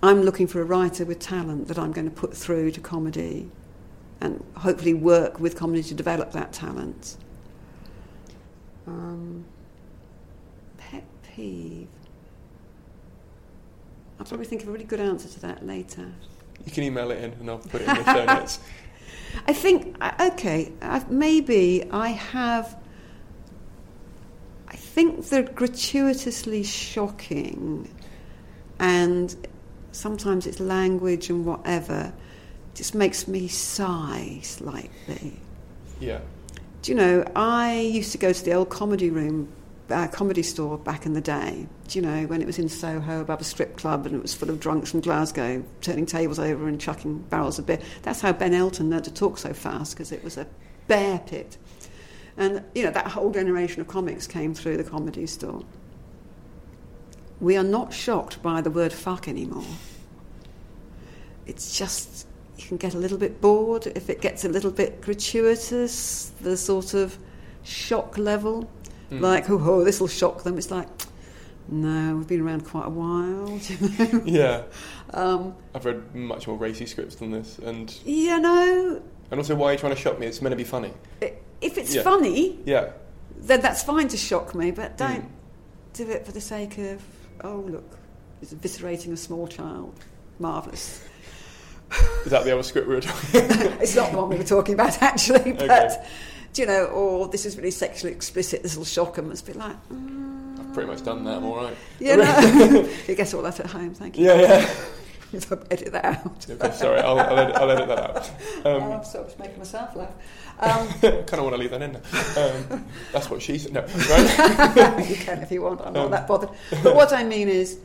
I'm 0.03 0.21
looking 0.21 0.47
for 0.47 0.61
a 0.61 0.65
writer 0.65 1.05
with 1.05 1.19
talent 1.19 1.67
that 1.69 1.79
I'm 1.79 1.91
going 1.91 2.05
to 2.05 2.15
put 2.15 2.35
through 2.35 2.71
to 2.71 2.81
comedy 2.81 3.49
and 4.21 4.43
hopefully 4.55 4.93
work 4.93 5.39
with 5.39 5.55
comedy 5.55 5.83
to 5.83 5.93
develop 5.93 6.31
that 6.33 6.53
talent. 6.53 7.17
Um, 8.85 9.45
pet 10.77 11.03
peeve. 11.23 11.87
I'll 14.19 14.25
probably 14.25 14.45
think 14.45 14.63
of 14.63 14.69
a 14.69 14.71
really 14.71 14.85
good 14.85 14.99
answer 14.99 15.29
to 15.29 15.39
that 15.41 15.65
later. 15.65 16.11
You 16.65 16.71
can 16.71 16.83
email 16.83 17.11
it 17.11 17.23
in, 17.23 17.33
and 17.33 17.49
I'll 17.49 17.59
put 17.59 17.81
it 17.81 17.87
in 17.87 17.95
the 17.95 18.03
show 18.03 18.25
notes. 18.25 18.59
I 19.47 19.53
think 19.53 20.01
okay. 20.19 20.71
maybe 21.09 21.87
I 21.91 22.09
have. 22.09 22.77
I 24.67 24.75
think 24.75 25.29
they're 25.29 25.43
gratuitously 25.43 26.63
shocking, 26.63 27.89
and 28.79 29.35
sometimes 29.91 30.45
it's 30.47 30.59
language 30.59 31.29
and 31.29 31.45
whatever 31.45 32.13
just 32.75 32.93
makes 32.93 33.27
me 33.27 33.47
sigh 33.47 34.39
slightly. 34.43 35.33
Yeah. 35.99 36.19
Do 36.83 36.91
you 36.91 36.97
know? 36.97 37.25
I 37.35 37.79
used 37.79 38.11
to 38.11 38.17
go 38.17 38.31
to 38.31 38.45
the 38.45 38.53
old 38.53 38.69
comedy 38.69 39.09
room, 39.09 39.51
uh, 39.89 40.07
comedy 40.07 40.43
store 40.43 40.77
back 40.77 41.05
in 41.05 41.13
the 41.13 41.21
day. 41.21 41.67
You 41.91 42.01
know 42.01 42.25
when 42.25 42.41
it 42.41 42.45
was 42.45 42.59
in 42.59 42.69
Soho 42.69 43.21
above 43.21 43.41
a 43.41 43.43
strip 43.43 43.77
club 43.77 44.05
and 44.05 44.15
it 44.15 44.21
was 44.21 44.33
full 44.33 44.49
of 44.49 44.59
drunks 44.59 44.91
from 44.91 45.01
Glasgow 45.01 45.63
turning 45.81 46.05
tables 46.05 46.39
over 46.39 46.67
and 46.67 46.79
chucking 46.79 47.19
barrels 47.29 47.59
of 47.59 47.65
beer? 47.65 47.79
That's 48.01 48.21
how 48.21 48.33
Ben 48.33 48.53
Elton 48.53 48.89
learned 48.89 49.05
to 49.05 49.13
talk 49.13 49.37
so 49.37 49.53
fast 49.53 49.93
because 49.93 50.11
it 50.11 50.23
was 50.23 50.37
a 50.37 50.47
bear 50.87 51.19
pit. 51.19 51.57
And 52.37 52.63
you 52.75 52.83
know 52.83 52.91
that 52.91 53.07
whole 53.07 53.31
generation 53.31 53.81
of 53.81 53.87
comics 53.87 54.27
came 54.27 54.53
through 54.53 54.77
the 54.77 54.83
comedy 54.83 55.25
store. 55.25 55.63
We 57.39 57.55
are 57.55 57.63
not 57.63 57.93
shocked 57.93 58.41
by 58.41 58.61
the 58.61 58.71
word 58.71 58.93
fuck 58.93 59.27
anymore. 59.27 59.65
It's 61.45 61.77
just 61.77 62.27
you 62.57 62.65
can 62.65 62.77
get 62.77 62.93
a 62.93 62.97
little 62.97 63.17
bit 63.17 63.39
bored 63.41 63.87
if 63.87 64.09
it 64.09 64.21
gets 64.21 64.43
a 64.43 64.49
little 64.49 64.71
bit 64.71 65.01
gratuitous. 65.01 66.31
The 66.41 66.57
sort 66.57 66.93
of 66.93 67.17
shock 67.63 68.17
level, 68.17 68.69
like 69.11 69.49
oh, 69.49 69.59
oh 69.63 69.83
this 69.83 69.99
will 69.99 70.07
shock 70.07 70.43
them. 70.43 70.57
It's 70.57 70.71
like 70.71 70.87
no, 71.69 72.15
we've 72.15 72.27
been 72.27 72.41
around 72.41 72.65
quite 72.65 72.85
a 72.85 72.89
while. 72.89 73.49
you 73.69 73.89
know? 73.99 74.21
Yeah. 74.25 74.63
um, 75.13 75.53
I've 75.75 75.85
read 75.85 76.15
much 76.15 76.47
more 76.47 76.55
racy 76.57 76.85
scripts 76.85 77.15
than 77.15 77.31
this, 77.31 77.59
and 77.59 77.93
you 78.05 78.39
know, 78.39 79.01
and 79.31 79.39
also 79.39 79.55
why 79.55 79.67
are 79.69 79.71
you 79.73 79.77
trying 79.79 79.93
to 79.95 79.99
shock 79.99 80.17
me? 80.19 80.27
It's 80.27 80.41
meant 80.41 80.53
to 80.53 80.57
be 80.57 80.63
funny. 80.63 80.93
if 81.59 81.77
it's 81.77 81.93
Yeah. 81.93 82.03
funny, 82.03 82.59
Yeah. 82.65 82.91
then 83.37 83.61
that's 83.61 83.83
fine 83.83 84.07
to 84.09 84.17
shock 84.17 84.53
me, 84.55 84.71
but 84.71 84.97
don't 84.97 85.23
Mm. 85.23 85.29
do 85.93 86.09
it 86.09 86.25
for 86.25 86.31
the 86.31 86.39
sake 86.39 86.77
of, 86.77 87.01
oh, 87.43 87.65
look, 87.67 87.97
it's 88.41 88.53
eviscerating 88.53 89.11
a 89.11 89.17
small 89.17 89.47
child. 89.47 89.95
Marvellous. 90.39 91.01
Is 92.25 92.31
that 92.31 92.43
the 92.45 92.51
other 92.53 92.63
script 92.63 92.87
we 92.87 92.95
were 92.95 93.01
talking? 93.01 93.19
it's 93.81 93.95
not 93.95 94.11
the 94.11 94.17
one 94.17 94.29
we 94.29 94.35
were 94.37 94.43
talking 94.43 94.73
about, 94.75 95.01
actually, 95.01 95.51
but, 95.53 95.63
Okay. 95.69 96.07
You 96.59 96.65
know, 96.65 96.85
or 96.85 97.27
this 97.27 97.45
is 97.45 97.57
really 97.57 97.71
sexually 97.71 98.13
explicit, 98.13 98.63
this 98.63 98.75
will 98.77 98.85
shock 98.85 99.15
them. 99.15 99.31
It's 99.31 99.41
a 99.41 99.45
bit 99.45 99.55
like, 99.55 99.75
mm, 99.89 100.59
I've 100.59 100.73
pretty 100.73 100.89
much 100.89 101.03
done 101.03 101.23
that. 101.25 101.37
I'm 101.37 101.45
all 101.45 101.55
right. 101.57 101.75
you 101.99 102.17
know. 102.17 102.89
you 103.07 103.15
get 103.15 103.33
all 103.33 103.41
that 103.43 103.59
at 103.59 103.67
home, 103.67 103.93
thank 103.93 104.17
you. 104.17 104.25
Yeah, 104.27 104.41
yeah. 104.41 104.75
Edit 105.71 105.91
that 105.91 106.05
out. 106.05 106.45
Okay, 106.49 106.71
sorry, 106.71 107.01
I'll, 107.01 107.19
I'll, 107.19 107.37
edit, 107.37 107.55
I'll 107.57 107.69
edit 107.71 107.87
that 107.89 107.99
out. 107.99 108.31
Oh, 108.63 108.75
Um, 108.77 108.83
I'm 108.83 108.91
I 108.93 108.97
was 108.99 109.35
making 109.37 109.57
myself 109.57 109.93
laugh. 109.95 110.13
Um, 110.59 110.87
kind 111.01 111.33
of 111.33 111.39
want 111.41 111.51
to 111.53 111.57
leave 111.57 111.71
that 111.71 111.81
in 111.81 111.91
there. 111.93 112.53
Um, 112.71 112.85
that's 113.11 113.29
what 113.29 113.41
she 113.41 113.57
said. 113.57 113.73
No, 113.73 113.81
right? 113.81 115.05
you 115.09 115.15
can 115.17 115.39
if 115.43 115.51
you 115.51 115.61
want. 115.63 115.81
I'm 115.81 115.91
not 115.93 116.05
Um. 116.05 116.11
that 116.11 116.27
bothered. 116.27 116.49
But 116.81 116.95
what 116.95 117.11
I 117.11 117.23
mean 117.25 117.49
is, 117.49 117.77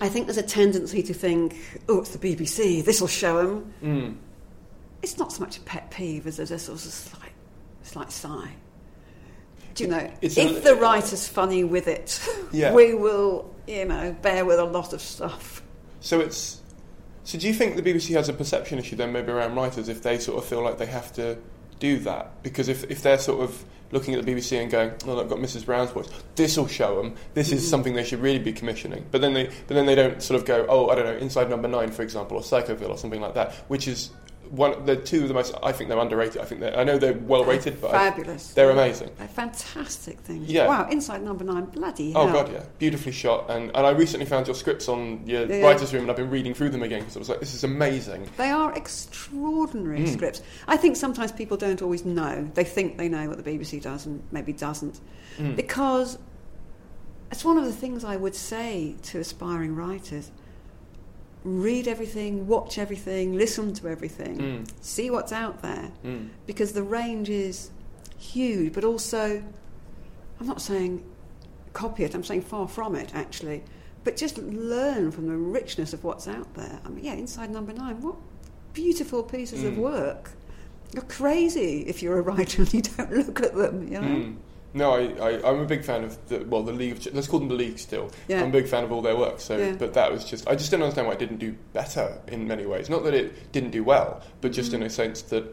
I 0.00 0.08
think 0.08 0.26
there's 0.26 0.38
a 0.38 0.42
tendency 0.42 1.02
to 1.02 1.12
think, 1.14 1.54
oh, 1.88 2.00
it's 2.00 2.16
the 2.16 2.18
BBC. 2.34 2.82
This 2.84 3.00
will 3.02 3.06
show 3.08 3.36
them. 3.46 3.74
Mm. 3.82 4.16
It's 5.04 5.18
not 5.18 5.34
so 5.34 5.40
much 5.40 5.58
a 5.58 5.60
pet 5.60 5.90
peeve 5.90 6.26
as 6.26 6.38
a 6.38 6.58
sort 6.58 6.82
of 6.82 6.90
slight, 6.90 7.32
slight 7.82 8.10
sigh. 8.10 8.52
Do 9.74 9.84
you 9.84 9.90
know? 9.90 10.10
It's 10.22 10.38
if 10.38 10.56
a- 10.56 10.60
the 10.60 10.76
writer's 10.76 11.28
funny 11.28 11.62
with 11.62 11.88
it, 11.88 12.26
Yeah. 12.52 12.72
we 12.72 12.94
will, 12.94 13.50
you 13.66 13.84
know, 13.84 14.16
bear 14.22 14.46
with 14.46 14.58
a 14.58 14.64
lot 14.64 14.94
of 14.94 15.02
stuff. 15.02 15.62
So 16.00 16.20
it's. 16.20 16.62
So 17.24 17.38
do 17.38 17.46
you 17.46 17.52
think 17.52 17.76
the 17.76 17.82
BBC 17.82 18.14
has 18.14 18.30
a 18.30 18.32
perception 18.32 18.78
issue 18.78 18.96
then, 18.96 19.12
maybe 19.12 19.30
around 19.30 19.54
writers, 19.54 19.90
if 19.90 20.02
they 20.02 20.18
sort 20.18 20.38
of 20.38 20.48
feel 20.48 20.62
like 20.62 20.78
they 20.78 20.86
have 20.86 21.12
to 21.14 21.36
do 21.80 21.98
that? 21.98 22.42
Because 22.42 22.70
if, 22.70 22.90
if 22.90 23.02
they're 23.02 23.18
sort 23.18 23.42
of 23.42 23.62
looking 23.92 24.14
at 24.14 24.24
the 24.24 24.34
BBC 24.34 24.58
and 24.60 24.70
going, 24.70 24.92
"Oh, 25.06 25.20
I've 25.20 25.28
got 25.28 25.38
Mrs. 25.38 25.66
Brown's 25.66 25.90
Boys. 25.90 26.08
This 26.34 26.56
will 26.56 26.66
show 26.66 27.02
them. 27.02 27.14
This 27.34 27.52
is 27.52 27.60
mm-hmm. 27.60 27.68
something 27.68 27.94
they 27.94 28.04
should 28.04 28.20
really 28.20 28.38
be 28.38 28.54
commissioning." 28.54 29.04
But 29.10 29.20
then 29.20 29.34
they, 29.34 29.50
but 29.66 29.74
then 29.74 29.84
they 29.84 29.94
don't 29.94 30.22
sort 30.22 30.40
of 30.40 30.46
go, 30.46 30.64
"Oh, 30.66 30.88
I 30.88 30.94
don't 30.94 31.04
know, 31.04 31.16
Inside 31.16 31.50
Number 31.50 31.68
Nine, 31.68 31.90
for 31.90 32.00
example, 32.00 32.38
or 32.38 32.40
Psychoville, 32.42 32.88
or 32.88 32.96
something 32.96 33.20
like 33.20 33.34
that," 33.34 33.52
which 33.68 33.86
is 33.86 34.10
one. 34.50 34.84
They're 34.86 34.96
two 34.96 35.22
of 35.22 35.28
the 35.28 35.34
most. 35.34 35.54
I 35.62 35.72
think 35.72 35.88
they're 35.88 35.98
underrated. 35.98 36.40
I 36.40 36.44
think 36.44 36.60
they're. 36.60 36.76
I 36.78 36.84
know 36.84 36.98
they're 36.98 37.12
well 37.14 37.44
rated, 37.44 37.80
but 37.80 37.94
I- 37.94 38.10
Fabulous. 38.10 38.52
they're 38.54 38.70
amazing. 38.70 39.10
They're 39.18 39.28
fantastic 39.28 40.18
things. 40.20 40.50
Yeah. 40.50 40.66
Wow, 40.66 40.88
Inside 40.90 41.22
Number 41.22 41.44
Nine, 41.44 41.66
bloody 41.66 42.12
Oh 42.14 42.30
god, 42.32 42.52
yeah, 42.52 42.62
beautifully 42.78 43.12
shot, 43.12 43.50
and, 43.50 43.70
and 43.74 43.86
I 43.86 43.90
recently 43.90 44.26
found 44.26 44.46
your 44.46 44.54
scripts 44.56 44.88
on 44.88 45.26
your 45.26 45.46
yeah. 45.46 45.60
writers' 45.64 45.92
room, 45.92 46.02
and 46.02 46.10
I've 46.10 46.16
been 46.16 46.30
reading 46.30 46.54
through 46.54 46.70
them 46.70 46.82
again 46.82 47.00
because 47.00 47.16
I 47.16 47.18
was 47.18 47.28
like, 47.28 47.40
this 47.40 47.54
is 47.54 47.64
amazing. 47.64 48.28
They 48.36 48.50
are 48.50 48.72
extraordinary 48.76 50.00
Mm. 50.00 50.12
scripts. 50.12 50.42
I 50.68 50.76
think 50.76 50.96
sometimes 50.96 51.32
people 51.32 51.56
don't 51.56 51.80
always 51.82 52.04
know. 52.04 52.50
They 52.54 52.64
think 52.64 52.98
they 52.98 53.08
know 53.08 53.28
what 53.28 53.42
the 53.42 53.50
BBC 53.50 53.80
does 53.82 54.06
and 54.06 54.22
maybe 54.32 54.52
doesn't. 54.52 55.00
Mm. 55.38 55.56
Because 55.56 56.18
it's 57.30 57.44
one 57.44 57.58
of 57.58 57.64
the 57.64 57.72
things 57.72 58.04
I 58.04 58.16
would 58.16 58.34
say 58.34 58.96
to 59.04 59.18
aspiring 59.18 59.74
writers 59.74 60.30
read 61.44 61.86
everything, 61.86 62.46
watch 62.46 62.78
everything, 62.78 63.36
listen 63.36 63.72
to 63.74 63.88
everything, 63.88 64.38
Mm. 64.38 64.68
see 64.80 65.10
what's 65.10 65.32
out 65.32 65.60
there. 65.62 65.90
Mm. 66.04 66.28
Because 66.46 66.72
the 66.72 66.82
range 66.82 67.28
is 67.28 67.70
huge, 68.18 68.72
but 68.72 68.82
also, 68.84 69.42
I'm 70.40 70.46
not 70.46 70.60
saying 70.62 71.02
copy 71.74 72.04
it, 72.04 72.14
I'm 72.14 72.24
saying 72.24 72.42
far 72.42 72.66
from 72.68 72.94
it 72.94 73.14
actually. 73.14 73.62
But 74.04 74.16
just 74.16 74.38
learn 74.38 75.10
from 75.10 75.28
the 75.28 75.36
richness 75.36 75.92
of 75.92 76.04
what's 76.04 76.28
out 76.28 76.52
there. 76.54 76.78
I 76.84 76.88
mean, 76.90 77.04
yeah, 77.04 77.14
Inside 77.14 77.50
Number 77.50 77.72
Nine, 77.72 78.00
what 78.02 78.16
beautiful 78.74 79.22
pieces 79.22 79.64
of 79.64 79.74
Mm. 79.74 79.78
work. 79.78 80.30
You're 80.92 81.02
crazy 81.04 81.84
if 81.86 82.02
you're 82.02 82.18
a 82.18 82.22
writer 82.22 82.62
and 82.62 82.72
you 82.72 82.82
don't 82.82 83.10
look 83.26 83.40
at 83.42 83.54
them, 83.54 83.88
you 83.92 84.00
know? 84.00 84.32
Mm. 84.74 84.78
No, 84.78 84.92
I, 84.92 85.30
I, 85.30 85.48
I'm 85.50 85.60
a 85.60 85.64
big 85.66 85.84
fan 85.84 86.04
of 86.04 86.28
the 86.28 86.40
well, 86.44 86.62
the 86.62 86.72
League 86.72 86.92
of 86.92 87.00
Ch- 87.00 87.12
let's 87.12 87.26
call 87.28 87.38
them 87.40 87.48
the 87.48 87.54
League 87.54 87.78
still. 87.78 88.10
Yeah. 88.28 88.42
I'm 88.42 88.48
a 88.48 88.52
big 88.52 88.66
fan 88.68 88.84
of 88.84 88.92
all 88.92 89.02
their 89.02 89.16
work. 89.16 89.40
So, 89.40 89.56
Yeah. 89.56 89.72
but 89.72 89.94
that 89.94 90.10
was 90.12 90.24
just 90.24 90.48
I 90.48 90.54
just 90.56 90.70
didn't 90.70 90.82
understand 90.84 91.06
why 91.06 91.14
it 91.14 91.18
didn't 91.18 91.38
do 91.38 91.54
better 91.72 92.18
in 92.28 92.46
many 92.48 92.66
ways. 92.66 92.90
Not 92.90 93.04
that 93.04 93.14
it 93.14 93.52
didn't 93.52 93.70
do 93.70 93.84
well, 93.84 94.22
but 94.40 94.52
just 94.52 94.72
Mm. 94.72 94.74
in 94.74 94.82
a 94.84 94.90
sense 94.90 95.22
that 95.22 95.44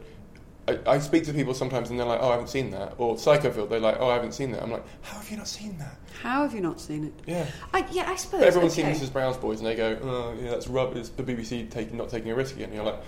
I, 0.68 0.78
I 0.86 1.00
speak 1.00 1.24
to 1.26 1.34
people 1.34 1.54
sometimes 1.56 1.90
and 1.90 2.00
they're 2.00 2.06
like, 2.06 2.20
oh, 2.22 2.30
I 2.30 2.32
haven't 2.34 2.50
seen 2.50 2.70
that, 2.72 2.94
or 3.00 3.16
Psychoville, 3.16 3.68
they're 3.68 3.80
like, 3.80 3.98
oh, 4.00 4.10
I 4.10 4.14
haven't 4.14 4.34
seen 4.34 4.52
that. 4.52 4.62
I'm 4.62 4.72
like, 4.72 4.84
how 5.02 5.18
have 5.18 5.30
you 5.32 5.38
not 5.38 5.48
seen 5.48 5.76
that? 5.80 5.96
How 6.22 6.44
have 6.44 6.54
you 6.54 6.62
not 6.62 6.80
seen 6.80 7.06
it? 7.06 7.14
Yeah. 7.26 7.48
I, 7.74 7.84
yeah, 7.92 8.10
I 8.10 8.16
suppose. 8.16 8.42
But 8.42 8.48
everyone's 8.48 8.78
okay. 8.78 8.94
seen 8.94 9.08
Mrs. 9.10 9.12
Brown's 9.12 9.38
Boys 9.38 9.58
and 9.60 9.66
they 9.68 9.76
go, 9.76 9.98
oh, 10.04 10.36
yeah, 10.40 10.52
that's 10.52 10.68
rubbish. 10.68 11.10
The 11.10 11.24
BBC 11.24 11.70
taking 11.72 11.98
not 11.98 12.10
taking 12.10 12.30
a 12.30 12.36
risk 12.36 12.56
again. 12.56 12.66
And 12.66 12.76
you're 12.76 12.86
like, 12.86 13.00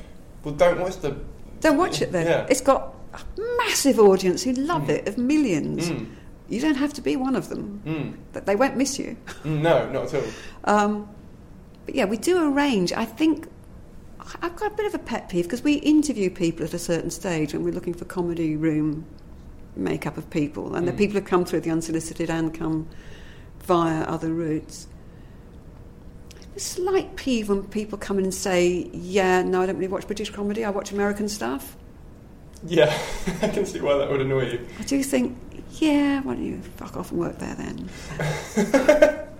well, 0.44 0.56
don't 0.56 0.80
watch 0.80 0.98
the. 0.98 1.16
Don't 1.60 1.78
watch 1.78 2.02
it 2.02 2.12
then. 2.12 2.26
Yeah. 2.26 2.48
It's 2.50 2.60
got 2.60 2.93
massive 3.58 4.00
audience 4.00 4.44
who 4.44 4.54
love 4.54 4.90
it, 4.90 5.08
of 5.08 5.18
millions. 5.18 5.90
Mm. 5.90 6.08
You 6.50 6.60
don't 6.62 6.76
have 6.76 6.94
to 6.94 7.02
be 7.02 7.16
one 7.16 7.36
of 7.36 7.50
them. 7.50 7.82
Mm. 8.34 8.46
They 8.46 8.56
won't 8.56 8.76
miss 8.78 9.00
you. 9.00 9.16
Mm, 9.44 9.62
no, 9.68 9.90
not 9.92 10.14
at 10.14 10.24
all. 10.24 10.30
Um, 10.66 11.10
but 11.86 11.96
yeah, 11.96 12.06
we 12.06 12.18
do 12.18 12.52
arrange. 12.54 12.92
I 12.94 13.06
think 13.06 13.48
I've 14.42 14.56
got 14.56 14.72
a 14.72 14.76
bit 14.76 14.86
of 14.86 14.94
a 14.94 15.00
pet 15.00 15.30
peeve 15.30 15.46
because 15.46 15.64
we 15.64 15.74
interview 15.76 16.30
people 16.30 16.66
at 16.66 16.74
a 16.74 16.80
certain 16.80 17.10
stage 17.12 17.54
when 17.54 17.64
we're 17.64 17.74
looking 17.74 17.94
for 17.94 18.06
comedy 18.06 18.56
room 18.56 19.06
makeup 19.76 20.18
of 20.18 20.30
people, 20.30 20.76
and 20.76 20.88
the 20.88 20.92
Mm. 20.92 20.98
people 20.98 21.16
have 21.16 21.26
come 21.26 21.46
through 21.46 21.62
the 21.62 21.72
unsolicited 21.72 22.30
and 22.30 22.54
come 22.54 22.88
via 23.64 24.02
other 24.04 24.34
routes. 24.34 24.88
A 26.56 26.60
slight 26.60 27.16
peeve 27.16 27.50
when 27.50 27.64
people 27.64 27.98
come 27.98 28.20
in 28.20 28.26
and 28.26 28.34
say, 28.34 28.90
"Yeah, 28.94 29.42
no, 29.42 29.62
I 29.62 29.66
don't 29.66 29.78
really 29.78 29.88
watch 29.88 30.06
British 30.06 30.30
comedy. 30.30 30.64
I 30.64 30.70
watch 30.70 30.92
American 30.92 31.28
stuff." 31.28 31.76
Yeah, 32.66 32.98
I 33.42 33.48
can 33.50 33.66
see 33.66 33.82
why 33.82 33.98
that 33.98 34.10
would 34.10 34.22
annoy 34.22 34.52
you. 34.52 34.68
I 34.80 34.84
do 34.84 35.04
think, 35.04 35.38
yeah, 35.80 36.22
why 36.22 36.36
don't 36.36 36.46
you 36.46 36.62
fuck 36.78 36.96
off 36.98 37.12
and 37.12 37.20
work 37.20 37.38
there 37.40 37.56
then? 37.56 37.90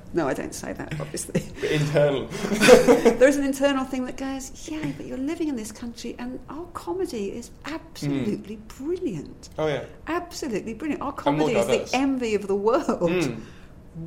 no, 0.14 0.28
I 0.28 0.34
don't 0.34 0.54
say 0.54 0.74
that, 0.74 1.00
obviously. 1.00 1.42
But 1.62 1.72
internal. 1.72 2.28
there 2.28 3.28
is 3.28 3.38
an 3.38 3.46
internal 3.46 3.86
thing 3.86 4.06
that 4.06 4.18
goes, 4.18 4.70
yeah, 4.70 4.92
but 4.98 5.06
you're 5.06 5.18
living 5.18 5.48
in 5.48 5.56
this 5.56 5.72
country 5.72 6.16
and 6.20 6.40
our 6.50 6.66
comedy 6.74 7.28
is 7.30 7.52
absolutely 7.66 8.58
brilliant. 8.78 9.50
Oh, 9.58 9.68
yeah. 9.68 9.86
Absolutely 10.08 10.74
brilliant. 10.74 11.02
Our 11.02 11.14
comedy 11.14 11.54
is 11.56 11.92
the 11.92 11.98
envy 11.98 12.36
of 12.36 12.48
the 12.48 12.56
world. 12.56 13.12
Mm. 13.12 13.42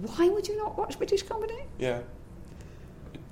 Why 0.03 0.29
would 0.29 0.49
you 0.49 0.57
not 0.57 0.77
watch 0.77 0.99
British 0.99 1.23
comedy? 1.23 1.63
Yeah. 1.79 2.01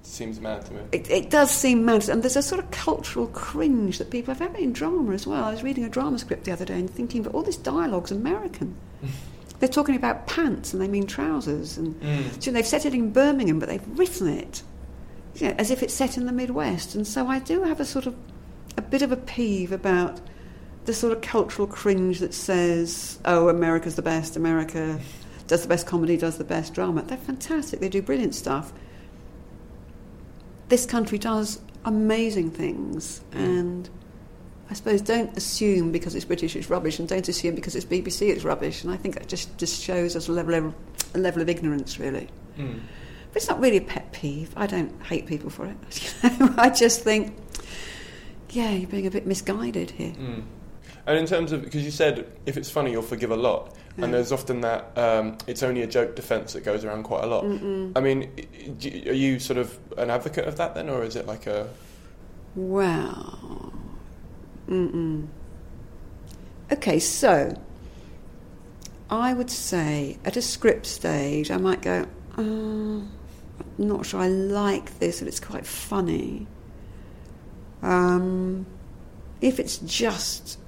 It 0.04 0.08
seems 0.08 0.38
mad 0.38 0.66
to 0.66 0.72
me. 0.74 0.80
It, 0.92 1.10
it 1.10 1.30
does 1.30 1.50
seem 1.50 1.84
mad, 1.86 2.08
and 2.10 2.22
there's 2.22 2.36
a 2.36 2.42
sort 2.42 2.62
of 2.62 2.70
cultural 2.70 3.26
cringe 3.28 3.96
that 3.98 4.10
people 4.10 4.34
have 4.34 4.46
had 4.46 4.60
in 4.60 4.72
drama 4.74 5.12
as 5.14 5.26
well. 5.26 5.42
I 5.42 5.50
was 5.50 5.62
reading 5.62 5.82
a 5.84 5.88
drama 5.88 6.18
script 6.18 6.44
the 6.44 6.52
other 6.52 6.66
day 6.66 6.78
and 6.78 6.90
thinking, 6.90 7.22
but 7.22 7.34
all 7.34 7.42
this 7.42 7.56
dialogue's 7.56 8.12
American. 8.12 8.74
They're 9.60 9.68
talking 9.68 9.96
about 9.96 10.26
pants 10.26 10.74
and 10.74 10.82
they 10.82 10.88
mean 10.88 11.06
trousers, 11.06 11.78
and 11.78 11.98
Mm. 12.02 12.42
so 12.42 12.50
they've 12.50 12.66
set 12.66 12.84
it 12.84 12.92
in 12.92 13.12
Birmingham, 13.12 13.58
but 13.58 13.68
they've 13.70 13.98
written 13.98 14.28
it 14.28 14.62
you 15.36 15.48
know, 15.48 15.54
as 15.58 15.70
if 15.70 15.82
it's 15.82 15.94
set 15.94 16.16
in 16.18 16.26
the 16.26 16.32
Midwest. 16.32 16.94
And 16.94 17.06
so 17.06 17.26
I 17.28 17.38
do 17.38 17.62
have 17.62 17.80
a 17.80 17.84
sort 17.86 18.06
of 18.06 18.14
a 18.76 18.82
bit 18.82 19.00
of 19.02 19.10
a 19.10 19.16
peeve 19.16 19.72
about 19.72 20.20
the 20.84 20.92
sort 20.92 21.12
of 21.14 21.22
cultural 21.22 21.66
cringe 21.66 22.18
that 22.18 22.34
says, 22.34 23.18
"Oh, 23.24 23.48
America's 23.48 23.94
the 23.94 24.02
best. 24.02 24.36
America 24.36 24.98
does 25.46 25.62
the 25.62 25.68
best 25.68 25.86
comedy, 25.86 26.16
does 26.18 26.36
the 26.36 26.44
best 26.44 26.74
drama." 26.74 27.02
They're 27.02 27.16
fantastic. 27.16 27.80
They 27.80 27.88
do 27.88 28.02
brilliant 28.02 28.34
stuff. 28.34 28.72
This 30.68 30.86
country 30.86 31.18
does 31.18 31.60
amazing 31.84 32.50
things, 32.50 33.20
and 33.32 33.88
I 34.70 34.74
suppose 34.74 35.02
don't 35.02 35.36
assume 35.36 35.92
because 35.92 36.14
it's 36.14 36.24
British 36.24 36.56
it's 36.56 36.70
rubbish, 36.70 36.98
and 36.98 37.08
don't 37.08 37.28
assume 37.28 37.54
because 37.54 37.76
it's 37.76 37.84
BBC 37.84 38.30
it's 38.30 38.44
rubbish. 38.44 38.82
And 38.82 38.92
I 38.92 38.96
think 38.96 39.14
that 39.14 39.28
just 39.28 39.56
just 39.58 39.82
shows 39.82 40.16
us 40.16 40.28
a 40.28 40.32
level 40.32 40.54
of, 40.54 40.74
a 41.14 41.18
level 41.18 41.42
of 41.42 41.48
ignorance, 41.48 41.98
really. 41.98 42.28
Mm. 42.58 42.80
But 43.32 43.36
it's 43.42 43.48
not 43.48 43.60
really 43.60 43.78
a 43.78 43.82
pet 43.82 44.12
peeve. 44.12 44.52
I 44.56 44.66
don't 44.66 45.02
hate 45.02 45.26
people 45.26 45.50
for 45.50 45.66
it. 45.66 46.14
I 46.56 46.70
just 46.70 47.02
think, 47.02 47.36
yeah, 48.50 48.70
you're 48.70 48.88
being 48.88 49.06
a 49.06 49.10
bit 49.10 49.26
misguided 49.26 49.90
here. 49.90 50.12
Mm. 50.12 50.44
And 51.06 51.18
in 51.18 51.26
terms 51.26 51.52
of, 51.52 51.62
because 51.62 51.84
you 51.84 51.90
said 51.90 52.26
if 52.46 52.56
it's 52.56 52.70
funny, 52.70 52.92
you'll 52.92 53.02
forgive 53.02 53.30
a 53.30 53.36
lot. 53.36 53.76
And 53.96 54.12
there's 54.12 54.32
often 54.32 54.60
that 54.62 54.96
um, 54.98 55.38
it's 55.46 55.62
only 55.62 55.82
a 55.82 55.86
joke 55.86 56.16
defence 56.16 56.52
that 56.54 56.64
goes 56.64 56.84
around 56.84 57.04
quite 57.04 57.22
a 57.22 57.26
lot. 57.28 57.44
Mm-mm. 57.44 57.92
I 57.94 58.00
mean, 58.00 58.28
i- 58.36 58.40
i- 58.40 58.68
do 58.70 58.88
you- 58.90 59.10
are 59.10 59.14
you 59.14 59.38
sort 59.38 59.56
of 59.56 59.78
an 59.96 60.10
advocate 60.10 60.46
of 60.48 60.56
that 60.56 60.74
then, 60.74 60.88
or 60.90 61.04
is 61.04 61.14
it 61.14 61.26
like 61.26 61.46
a. 61.46 61.68
Well, 62.56 63.72
mm-mm. 64.68 65.26
okay, 66.72 66.98
so 66.98 67.56
I 69.10 69.32
would 69.32 69.50
say 69.50 70.18
at 70.24 70.36
a 70.36 70.42
script 70.42 70.86
stage, 70.86 71.50
I 71.52 71.56
might 71.58 71.82
go, 71.82 72.04
uh, 72.36 72.40
I'm 72.40 73.08
not 73.78 74.06
sure 74.06 74.20
I 74.20 74.26
like 74.28 74.98
this, 74.98 75.20
and 75.20 75.28
it's 75.28 75.38
quite 75.40 75.66
funny. 75.66 76.48
Um, 77.82 78.66
if 79.40 79.60
it's 79.60 79.76
just 79.78 80.58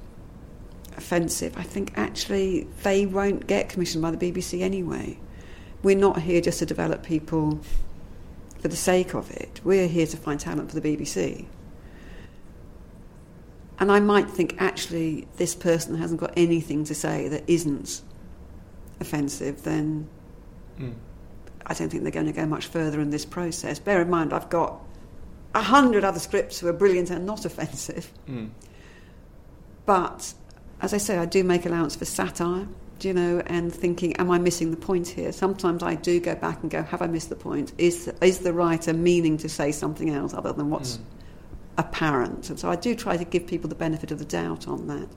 offensive, 0.96 1.56
I 1.56 1.62
think 1.62 1.92
actually 1.96 2.66
they 2.82 3.06
won't 3.06 3.46
get 3.46 3.68
commissioned 3.68 4.02
by 4.02 4.10
the 4.10 4.32
BBC 4.32 4.62
anyway. 4.62 5.18
We're 5.82 5.96
not 5.96 6.22
here 6.22 6.40
just 6.40 6.58
to 6.60 6.66
develop 6.66 7.02
people 7.02 7.60
for 8.60 8.68
the 8.68 8.76
sake 8.76 9.14
of 9.14 9.30
it. 9.30 9.60
We're 9.62 9.88
here 9.88 10.06
to 10.06 10.16
find 10.16 10.40
talent 10.40 10.70
for 10.70 10.80
the 10.80 10.96
BBC. 10.96 11.46
And 13.78 13.92
I 13.92 14.00
might 14.00 14.30
think 14.30 14.56
actually 14.58 15.28
this 15.36 15.54
person 15.54 15.96
hasn't 15.96 16.18
got 16.18 16.32
anything 16.36 16.84
to 16.84 16.94
say 16.94 17.28
that 17.28 17.44
isn't 17.46 18.00
offensive, 19.00 19.62
then 19.64 20.08
Mm. 20.78 20.94
I 21.64 21.74
don't 21.74 21.88
think 21.88 22.02
they're 22.02 22.12
going 22.12 22.26
to 22.26 22.32
go 22.32 22.46
much 22.46 22.66
further 22.66 23.00
in 23.00 23.10
this 23.10 23.24
process. 23.24 23.78
Bear 23.78 24.00
in 24.02 24.10
mind, 24.10 24.32
I've 24.32 24.50
got 24.50 24.80
a 25.54 25.62
hundred 25.62 26.04
other 26.04 26.18
scripts 26.20 26.60
who 26.60 26.68
are 26.68 26.72
brilliant 26.72 27.10
and 27.10 27.26
not 27.26 27.44
offensive. 27.44 28.12
Mm. 28.28 28.50
But 29.84 30.34
as 30.80 30.92
I 30.94 30.98
say, 30.98 31.18
I 31.18 31.24
do 31.26 31.42
make 31.44 31.66
allowance 31.66 31.96
for 31.96 32.04
satire, 32.04 32.66
you 33.00 33.12
know, 33.14 33.42
and 33.46 33.72
thinking, 33.72 34.14
am 34.16 34.30
I 34.30 34.38
missing 34.38 34.70
the 34.70 34.76
point 34.76 35.08
here? 35.08 35.32
Sometimes 35.32 35.82
I 35.82 35.94
do 35.94 36.20
go 36.20 36.34
back 36.34 36.62
and 36.62 36.70
go, 36.70 36.82
have 36.82 37.02
I 37.02 37.06
missed 37.06 37.28
the 37.28 37.36
point? 37.36 37.72
Is, 37.78 38.12
is 38.20 38.40
the 38.40 38.52
writer 38.52 38.92
meaning 38.92 39.36
to 39.38 39.48
say 39.48 39.72
something 39.72 40.10
else 40.10 40.34
other 40.34 40.52
than 40.52 40.70
what's 40.70 40.98
Mm. 40.98 41.02
apparent? 41.78 42.50
And 42.50 42.58
so 42.58 42.70
I 42.70 42.76
do 42.76 42.94
try 42.94 43.16
to 43.16 43.24
give 43.24 43.46
people 43.46 43.68
the 43.68 43.74
benefit 43.74 44.10
of 44.10 44.18
the 44.18 44.24
doubt 44.24 44.68
on 44.68 44.86
that. 44.88 45.08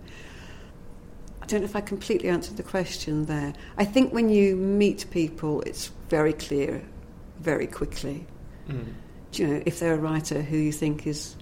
I 1.42 1.46
don't 1.46 1.62
know 1.62 1.66
if 1.66 1.76
I 1.76 1.82
completely 1.82 2.30
answered 2.30 2.58
the 2.58 2.64
question 2.64 3.26
there. 3.26 3.54
I 3.78 3.86
think 3.86 4.14
when 4.14 4.30
you 4.30 4.56
meet 4.56 5.10
people, 5.10 5.62
it's 5.62 5.92
very 6.10 6.34
clear 6.34 6.82
very 7.40 7.68
quickly. 7.68 8.26
Mm. 8.68 8.94
Do 9.32 9.44
you 9.44 9.48
know, 9.48 9.64
if 9.66 9.80
they're 9.80 9.94
a 9.94 9.98
writer 9.98 10.42
who 10.42 10.58
you 10.58 10.72
think 10.72 11.08
is 11.08 11.36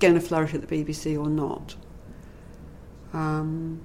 going 0.00 0.14
to 0.14 0.20
flourish 0.20 0.52
at 0.52 0.66
the 0.66 0.84
BBC 0.84 1.16
or 1.18 1.28
not. 1.30 1.76
Um, 3.12 3.80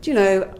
do 0.00 0.10
you 0.10 0.14
know, 0.14 0.54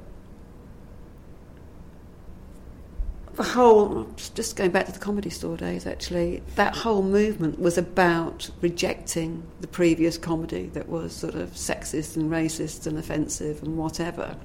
the 3.35 3.45
whole, 3.45 4.09
just 4.35 4.57
going 4.57 4.73
back 4.73 4.87
to 4.87 4.93
the 4.93 4.99
comedy 4.99 5.31
store 5.31 5.57
days 5.57 5.87
actually, 5.87 6.43
that 6.57 6.75
whole 6.75 7.03
movement 7.03 7.61
was 7.61 7.79
about 7.79 8.51
rejecting 8.61 9.45
the 9.61 9.69
previous 9.69 10.19
comedy 10.19 10.67
that 10.75 10.89
was 10.89 11.15
sort 11.15 11.37
of 11.37 11.51
sexist 11.51 12.17
and 12.17 12.31
racist 12.31 12.87
and 12.89 12.99
offensive 12.99 13.63
and 13.63 13.77
whatever. 13.77 14.37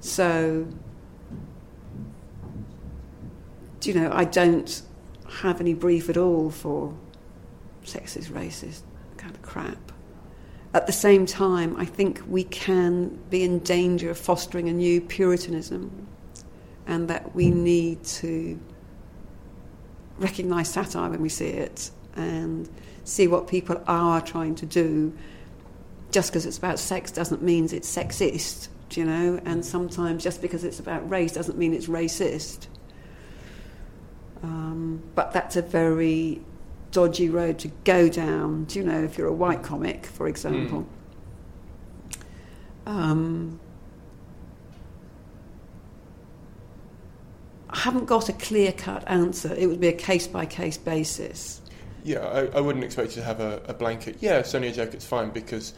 So, 0.00 0.66
do 3.78 3.90
you 3.90 4.00
know, 4.00 4.10
I 4.12 4.24
don't 4.24 4.82
have 5.28 5.60
any 5.60 5.74
brief 5.74 6.08
at 6.08 6.16
all 6.16 6.50
for 6.50 6.94
sexist, 7.84 8.26
racist 8.26 8.82
kind 9.16 9.34
of 9.34 9.42
crap. 9.42 9.93
At 10.74 10.88
the 10.88 10.92
same 10.92 11.24
time, 11.24 11.76
I 11.76 11.84
think 11.84 12.20
we 12.28 12.42
can 12.42 13.16
be 13.30 13.44
in 13.44 13.60
danger 13.60 14.10
of 14.10 14.18
fostering 14.18 14.68
a 14.68 14.72
new 14.72 15.00
Puritanism 15.00 16.08
and 16.88 17.06
that 17.08 17.32
we 17.32 17.48
need 17.48 18.02
to 18.04 18.58
recognise 20.18 20.68
satire 20.68 21.10
when 21.10 21.22
we 21.22 21.28
see 21.28 21.46
it 21.46 21.92
and 22.16 22.68
see 23.04 23.28
what 23.28 23.46
people 23.46 23.80
are 23.86 24.20
trying 24.20 24.56
to 24.56 24.66
do. 24.66 25.16
Just 26.10 26.32
because 26.32 26.44
it's 26.44 26.58
about 26.58 26.80
sex 26.80 27.12
doesn't 27.12 27.40
mean 27.40 27.64
it's 27.72 27.96
sexist, 27.96 28.66
you 28.94 29.04
know? 29.04 29.40
And 29.44 29.64
sometimes 29.64 30.24
just 30.24 30.42
because 30.42 30.64
it's 30.64 30.80
about 30.80 31.08
race 31.08 31.32
doesn't 31.32 31.56
mean 31.56 31.72
it's 31.72 31.86
racist. 31.86 32.66
Um, 34.42 35.04
but 35.14 35.32
that's 35.32 35.54
a 35.54 35.62
very 35.62 36.42
dodgy 36.94 37.28
road 37.28 37.58
to 37.58 37.68
go 37.84 38.08
down. 38.08 38.64
Do 38.64 38.78
you 38.78 38.84
know, 38.84 39.02
if 39.02 39.18
you're 39.18 39.26
a 39.26 39.32
white 39.32 39.62
comic, 39.62 40.06
for 40.06 40.28
example. 40.28 40.86
Um, 42.86 43.58
I 47.68 47.78
haven't 47.78 48.04
got 48.06 48.28
a 48.28 48.32
clear 48.32 48.72
cut 48.72 49.02
answer. 49.08 49.52
It 49.52 49.66
would 49.66 49.80
be 49.80 49.88
a 49.88 49.92
case 49.92 50.28
by 50.28 50.46
case 50.46 50.78
basis. 50.78 51.60
Yeah, 52.04 52.20
I, 52.20 52.58
I 52.58 52.60
wouldn't 52.60 52.84
expect 52.84 53.16
you 53.16 53.22
to 53.22 53.24
have 53.24 53.40
a, 53.40 53.60
a 53.66 53.74
blanket. 53.74 54.18
Yeah, 54.20 54.38
it's 54.38 54.54
only 54.54 54.68
a 54.68 54.72
joke. 54.72 54.94
It's 54.94 55.06
fine 55.06 55.30
because 55.30 55.74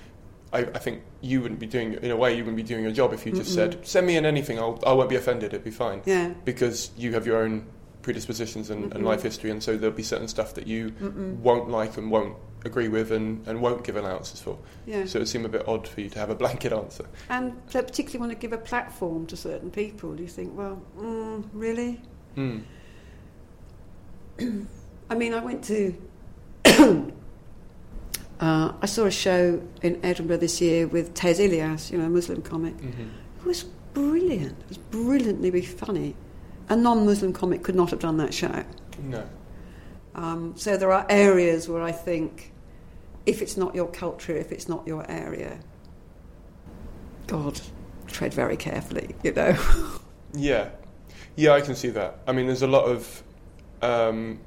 I, 0.52 0.58
I 0.58 0.78
think 0.78 1.02
you 1.22 1.40
wouldn't 1.40 1.60
be 1.60 1.66
doing 1.66 1.94
in 1.94 2.10
a 2.10 2.16
way 2.16 2.32
you 2.32 2.44
wouldn't 2.44 2.56
be 2.56 2.62
doing 2.62 2.82
your 2.82 2.92
job 2.92 3.14
if 3.14 3.24
you 3.24 3.32
just 3.32 3.54
said 3.54 3.86
send 3.86 4.06
me 4.06 4.16
in 4.16 4.26
anything. 4.26 4.58
I'll 4.58 4.78
I 4.86 4.92
won't 4.92 5.08
be 5.08 5.16
offended. 5.16 5.54
It'd 5.54 5.64
be 5.64 5.70
fine. 5.70 6.02
Yeah. 6.04 6.34
because 6.44 6.90
you 6.96 7.14
have 7.14 7.26
your 7.26 7.38
own 7.38 7.66
predispositions 8.06 8.70
and, 8.70 8.94
and 8.94 9.04
life 9.04 9.22
history, 9.24 9.50
and 9.50 9.60
so 9.60 9.76
there'll 9.76 9.94
be 9.94 10.04
certain 10.04 10.28
stuff 10.28 10.54
that 10.54 10.68
you 10.68 10.94
won't 11.42 11.68
like 11.68 11.96
and 11.96 12.08
won't 12.08 12.36
agree 12.64 12.86
with 12.86 13.10
and, 13.10 13.44
and 13.48 13.60
won't 13.60 13.82
give 13.82 13.96
allowances 13.96 14.40
for. 14.40 14.56
Yeah. 14.86 15.06
So 15.06 15.18
it 15.18 15.26
seemed 15.26 15.44
a 15.44 15.48
bit 15.48 15.66
odd 15.66 15.88
for 15.88 16.00
you 16.00 16.08
to 16.10 16.18
have 16.20 16.30
a 16.30 16.34
blanket 16.42 16.72
answer. 16.72 17.04
And 17.28 17.66
particularly 17.66 18.20
want 18.20 18.30
to 18.30 18.38
give 18.38 18.52
a 18.52 18.58
platform 18.58 19.26
to 19.26 19.36
certain 19.36 19.72
people. 19.72 20.14
Do 20.14 20.22
you 20.22 20.28
think, 20.28 20.56
well, 20.56 20.80
mm, 20.96 21.48
really? 21.52 22.00
Hmm. 22.36 22.60
I 25.10 25.14
mean, 25.16 25.34
I 25.34 25.40
went 25.40 25.64
to. 25.64 26.00
uh, 28.38 28.72
I 28.80 28.86
saw 28.86 29.06
a 29.06 29.10
show 29.10 29.60
in 29.82 29.98
Edinburgh 30.04 30.36
this 30.36 30.60
year 30.60 30.86
with 30.86 31.12
Tez 31.14 31.40
Ilyas, 31.40 31.90
you 31.90 31.98
know, 31.98 32.04
a 32.04 32.08
Muslim 32.08 32.40
comic. 32.40 32.76
It 32.80 33.44
was 33.44 33.64
brilliant. 33.94 34.56
It 34.60 34.68
was 34.68 34.78
brilliantly 34.78 35.60
funny. 35.62 36.14
A 36.68 36.76
non-Muslim 36.76 37.32
comic 37.32 37.62
could 37.62 37.74
not 37.74 37.90
have 37.90 38.00
done 38.00 38.16
that 38.18 38.34
show. 38.34 38.64
No. 39.02 39.24
Um, 40.14 40.54
so 40.56 40.76
there 40.76 40.92
are 40.92 41.06
areas 41.08 41.68
where 41.68 41.82
I 41.82 41.92
think, 41.92 42.52
if 43.26 43.42
it's 43.42 43.56
not 43.56 43.74
your 43.74 43.88
culture, 43.88 44.36
if 44.36 44.50
it's 44.50 44.68
not 44.68 44.86
your 44.86 45.08
area, 45.10 45.60
God, 47.26 47.60
tread 48.06 48.32
very 48.32 48.56
carefully. 48.56 49.14
You 49.22 49.32
know. 49.32 49.56
Yeah, 50.34 50.70
yeah, 51.36 51.52
I 51.52 51.62
can 51.62 51.74
see 51.74 51.88
that. 51.90 52.18
I 52.26 52.32
mean, 52.32 52.46
there's 52.46 52.60
a 52.60 52.66
lot 52.66 52.84
of 52.84 53.22
um, 53.80 54.40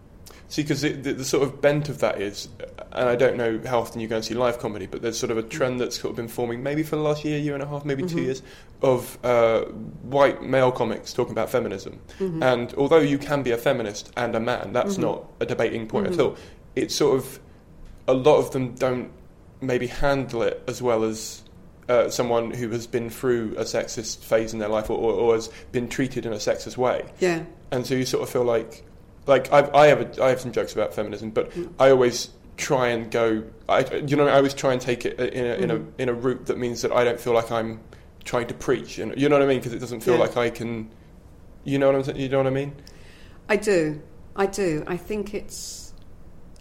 see 0.49 0.63
because 0.63 0.82
the, 0.82 0.91
the 0.91 1.26
sort 1.26 1.43
of 1.43 1.61
bent 1.61 1.89
of 1.89 1.99
that 1.99 2.22
is, 2.22 2.49
and 2.92 3.08
I 3.10 3.16
don't 3.16 3.38
know 3.38 3.60
how 3.66 3.80
often 3.80 4.02
you 4.02 4.08
go 4.08 4.16
and 4.18 4.26
see 4.26 4.34
live 4.34 4.60
comedy, 4.60 4.88
but 4.88 5.02
there's 5.02 5.18
sort 5.18 5.32
of 5.32 5.38
a 5.38 5.44
trend 5.44 5.80
that's 5.80 6.00
sort 6.00 6.12
of 6.12 6.16
been 6.16 6.28
forming 6.28 6.64
maybe 6.64 6.82
for 6.84 6.96
the 6.96 7.02
last 7.02 7.24
year, 7.24 7.38
year 7.38 7.54
and 7.54 7.62
a 7.64 7.68
half, 7.68 7.86
maybe 7.86 8.04
two 8.04 8.22
years, 8.22 8.42
of 8.82 9.18
uh, 9.24 9.62
white 10.02 10.42
male 10.42 10.72
comics 10.72 11.14
talking 11.14 11.32
about 11.34 11.50
feminism. 11.50 12.00
And 12.20 12.74
although 12.76 13.00
you 13.00 13.18
can 13.18 13.44
be 13.44 13.52
a 13.52 13.58
feminist 13.58 14.12
and 14.18 14.36
a 14.36 14.40
man, 14.40 14.74
that's 14.74 14.98
not 14.98 15.26
a 15.40 15.46
debating 15.46 15.88
point 15.88 16.08
at 16.08 16.20
all. 16.20 16.36
It's 16.76 16.96
sort 16.96 17.18
of 17.18 17.40
a 18.08 18.14
lot 18.14 18.38
of 18.38 18.52
them 18.52 18.74
don't 18.76 19.12
maybe 19.62 19.88
handle 19.88 20.42
it 20.42 20.64
as 20.68 20.82
well 20.82 21.04
as 21.04 21.44
uh, 21.90 22.10
someone 22.10 22.52
who 22.52 22.70
has 22.70 22.88
been 22.88 23.10
through 23.10 23.54
a 23.58 23.64
sexist 23.64 24.20
phase 24.24 24.54
in 24.54 24.60
their 24.60 24.70
life 24.70 24.90
or, 24.90 24.98
or, 24.98 25.12
or 25.14 25.36
has 25.36 25.48
been 25.72 25.88
treated 25.90 26.26
in 26.26 26.32
a 26.34 26.38
sexist 26.38 26.78
way. 26.78 27.04
yeah. 27.20 27.44
And 27.72 27.86
so 27.86 27.94
you 27.96 28.06
sort 28.06 28.24
of 28.24 28.30
feel 28.30 28.44
like, 28.44 28.84
like 29.28 29.52
I've, 29.54 29.74
I 29.76 29.88
have, 29.88 30.02
a, 30.18 30.24
I 30.24 30.30
have 30.30 30.40
some 30.42 30.52
jokes 30.52 30.74
about 30.74 30.94
feminism, 30.94 31.30
but 31.32 31.52
Mm. 31.52 31.72
I 31.80 31.90
always 31.92 32.30
try 32.60 32.89
and 32.89 33.10
go. 33.10 33.43
I, 33.68 33.80
you 34.07 34.16
know, 34.16 34.28
I 34.28 34.36
always 34.36 34.53
try 34.53 34.74
and 34.74 34.82
take 34.82 35.05
it 35.05 35.20
in 35.20 35.45
a, 35.45 35.53
in 35.55 35.70
Mm. 35.70 35.88
a 35.97 36.01
in 36.01 36.10
a 36.10 36.14
route 36.14 36.45
that 36.47 36.57
means 36.57 36.82
that 36.84 36.91
I 36.91 37.03
don't 37.03 37.20
feel 37.20 37.34
like 37.34 37.51
I'm 37.51 37.80
trying 38.24 38.47
to 38.47 38.53
preach. 38.53 38.99
And 38.99 39.20
you 39.20 39.30
know 39.30 39.36
what 39.38 39.43
I 39.43 39.47
mean? 39.47 39.57
Because 39.60 39.74
it 39.74 39.80
doesn't 39.80 40.01
feel 40.01 40.16
Yeah. 40.16 40.20
like 40.22 40.38
I 40.38 40.49
can. 40.49 40.89
You 41.64 41.78
know 41.80 41.88
what 41.88 41.95
I'm 41.95 42.03
saying? 42.03 42.20
You 42.20 42.30
know 42.30 42.38
what 42.38 42.47
I 42.47 42.51
mean? 42.51 42.74
I 43.47 43.55
do. 43.55 44.01
I 44.36 44.45
do. 44.45 44.84
I 44.88 44.97
think 44.97 45.34
it's 45.34 45.93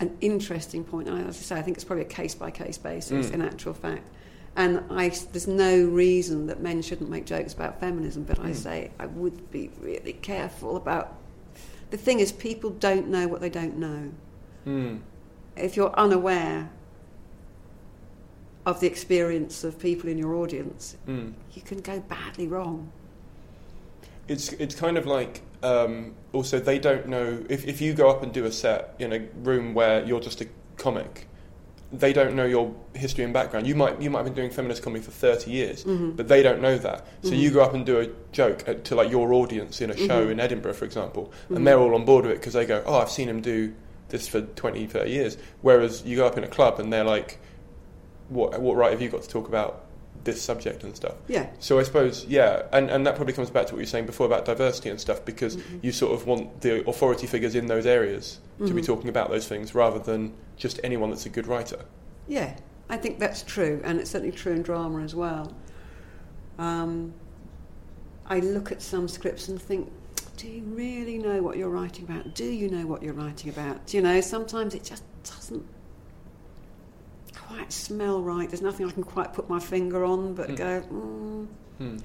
an 0.00 0.16
interesting 0.20 0.84
point. 0.84 1.08
And 1.08 1.28
as 1.28 1.36
I 1.38 1.42
say, 1.42 1.56
I 1.56 1.62
think 1.62 1.76
it's 1.76 1.84
probably 1.84 2.04
a 2.04 2.08
case 2.08 2.34
by 2.34 2.50
case 2.50 2.78
basis 2.78 3.30
in 3.30 3.42
actual 3.42 3.74
fact. 3.74 4.04
And 4.56 4.82
I, 4.90 5.10
there's 5.32 5.46
no 5.46 5.84
reason 5.84 6.46
that 6.48 6.60
men 6.60 6.82
shouldn't 6.82 7.10
make 7.10 7.26
jokes 7.26 7.52
about 7.52 7.78
feminism, 7.78 8.24
but 8.24 8.40
I 8.40 8.52
say 8.52 8.90
I 8.98 9.06
would 9.06 9.50
be 9.52 9.70
really 9.80 10.14
careful 10.14 10.76
about. 10.76 11.14
The 11.90 11.96
thing 11.96 12.18
is, 12.20 12.32
people 12.32 12.70
don't 12.70 13.08
know 13.08 13.28
what 13.28 13.40
they 13.40 13.50
don't 13.50 13.76
know. 13.78 14.10
Mm. 14.66 15.00
If 15.60 15.76
you're 15.76 15.92
unaware 15.94 16.70
of 18.66 18.80
the 18.80 18.86
experience 18.86 19.64
of 19.64 19.78
people 19.78 20.10
in 20.10 20.18
your 20.18 20.34
audience, 20.34 20.96
Mm. 21.06 21.32
you 21.54 21.62
can 21.62 21.80
go 21.80 22.00
badly 22.00 22.46
wrong. 22.46 22.90
It's 24.28 24.52
it's 24.54 24.74
kind 24.74 24.98
of 24.98 25.06
like 25.06 25.40
um, 25.62 26.14
also 26.32 26.60
they 26.60 26.78
don't 26.78 27.08
know 27.08 27.42
if 27.48 27.66
if 27.66 27.80
you 27.80 27.94
go 27.94 28.10
up 28.10 28.22
and 28.22 28.32
do 28.32 28.44
a 28.44 28.52
set 28.52 28.94
in 28.98 29.12
a 29.12 29.20
room 29.42 29.74
where 29.74 30.04
you're 30.04 30.20
just 30.20 30.40
a 30.42 30.46
comic, 30.76 31.26
they 31.92 32.12
don't 32.12 32.34
know 32.34 32.44
your 32.44 32.74
history 32.94 33.24
and 33.24 33.32
background. 33.32 33.66
You 33.66 33.74
might 33.74 34.02
you 34.02 34.10
might 34.10 34.18
have 34.18 34.26
been 34.26 34.34
doing 34.34 34.50
feminist 34.50 34.82
comedy 34.82 35.02
for 35.02 35.10
thirty 35.12 35.50
years, 35.50 35.82
but 35.84 36.28
they 36.28 36.42
don't 36.42 36.60
know 36.60 36.76
that. 36.76 37.06
So 37.22 37.30
you 37.30 37.50
go 37.50 37.62
up 37.62 37.72
and 37.72 37.86
do 37.86 38.00
a 38.00 38.08
joke 38.32 38.68
at, 38.68 38.84
to 38.84 38.94
like 38.94 39.10
your 39.10 39.32
audience 39.32 39.80
in 39.80 39.90
a 39.90 39.96
show 39.96 40.28
in 40.28 40.38
Edinburgh, 40.38 40.74
for 40.74 40.84
example, 40.84 41.32
and 41.48 41.66
they're 41.66 41.78
all 41.78 41.94
on 41.94 42.04
board 42.04 42.24
with 42.26 42.32
it 42.32 42.40
because 42.40 42.52
they 42.52 42.66
go, 42.66 42.82
"Oh, 42.84 42.98
I've 42.98 43.10
seen 43.10 43.28
him 43.30 43.40
do 43.40 43.72
this 44.08 44.28
for 44.28 44.42
20, 44.42 44.86
30 44.86 45.10
years." 45.10 45.36
Whereas 45.62 46.04
you 46.04 46.16
go 46.16 46.26
up 46.26 46.36
in 46.38 46.44
a 46.44 46.48
club 46.48 46.80
and 46.80 46.92
they're 46.92 47.04
like, 47.04 47.38
"What 48.28 48.60
what 48.60 48.76
right 48.76 48.92
have 48.92 49.02
you 49.02 49.08
got 49.08 49.22
to 49.22 49.28
talk 49.28 49.48
about 49.48 49.84
this 50.24 50.42
subject 50.42 50.84
and 50.84 50.94
stuff?" 50.94 51.14
Yeah. 51.28 51.48
So 51.58 51.78
I 51.78 51.82
suppose, 51.82 52.24
yeah, 52.26 52.62
and, 52.72 52.90
and 52.90 53.06
that 53.06 53.16
probably 53.16 53.34
comes 53.34 53.50
back 53.50 53.66
to 53.66 53.74
what 53.74 53.78
you 53.78 53.82
were 53.82 53.86
saying 53.86 54.06
before 54.06 54.26
about 54.26 54.44
diversity 54.44 54.90
and 54.90 55.00
stuff, 55.00 55.24
because 55.24 55.58
you 55.82 55.92
sort 55.92 56.12
of 56.12 56.26
want 56.26 56.60
the 56.60 56.88
authority 56.88 57.26
figures 57.26 57.54
in 57.54 57.66
those 57.66 57.86
areas 57.86 58.40
to 58.58 58.74
be 58.74 58.82
talking 58.82 59.08
about 59.08 59.30
those 59.30 59.46
things 59.46 59.74
rather 59.74 60.00
than 60.00 60.32
just 60.56 60.80
anyone 60.82 61.10
that's 61.10 61.26
a 61.26 61.28
good 61.28 61.46
writer. 61.46 61.84
Yeah, 62.26 62.56
I 62.90 62.96
think 62.96 63.18
that's 63.18 63.42
true, 63.42 63.80
and 63.84 64.00
it's 64.00 64.10
certainly 64.10 64.34
true 64.34 64.52
in 64.52 64.62
drama 64.62 65.02
as 65.02 65.14
well. 65.14 65.54
Um, 66.58 67.14
I 68.26 68.40
look 68.40 68.72
at 68.72 68.82
some 68.82 69.08
scripts 69.08 69.48
and 69.48 69.60
think, 69.60 69.90
do 70.38 70.46
you 70.46 70.62
really 70.62 71.18
know 71.18 71.42
what 71.42 71.56
you're 71.56 71.68
writing 71.68 72.04
about? 72.04 72.34
Do 72.34 72.44
you 72.44 72.70
know 72.70 72.86
what 72.86 73.02
you're 73.02 73.12
writing 73.12 73.50
about? 73.50 73.92
You 73.92 74.00
know, 74.00 74.20
sometimes 74.20 74.72
it 74.72 74.84
just 74.84 75.02
doesn't 75.24 75.66
quite 77.34 77.72
smell 77.72 78.22
right. 78.22 78.48
There's 78.48 78.62
nothing 78.62 78.86
I 78.86 78.92
can 78.92 79.02
quite 79.02 79.34
put 79.34 79.48
my 79.50 79.58
finger 79.58 80.04
on, 80.04 80.34
but 80.34 80.50
hmm. 80.50 80.54
go, 80.54 80.80
mm, 80.82 81.46
hmm. 81.78 81.96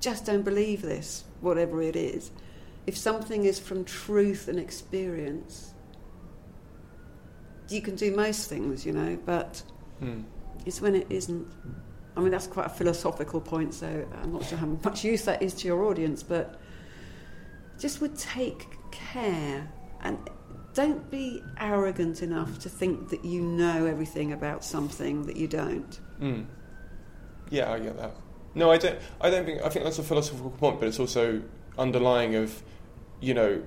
just 0.00 0.24
don't 0.24 0.44
believe 0.44 0.82
this, 0.82 1.24
whatever 1.40 1.82
it 1.82 1.96
is. 1.96 2.30
If 2.86 2.96
something 2.96 3.44
is 3.44 3.58
from 3.58 3.84
truth 3.84 4.46
and 4.46 4.58
experience, 4.58 5.74
you 7.68 7.82
can 7.82 7.96
do 7.96 8.14
most 8.14 8.48
things, 8.48 8.86
you 8.86 8.92
know, 8.92 9.18
but 9.26 9.64
hmm. 9.98 10.20
it's 10.64 10.80
when 10.80 10.94
it 10.94 11.08
isn't. 11.10 11.48
I 12.16 12.20
mean, 12.20 12.30
that's 12.30 12.46
quite 12.46 12.66
a 12.66 12.70
philosophical 12.70 13.40
point, 13.40 13.74
so 13.74 14.06
I'm 14.22 14.32
not 14.32 14.44
sure 14.44 14.58
how 14.58 14.66
much 14.66 15.02
use 15.02 15.24
that 15.24 15.42
is 15.42 15.54
to 15.54 15.66
your 15.66 15.82
audience, 15.82 16.22
but 16.22 16.60
just 17.78 18.00
would 18.00 18.16
take 18.16 18.66
care 18.90 19.70
and 20.02 20.18
don't 20.74 21.10
be 21.10 21.42
arrogant 21.58 22.22
enough 22.22 22.58
to 22.60 22.68
think 22.68 23.08
that 23.10 23.24
you 23.24 23.40
know 23.40 23.86
everything 23.86 24.32
about 24.32 24.64
something 24.64 25.24
that 25.26 25.36
you 25.36 25.46
don't. 25.46 26.00
Mm. 26.20 26.46
Yeah, 27.50 27.72
I 27.72 27.78
get 27.78 27.96
that. 27.96 28.16
No, 28.54 28.70
I 28.70 28.78
don't. 28.78 28.98
I 29.20 29.30
don't 29.30 29.44
think. 29.44 29.62
I 29.62 29.68
think 29.68 29.84
that's 29.84 29.98
a 29.98 30.02
philosophical 30.02 30.50
point, 30.50 30.80
but 30.80 30.88
it's 30.88 31.00
also 31.00 31.42
underlying 31.78 32.34
of, 32.34 32.62
you 33.20 33.34
know, 33.34 33.62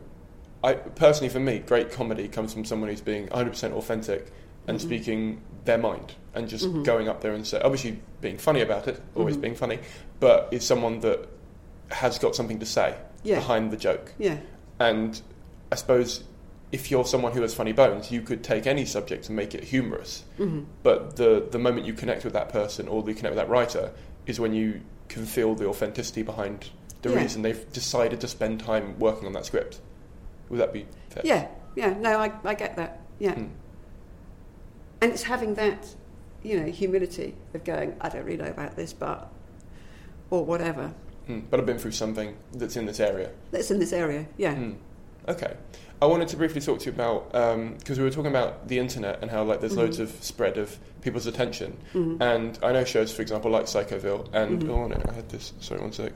I 0.64 0.74
personally 0.74 1.30
for 1.30 1.39
me, 1.39 1.60
great 1.60 1.91
comedy 1.91 2.28
comes 2.28 2.53
from 2.53 2.66
someone 2.66 2.89
who's 2.89 3.01
being 3.01 3.28
100% 3.28 3.74
authentic 3.74 4.32
and 4.68 4.78
mm-hmm. 4.78 4.88
speaking 4.88 5.41
their 5.66 5.78
mind 5.78 6.16
and 6.34 6.47
just 6.47 6.66
mm-hmm. 6.66 6.84
going 6.84 7.10
up 7.10 7.22
there 7.22 7.34
and 7.34 7.45
say, 7.45 7.60
obviously 7.62 7.99
being 8.22 8.38
funny 8.38 8.62
about 8.62 8.88
it, 8.88 9.01
always 9.16 9.36
mm-hmm. 9.36 9.41
being 9.41 9.55
funny, 9.55 9.80
but 10.20 10.47
is 10.51 10.66
someone 10.66 10.99
that 11.01 11.28
has 11.89 12.18
got 12.18 12.36
something 12.36 12.60
to 12.60 12.66
say 12.66 12.95
Yeah. 13.24 13.36
behind 13.39 13.72
the 13.72 13.78
joke. 13.78 14.13
Yeah, 14.18 14.38
And 14.80 15.20
I 15.72 15.76
suppose 15.76 16.24
if 16.72 16.91
you're 16.91 17.05
someone 17.05 17.32
who 17.34 17.41
has 17.41 17.53
funny 17.53 17.72
bones, 17.74 18.11
you 18.11 18.22
could 18.22 18.43
take 18.43 18.68
any 18.68 18.86
subject 18.86 19.28
and 19.28 19.36
make 19.36 19.55
it 19.55 19.63
humorous. 19.63 20.24
But 20.84 21.15
the 21.15 21.47
the 21.51 21.59
moment 21.59 21.86
you 21.86 21.93
connect 21.93 22.24
with 22.24 22.34
that 22.34 22.49
person 22.49 22.88
or 22.88 22.97
you 23.07 23.15
connect 23.15 23.36
with 23.36 23.43
that 23.43 23.49
writer 23.49 23.91
is 24.26 24.39
when 24.39 24.53
you 24.53 24.82
can 25.09 25.26
feel 25.26 25.55
the 25.55 25.68
authenticity 25.68 26.22
behind 26.24 26.70
the 27.01 27.09
Yeah. 27.11 27.22
reason 27.22 27.41
they've 27.41 27.72
decided 27.72 28.20
to 28.22 28.28
spend 28.28 28.59
time 28.59 28.97
working 28.99 29.26
on 29.28 29.34
that 29.34 29.45
script. 29.45 29.80
Would 30.49 30.59
that 30.59 30.74
be 30.74 30.86
fair? 31.09 31.24
yeah, 31.26 31.47
yeah. 31.76 31.93
No, 31.97 32.18
I, 32.20 32.32
I 32.43 32.53
get 32.53 32.76
that. 32.76 32.99
Yeah, 33.20 33.34
Hmm. 33.36 33.45
and 35.01 35.11
it's 35.11 35.24
having 35.24 35.55
that, 35.55 35.88
you 36.43 36.59
know, 36.59 36.68
humility 36.68 37.36
of 37.53 37.63
going, 37.63 37.95
I 38.01 38.09
don't 38.09 38.26
really 38.26 38.38
know 38.38 38.49
about 38.49 38.76
this, 38.76 38.93
but 38.93 39.32
or 40.30 40.43
whatever 40.45 40.93
Mm, 41.28 41.43
but 41.49 41.59
I've 41.59 41.65
been 41.65 41.78
through 41.80 41.91
something 41.91 42.36
that's 42.53 42.75
in 42.75 42.86
this 42.86 42.99
area. 42.99 43.32
that's 43.51 43.69
in 43.71 43.80
this 43.80 43.93
area. 43.93 44.25
Yeah, 44.38 44.55
Mm. 44.55 44.75
Okay. 45.28 45.53
I 46.01 46.05
wanted 46.05 46.28
to 46.30 46.38
briefly 46.38 46.61
talk 46.61 46.80
to 46.80 46.86
you 46.86 46.91
about 46.91 47.32
because 47.80 47.97
we 47.97 48.03
were 48.05 48.11
talking 48.11 48.30
about 48.32 48.67
the 48.67 48.78
internet 48.80 49.19
and 49.21 49.32
how 49.32 49.43
like 49.43 49.59
there's 49.61 49.75
loads 49.75 49.99
of 49.99 50.11
spread 50.21 50.57
of 50.57 50.78
people's 51.01 51.25
attention, 51.28 51.75
and 52.21 52.57
I 52.61 52.71
know 52.71 52.84
shows, 52.86 53.11
for 53.11 53.23
example, 53.23 53.49
like 53.51 53.65
Psychoville, 53.65 54.30
and 54.34 54.63
oh 54.69 54.88
no, 54.88 55.01
I 55.09 55.13
had 55.13 55.28
this. 55.30 55.53
Sorry, 55.59 55.82
one 55.82 55.91
sec. 55.91 56.13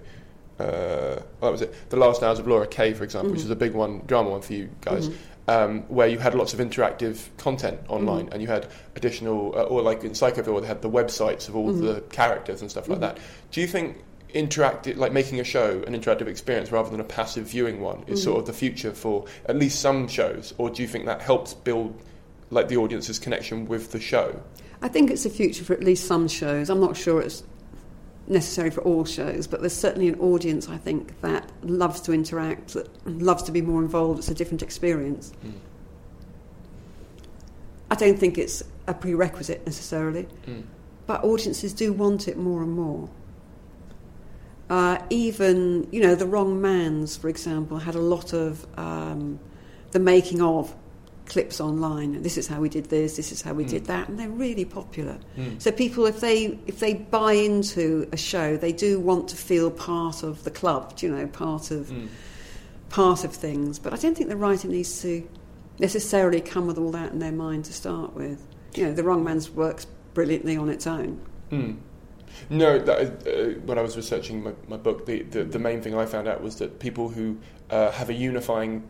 Uh, 0.59 0.63
oh, 0.63 1.23
that 1.41 1.51
was 1.51 1.61
it. 1.63 1.73
The 1.89 1.97
Last 1.97 2.21
Hours 2.21 2.37
of 2.37 2.47
Laura 2.47 2.67
K, 2.67 2.93
for 2.93 3.03
example, 3.03 3.31
which 3.31 3.41
is 3.41 3.49
a 3.49 3.55
big 3.55 3.73
one, 3.73 4.03
drama 4.05 4.29
one 4.29 4.41
for 4.41 4.53
you 4.53 4.69
guys, 4.81 5.09
um, 5.47 5.81
where 5.87 6.07
you 6.07 6.19
had 6.19 6.35
lots 6.35 6.53
of 6.53 6.59
interactive 6.59 7.17
content 7.37 7.79
online, 7.89 8.29
and 8.31 8.41
you 8.41 8.47
had 8.47 8.67
additional, 8.95 9.53
uh, 9.57 9.63
or 9.63 9.81
like 9.81 10.03
in 10.03 10.11
Psychoville, 10.11 10.61
they 10.61 10.67
had 10.67 10.83
the 10.83 10.89
websites 10.89 11.49
of 11.49 11.55
all 11.55 11.73
the 11.73 12.01
characters 12.11 12.61
and 12.61 12.69
stuff 12.69 12.87
like 12.87 12.99
that. 12.99 13.17
Do 13.49 13.61
you 13.61 13.67
think 13.67 13.97
interactive, 14.33 14.97
like 14.97 15.11
making 15.11 15.39
a 15.39 15.43
show 15.43 15.83
an 15.87 15.93
interactive 15.93 16.27
experience 16.27 16.71
rather 16.71 16.89
than 16.89 16.99
a 16.99 17.03
passive 17.05 17.47
viewing 17.47 17.81
one, 17.81 18.03
is 18.07 18.23
sort 18.23 18.39
of 18.39 18.45
the 18.45 18.53
future 18.53 18.91
for 18.93 19.25
at 19.45 19.55
least 19.55 19.79
some 19.79 20.07
shows, 20.07 20.53
or 20.57 20.69
do 20.69 20.81
you 20.81 20.87
think 20.87 21.05
that 21.05 21.21
helps 21.21 21.53
build 21.53 22.01
like 22.51 22.67
the 22.67 22.77
audience's 22.77 23.17
connection 23.17 23.65
with 23.67 23.91
the 23.91 23.99
show. 23.99 24.39
I 24.81 24.87
think 24.89 25.09
it's 25.09 25.23
the 25.23 25.29
future 25.29 25.63
for 25.63 25.73
at 25.73 25.83
least 25.83 26.05
some 26.05 26.27
shows. 26.27 26.69
I'm 26.69 26.81
not 26.81 26.97
sure 26.97 27.21
it's 27.21 27.43
necessary 28.27 28.69
for 28.69 28.81
all 28.81 29.05
shows, 29.05 29.47
but 29.47 29.61
there's 29.61 29.75
certainly 29.75 30.07
an 30.09 30.19
audience, 30.19 30.69
I 30.69 30.77
think, 30.77 31.19
that 31.21 31.49
loves 31.63 32.01
to 32.01 32.13
interact, 32.13 32.73
that 32.73 32.89
loves 33.07 33.43
to 33.43 33.51
be 33.51 33.61
more 33.61 33.81
involved. 33.81 34.19
It's 34.19 34.29
a 34.29 34.35
different 34.35 34.61
experience. 34.61 35.31
Mm. 35.45 35.53
I 37.89 37.95
don't 37.95 38.19
think 38.19 38.37
it's 38.37 38.63
a 38.87 38.93
prerequisite 38.93 39.65
necessarily, 39.65 40.27
Mm. 40.47 40.63
but 41.07 41.23
audiences 41.23 41.73
do 41.73 41.93
want 41.93 42.27
it 42.27 42.37
more 42.37 42.61
and 42.63 42.71
more. 42.73 43.09
Uh, 44.71 44.97
even, 45.09 45.85
you 45.91 46.01
know, 46.01 46.15
The 46.15 46.25
Wrong 46.25 46.61
Mans, 46.61 47.17
for 47.17 47.27
example, 47.27 47.77
had 47.77 47.93
a 47.93 47.99
lot 47.99 48.31
of 48.31 48.65
um, 48.79 49.37
the 49.91 49.99
making 49.99 50.41
of 50.41 50.73
clips 51.25 51.59
online. 51.59 52.21
This 52.21 52.37
is 52.37 52.47
how 52.47 52.61
we 52.61 52.69
did 52.69 52.85
this, 52.85 53.17
this 53.17 53.33
is 53.33 53.41
how 53.41 53.53
we 53.53 53.65
did 53.65 53.83
that, 53.87 54.07
and 54.07 54.17
they're 54.17 54.29
really 54.29 54.63
popular. 54.63 55.17
Mm. 55.37 55.61
So 55.61 55.71
people, 55.73 56.05
if 56.05 56.21
they 56.21 56.57
if 56.67 56.79
they 56.79 56.93
buy 56.93 57.33
into 57.33 58.07
a 58.13 58.17
show, 58.17 58.55
they 58.55 58.71
do 58.71 58.97
want 58.97 59.27
to 59.29 59.35
feel 59.35 59.71
part 59.71 60.23
of 60.23 60.45
the 60.45 60.51
club, 60.51 60.97
you 61.01 61.09
know, 61.13 61.27
part 61.27 61.69
of 61.71 61.87
Mm. 61.89 62.07
part 62.87 63.25
of 63.25 63.33
things. 63.33 63.77
But 63.77 63.91
I 63.91 63.97
don't 63.97 64.15
think 64.15 64.29
the 64.29 64.37
writer 64.37 64.69
needs 64.69 65.01
to 65.01 65.27
necessarily 65.79 66.39
come 66.39 66.65
with 66.67 66.77
all 66.77 66.91
that 66.91 67.11
in 67.11 67.19
their 67.19 67.33
mind 67.33 67.65
to 67.65 67.73
start 67.73 68.13
with. 68.13 68.39
You 68.75 68.85
know, 68.85 68.93
The 68.93 69.03
Wrong 69.03 69.21
Mans 69.23 69.49
works 69.51 69.85
brilliantly 70.13 70.55
on 70.55 70.69
its 70.69 70.87
own. 70.87 71.19
Mm. 71.51 71.75
No, 72.49 72.79
that, 72.79 73.27
uh, 73.27 73.59
when 73.61 73.77
I 73.77 73.81
was 73.81 73.95
researching 73.95 74.43
my, 74.43 74.53
my 74.67 74.77
book, 74.77 75.05
the, 75.05 75.23
the, 75.23 75.43
the 75.43 75.59
main 75.59 75.81
thing 75.81 75.95
I 75.95 76.05
found 76.05 76.27
out 76.27 76.41
was 76.41 76.55
that 76.57 76.79
people 76.79 77.09
who 77.09 77.37
uh, 77.69 77.91
have 77.91 78.09
a 78.09 78.13
unifying 78.13 78.83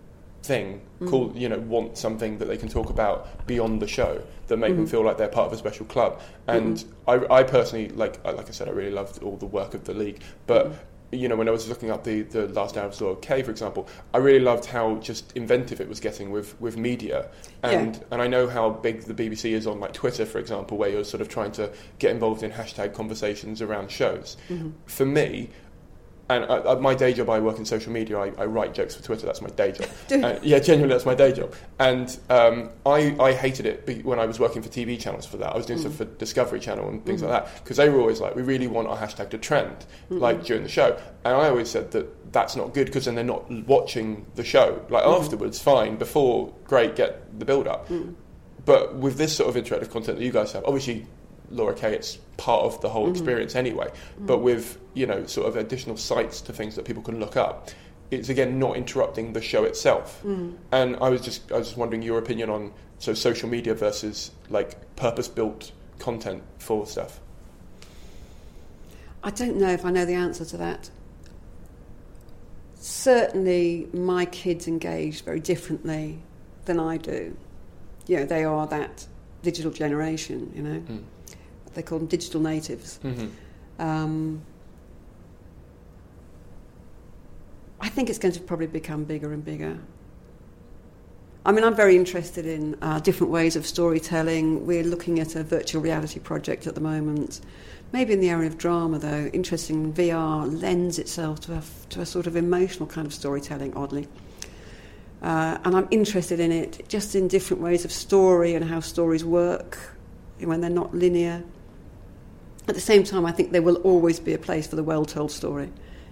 thing 0.43 0.81
called, 1.07 1.35
you 1.35 1.47
know, 1.47 1.59
want 1.59 1.97
something 1.97 2.39
that 2.39 2.45
they 2.45 2.57
can 2.57 2.67
talk 2.67 2.89
about 2.89 3.45
beyond 3.45 3.81
the 3.81 3.87
show 3.87 4.23
that 4.47 4.57
make 4.57 4.75
them 4.75 4.87
feel 4.87 5.03
like 5.03 5.17
they're 5.17 5.27
part 5.27 5.47
of 5.47 5.53
a 5.53 5.57
special 5.57 5.85
club. 5.85 6.19
And 6.47 6.83
I, 7.07 7.25
I 7.29 7.43
personally, 7.43 7.89
like, 7.89 8.23
like 8.25 8.47
I 8.47 8.51
said, 8.51 8.67
I 8.67 8.71
really 8.71 8.91
loved 8.91 9.21
all 9.21 9.37
the 9.37 9.45
work 9.45 9.73
of 9.73 9.83
the 9.83 9.93
league, 9.93 10.21
but. 10.47 10.73
You 11.11 11.27
know, 11.27 11.35
when 11.35 11.47
I 11.47 11.51
was 11.51 11.67
looking 11.67 11.91
up 11.91 12.03
the, 12.05 12.21
the 12.21 12.47
Last 12.47 12.77
Hour 12.77 12.85
of 12.85 13.01
Laura 13.01 13.15
K, 13.17 13.43
for 13.43 13.51
example, 13.51 13.87
I 14.13 14.17
really 14.19 14.39
loved 14.39 14.65
how 14.65 14.95
just 14.97 15.35
inventive 15.35 15.81
it 15.81 15.89
was 15.89 15.99
getting 15.99 16.31
with, 16.31 16.59
with 16.61 16.77
media. 16.77 17.27
And 17.63 17.95
Yeah. 17.95 18.01
and 18.11 18.21
I 18.21 18.27
know 18.27 18.47
how 18.47 18.69
big 18.69 19.03
the 19.03 19.13
BBC 19.13 19.51
is 19.51 19.67
on 19.67 19.79
like 19.79 19.91
Twitter, 19.93 20.25
for 20.25 20.39
example, 20.39 20.77
where 20.77 20.89
you're 20.89 21.03
sort 21.03 21.19
of 21.21 21.27
trying 21.27 21.51
to 21.53 21.69
get 21.99 22.11
involved 22.11 22.43
in 22.43 22.51
hashtag 22.51 22.93
conversations 22.93 23.61
around 23.61 23.91
shows. 23.91 24.37
Mm-hmm. 24.49 24.69
For 24.85 25.05
me, 25.05 25.49
and 26.35 26.45
I, 26.45 26.71
I, 26.71 26.75
my 26.75 26.93
day 26.93 27.13
job, 27.13 27.29
I 27.29 27.39
work 27.39 27.57
in 27.57 27.65
social 27.65 27.91
media. 27.91 28.17
I, 28.17 28.31
I 28.37 28.45
write 28.45 28.73
jokes 28.73 28.95
for 28.95 29.03
Twitter. 29.03 29.25
That's 29.25 29.41
my 29.41 29.49
day 29.49 29.71
job. 29.71 29.89
Yeah, 30.43 30.59
genuinely, 30.59 30.93
that's 30.93 31.05
my 31.05 31.15
day 31.15 31.31
job. 31.31 31.53
And 31.79 32.17
um, 32.29 32.69
I, 32.85 33.15
I 33.19 33.33
hated 33.33 33.65
it 33.65 34.05
when 34.05 34.19
I 34.19 34.25
was 34.25 34.39
working 34.39 34.61
for 34.61 34.69
TV 34.69 34.99
channels 34.99 35.25
for 35.25 35.37
that. 35.37 35.53
I 35.53 35.57
was 35.57 35.65
doing 35.65 35.79
stuff 35.79 35.93
mm. 35.93 35.97
for 35.97 36.05
Discovery 36.05 36.59
Channel 36.59 36.87
and 36.89 37.05
things 37.05 37.21
like 37.21 37.31
mm. 37.31 37.45
that 37.45 37.63
because 37.63 37.77
they 37.77 37.89
were 37.89 37.99
always 37.99 38.19
like, 38.19 38.35
we 38.35 38.41
really 38.41 38.67
want 38.67 38.87
our 38.87 38.97
hashtag 38.97 39.29
to 39.31 39.37
trend, 39.37 39.77
mm-hmm. 39.77 40.19
like 40.19 40.43
during 40.43 40.63
the 40.63 40.69
show. 40.69 40.99
And 41.23 41.35
I 41.35 41.49
always 41.49 41.69
said 41.69 41.91
that 41.91 42.33
that's 42.33 42.55
not 42.55 42.73
good 42.73 42.85
because 42.85 43.05
then 43.05 43.15
they're 43.15 43.23
not 43.23 43.49
watching 43.67 44.25
the 44.35 44.43
show. 44.43 44.85
Like 44.89 45.03
mm-hmm. 45.03 45.23
afterwards, 45.23 45.61
fine. 45.61 45.97
Before, 45.97 46.53
great, 46.65 46.95
get 46.95 47.39
the 47.39 47.45
build 47.45 47.67
up. 47.67 47.87
Mm. 47.89 48.15
But 48.65 48.95
with 48.95 49.17
this 49.17 49.35
sort 49.35 49.55
of 49.55 49.63
interactive 49.63 49.91
content 49.91 50.19
that 50.19 50.23
you 50.23 50.31
guys 50.31 50.51
have, 50.51 50.63
obviously, 50.65 51.07
Laura 51.51 51.73
K, 51.73 51.93
it's 51.93 52.17
part 52.37 52.63
of 52.63 52.81
the 52.81 52.89
whole 52.89 53.03
mm-hmm. 53.03 53.11
experience 53.11 53.55
anyway. 53.55 53.87
Mm-hmm. 53.87 54.25
But 54.25 54.39
with 54.39 54.79
you 54.93 55.05
know 55.05 55.25
sort 55.25 55.47
of 55.47 55.55
additional 55.55 55.97
sites 55.97 56.41
to 56.41 56.53
things 56.53 56.75
that 56.75 56.85
people 56.85 57.03
can 57.03 57.19
look 57.19 57.37
up, 57.37 57.69
it's 58.09 58.29
again 58.29 58.59
not 58.59 58.75
interrupting 58.75 59.33
the 59.33 59.41
show 59.41 59.63
itself. 59.63 60.21
Mm. 60.23 60.55
And 60.71 60.97
I 60.97 61.09
was 61.09 61.21
just 61.21 61.51
I 61.51 61.57
was 61.57 61.67
just 61.67 61.77
wondering 61.77 62.01
your 62.01 62.19
opinion 62.19 62.49
on 62.49 62.73
so 62.99 63.13
social 63.13 63.49
media 63.49 63.73
versus 63.73 64.31
like 64.49 64.95
purpose 64.95 65.27
built 65.27 65.71
content 65.99 66.43
for 66.59 66.85
stuff. 66.85 67.19
I 69.23 69.29
don't 69.29 69.57
know 69.57 69.69
if 69.69 69.85
I 69.85 69.91
know 69.91 70.05
the 70.05 70.15
answer 70.15 70.45
to 70.45 70.57
that. 70.57 70.89
Certainly, 72.75 73.87
my 73.93 74.25
kids 74.25 74.67
engage 74.67 75.23
very 75.23 75.39
differently 75.39 76.19
than 76.65 76.79
I 76.79 76.97
do. 76.97 77.37
You 78.07 78.17
know, 78.17 78.25
they 78.25 78.43
are 78.43 78.65
that 78.67 79.05
digital 79.43 79.71
generation, 79.71 80.51
you 80.55 80.63
know. 80.63 80.79
Mm. 80.79 81.03
They 81.73 81.81
call 81.81 81.99
them 81.99 82.07
digital 82.07 82.41
natives. 82.41 82.99
Mm-hmm. 83.03 83.27
Um, 83.81 84.41
I 87.79 87.89
think 87.89 88.09
it's 88.09 88.19
going 88.19 88.33
to 88.33 88.39
probably 88.39 88.67
become 88.67 89.03
bigger 89.03 89.33
and 89.33 89.43
bigger. 89.43 89.79
I 91.43 91.51
mean, 91.51 91.63
I'm 91.63 91.75
very 91.75 91.95
interested 91.95 92.45
in 92.45 92.77
uh, 92.83 92.99
different 92.99 93.31
ways 93.33 93.55
of 93.55 93.65
storytelling. 93.65 94.67
We're 94.67 94.83
looking 94.83 95.19
at 95.19 95.35
a 95.35 95.43
virtual 95.43 95.81
reality 95.81 96.19
project 96.19 96.67
at 96.67 96.75
the 96.75 96.81
moment. 96.81 97.41
Maybe 97.91 98.13
in 98.13 98.19
the 98.19 98.29
area 98.29 98.47
of 98.47 98.59
drama, 98.59 98.99
though. 98.99 99.29
Interesting, 99.33 99.91
VR 99.91 100.61
lends 100.61 100.99
itself 100.99 101.39
to 101.41 101.53
a, 101.55 101.63
to 101.89 102.01
a 102.01 102.05
sort 102.05 102.27
of 102.27 102.35
emotional 102.35 102.87
kind 102.87 103.07
of 103.07 103.13
storytelling, 103.13 103.75
oddly. 103.75 104.07
Uh, 105.23 105.57
and 105.65 105.75
I'm 105.75 105.87
interested 105.89 106.39
in 106.39 106.51
it 106.51 106.87
just 106.87 107.15
in 107.15 107.27
different 107.27 107.61
ways 107.61 107.85
of 107.85 107.91
story 107.91 108.53
and 108.53 108.63
how 108.63 108.79
stories 108.79 109.25
work 109.25 109.77
when 110.39 110.61
they're 110.61 110.69
not 110.69 110.93
linear. 110.93 111.43
At 112.67 112.75
the 112.75 112.81
same 112.81 113.03
time, 113.03 113.25
I 113.25 113.31
think 113.31 113.51
there 113.51 113.61
will 113.61 113.77
always 113.77 114.19
be 114.19 114.33
a 114.33 114.37
place 114.37 114.67
for 114.67 114.75
the 114.75 114.83
well-told 114.83 115.31
story. 115.31 115.69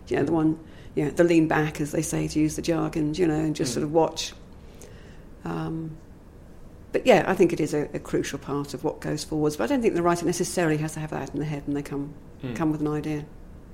You 0.08 0.18
know, 0.18 0.24
the 0.24 0.32
one, 0.32 0.60
you 0.96 1.06
know, 1.06 1.12
the 1.12 1.24
lean 1.24 1.48
back, 1.48 1.80
as 1.80 1.92
they 1.92 2.02
say, 2.02 2.28
to 2.28 2.40
use 2.40 2.56
the 2.56 2.62
jargon, 2.62 3.14
you 3.14 3.28
know, 3.28 3.36
and 3.36 3.56
just 3.56 3.74
sort 3.74 3.84
of 3.84 3.92
watch. 3.92 4.34
Um, 5.46 5.96
but 6.92 7.06
yeah, 7.06 7.24
I 7.28 7.36
think 7.36 7.54
it 7.54 7.60
is 7.60 7.74
a, 7.74 7.88
a 7.94 8.00
crucial 8.00 8.40
part 8.40 8.74
of 8.74 8.84
what 8.84 9.00
goes 9.00 9.24
forwards. 9.24 9.58
But 9.58 9.66
I 9.66 9.68
don't 9.68 9.82
think 9.82 9.94
the 9.94 10.02
writer 10.02 10.26
necessarily 10.26 10.78
has 10.78 10.94
to 10.94 11.00
have 11.00 11.12
that 11.12 11.30
in 11.34 11.40
their 11.40 11.48
head 11.48 11.64
when 11.68 11.76
they 11.76 11.84
come 11.84 12.14
come 12.56 12.72
with 12.72 12.82
an 12.82 12.88
idea. 12.88 13.26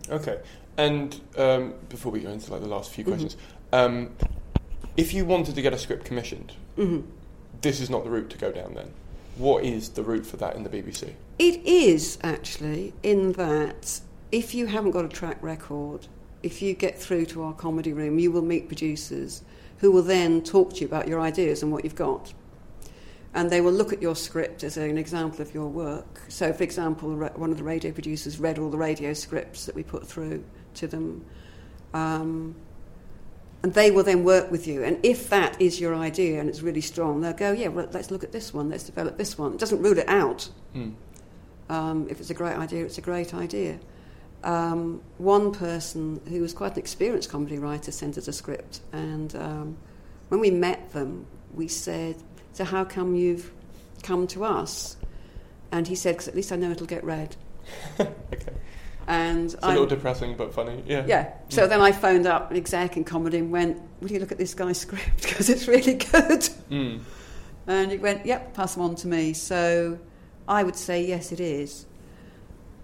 Okay. 0.09 0.39
And 0.77 1.19
um, 1.37 1.73
before 1.87 2.11
we 2.11 2.19
go 2.19 2.29
into 2.29 2.51
like 2.51 2.61
the 2.61 2.67
last 2.67 2.91
few 2.91 3.05
questions, 3.05 3.37
um, 3.71 4.11
if 4.97 5.13
you 5.13 5.23
wanted 5.23 5.55
to 5.55 5.61
get 5.61 5.73
a 5.73 5.77
script 5.77 6.03
commissioned, 6.05 6.53
this 7.61 7.79
is 7.79 7.89
not 7.89 8.03
the 8.03 8.09
route 8.09 8.29
to 8.31 8.37
go 8.37 8.51
down. 8.51 8.73
Then, 8.73 8.91
what 9.37 9.63
is 9.63 9.89
the 9.89 10.03
route 10.03 10.25
for 10.25 10.37
that 10.37 10.55
in 10.55 10.63
the 10.63 10.69
BBC? 10.69 11.13
It 11.37 11.65
is 11.65 12.17
actually 12.23 12.93
in 13.03 13.33
that 13.33 13.99
if 14.31 14.55
you 14.55 14.67
haven't 14.67 14.91
got 14.91 15.05
a 15.05 15.09
track 15.09 15.37
record, 15.41 16.07
if 16.43 16.61
you 16.61 16.73
get 16.73 16.97
through 16.97 17.25
to 17.27 17.43
our 17.43 17.53
comedy 17.53 17.91
room, 17.91 18.19
you 18.19 18.31
will 18.31 18.41
meet 18.41 18.67
producers 18.67 19.43
who 19.79 19.91
will 19.91 20.03
then 20.03 20.41
talk 20.41 20.73
to 20.73 20.81
you 20.81 20.87
about 20.87 21.07
your 21.07 21.19
ideas 21.19 21.61
and 21.61 21.71
what 21.71 21.83
you've 21.83 21.95
got. 21.95 22.33
And 23.33 23.49
they 23.49 23.59
will 23.59 23.73
look 23.73 23.91
at 23.91 24.01
your 24.01 24.15
script 24.15 24.63
as 24.63 24.77
an 24.77 24.97
example 24.97 25.41
of 25.41 25.53
your 25.53 25.67
work. 25.67 26.21
So, 26.29 26.53
for 26.53 26.63
example, 26.63 27.13
one 27.13 27.51
of 27.51 27.57
the 27.57 27.63
radio 27.63 27.91
producers 27.91 28.39
read 28.39 28.57
all 28.57 28.69
the 28.69 28.77
radio 28.77 29.13
scripts 29.13 29.65
that 29.65 29.75
we 29.75 29.83
put 29.83 30.07
through 30.07 30.43
to 30.75 30.87
them. 30.87 31.25
Um, 31.93 32.55
and 33.61 33.73
they 33.73 33.91
will 33.91 34.03
then 34.03 34.23
work 34.23 34.51
with 34.51 34.67
you. 34.67 34.83
And 34.83 35.03
if 35.03 35.29
that 35.31 35.59
is 35.59 35.81
your 35.81 35.95
idea 35.95 36.39
and 36.39 36.47
it's 36.47 36.61
really 36.61 36.81
strong, 36.81 37.19
they'll 37.19 37.33
go, 37.33 37.51
yeah, 37.51 37.67
well, 37.67 37.89
let's 37.91 38.11
look 38.11 38.23
at 38.23 38.31
this 38.31 38.53
one, 38.53 38.69
let's 38.69 38.83
develop 38.83 39.17
this 39.17 39.37
one. 39.37 39.53
It 39.53 39.59
doesn't 39.59 39.81
rule 39.81 39.97
it 39.97 40.07
out. 40.07 40.49
Um, 41.69 42.07
if 42.09 42.19
it's 42.19 42.29
a 42.29 42.35
great 42.35 42.55
idea, 42.57 42.85
it's 42.85 42.97
a 42.97 43.01
great 43.01 43.33
idea. 43.33 43.79
Um, 44.43 45.01
one 45.17 45.51
person 45.51 46.21
who 46.29 46.41
was 46.41 46.53
quite 46.53 46.73
an 46.73 46.79
experienced 46.79 47.29
comedy 47.29 47.57
writer 47.57 47.91
sent 47.91 48.17
us 48.17 48.27
a 48.27 48.33
script, 48.33 48.81
and 48.93 49.35
um, 49.35 49.77
when 50.29 50.39
we 50.39 50.51
met 50.51 50.91
them, 50.91 51.25
we 51.53 51.67
said, 51.67 52.15
"So 52.53 52.63
how 52.63 52.83
come 52.85 53.15
you've 53.15 53.51
come 54.03 54.27
to 54.27 54.45
us?" 54.45 54.97
And 55.71 55.87
he 55.87 55.95
said, 55.95 56.13
"Because 56.15 56.27
at 56.27 56.35
least 56.35 56.51
I 56.51 56.57
know 56.57 56.69
it'll 56.69 56.85
get 56.85 57.03
read." 57.03 57.35
okay. 57.99 58.53
And 59.07 59.45
It's 59.45 59.55
a 59.55 59.65
I, 59.65 59.69
little 59.71 59.85
depressing 59.87 60.35
but 60.35 60.53
funny. 60.53 60.83
Yeah. 60.85 61.05
yeah. 61.07 61.33
So 61.49 61.67
then 61.67 61.79
I 61.79 61.91
phoned 61.91 62.25
up 62.25 62.49
an 62.51 62.57
exec 62.57 62.97
in 62.97 63.03
comedy 63.03 63.39
and 63.39 63.51
went, 63.51 63.81
"Will 64.01 64.11
you 64.11 64.19
look 64.19 64.31
at 64.31 64.37
this 64.37 64.53
guy's 64.53 64.79
script 64.85 65.23
because 65.23 65.49
it's 65.49 65.67
really 65.67 65.95
good?" 65.95 66.49
Mm. 66.69 67.01
And 67.65 67.91
he 67.91 67.97
went, 67.97 68.27
"Yep, 68.27 68.53
pass 68.53 68.75
them 68.75 68.83
on 68.83 68.95
to 68.97 69.07
me." 69.07 69.33
So 69.33 69.97
I 70.47 70.63
would 70.63 70.75
say 70.75 71.05
yes, 71.05 71.31
it 71.31 71.39
is, 71.39 71.85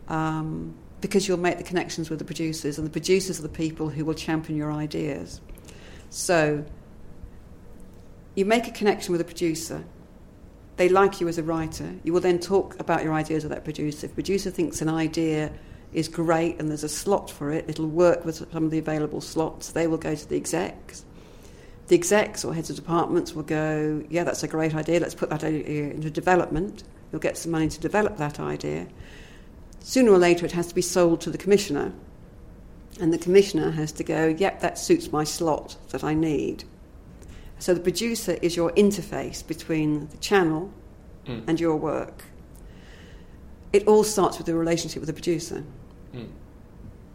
um, 0.07 0.73
because 0.99 1.27
you'll 1.27 1.37
make 1.37 1.57
the 1.57 1.63
connections 1.63 2.09
with 2.09 2.19
the 2.19 2.25
producers, 2.25 2.77
and 2.77 2.85
the 2.85 2.91
producers 2.91 3.39
are 3.39 3.43
the 3.43 3.49
people 3.49 3.89
who 3.89 4.05
will 4.05 4.13
champion 4.13 4.57
your 4.57 4.71
ideas. 4.71 5.41
So 6.09 6.65
you 8.35 8.45
make 8.45 8.67
a 8.67 8.71
connection 8.71 9.11
with 9.11 9.21
a 9.21 9.25
producer. 9.25 9.83
They 10.77 10.89
like 10.89 11.21
you 11.21 11.27
as 11.27 11.37
a 11.37 11.43
writer. 11.43 11.93
You 12.03 12.13
will 12.13 12.21
then 12.21 12.39
talk 12.39 12.79
about 12.79 13.03
your 13.03 13.13
ideas 13.13 13.43
with 13.43 13.51
that 13.51 13.63
producer. 13.63 14.05
If 14.05 14.11
the 14.11 14.15
producer 14.15 14.49
thinks 14.49 14.81
an 14.81 14.89
idea 14.89 15.51
is 15.93 16.07
great 16.07 16.59
and 16.59 16.69
there's 16.69 16.83
a 16.83 16.89
slot 16.89 17.29
for 17.29 17.51
it, 17.51 17.65
it'll 17.67 17.87
work 17.87 18.25
with 18.25 18.37
some 18.51 18.63
of 18.63 18.71
the 18.71 18.79
available 18.79 19.21
slots. 19.21 19.71
They 19.71 19.87
will 19.87 19.97
go 19.97 20.15
to 20.15 20.29
the 20.29 20.37
execs. 20.37 21.05
The 21.87 21.95
execs 21.95 22.45
or 22.45 22.53
heads 22.53 22.69
of 22.69 22.77
departments 22.77 23.33
will 23.33 23.43
go, 23.43 24.03
yeah, 24.09 24.23
that's 24.23 24.43
a 24.43 24.47
great 24.47 24.73
idea, 24.73 25.01
let's 25.01 25.15
put 25.15 25.29
that 25.29 25.43
into 25.43 26.09
development. 26.09 26.83
You'll 27.11 27.21
get 27.21 27.37
some 27.37 27.51
money 27.51 27.67
to 27.67 27.79
develop 27.79 28.17
that 28.17 28.39
idea. 28.39 28.87
Sooner 29.81 30.11
or 30.11 30.17
later, 30.17 30.45
it 30.45 30.51
has 30.51 30.67
to 30.67 30.75
be 30.75 30.81
sold 30.81 31.21
to 31.21 31.29
the 31.29 31.37
commissioner. 31.37 31.91
And 32.99 33.11
the 33.11 33.17
commissioner 33.17 33.71
has 33.71 33.91
to 33.93 34.03
go, 34.03 34.27
yep, 34.27 34.61
that 34.61 34.77
suits 34.77 35.11
my 35.11 35.23
slot 35.23 35.77
that 35.89 36.03
I 36.03 36.13
need. 36.13 36.63
So 37.59 37.73
the 37.73 37.79
producer 37.79 38.37
is 38.41 38.55
your 38.55 38.71
interface 38.71 39.45
between 39.45 40.07
the 40.07 40.17
channel 40.17 40.71
mm. 41.25 41.43
and 41.47 41.59
your 41.59 41.75
work, 41.75 42.25
it 43.73 43.87
all 43.87 44.03
starts 44.03 44.37
with 44.37 44.47
the 44.47 44.55
relationship 44.55 44.99
with 44.99 45.07
the 45.07 45.13
producer 45.13 45.63
mm. 46.13 46.27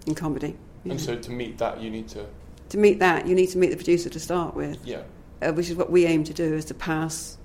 in 0.06 0.14
comedy. 0.14 0.56
And 0.84 0.92
know. 0.92 0.98
so 0.98 1.16
to 1.16 1.30
meet 1.30 1.58
that, 1.58 1.80
you 1.80 1.90
need 1.90 2.08
to. 2.08 2.26
To 2.70 2.78
meet 2.78 2.98
that, 3.00 3.26
you 3.26 3.34
need 3.34 3.48
to 3.48 3.58
meet 3.58 3.70
the 3.70 3.76
producer 3.76 4.08
to 4.08 4.20
start 4.20 4.54
with. 4.54 4.84
Yeah. 4.84 5.02
Uh, 5.42 5.52
which 5.52 5.68
is 5.68 5.76
what 5.76 5.90
we 5.90 6.06
aim 6.06 6.24
to 6.24 6.32
do, 6.32 6.54
is 6.54 6.64
to 6.64 6.74
pass 6.74 7.36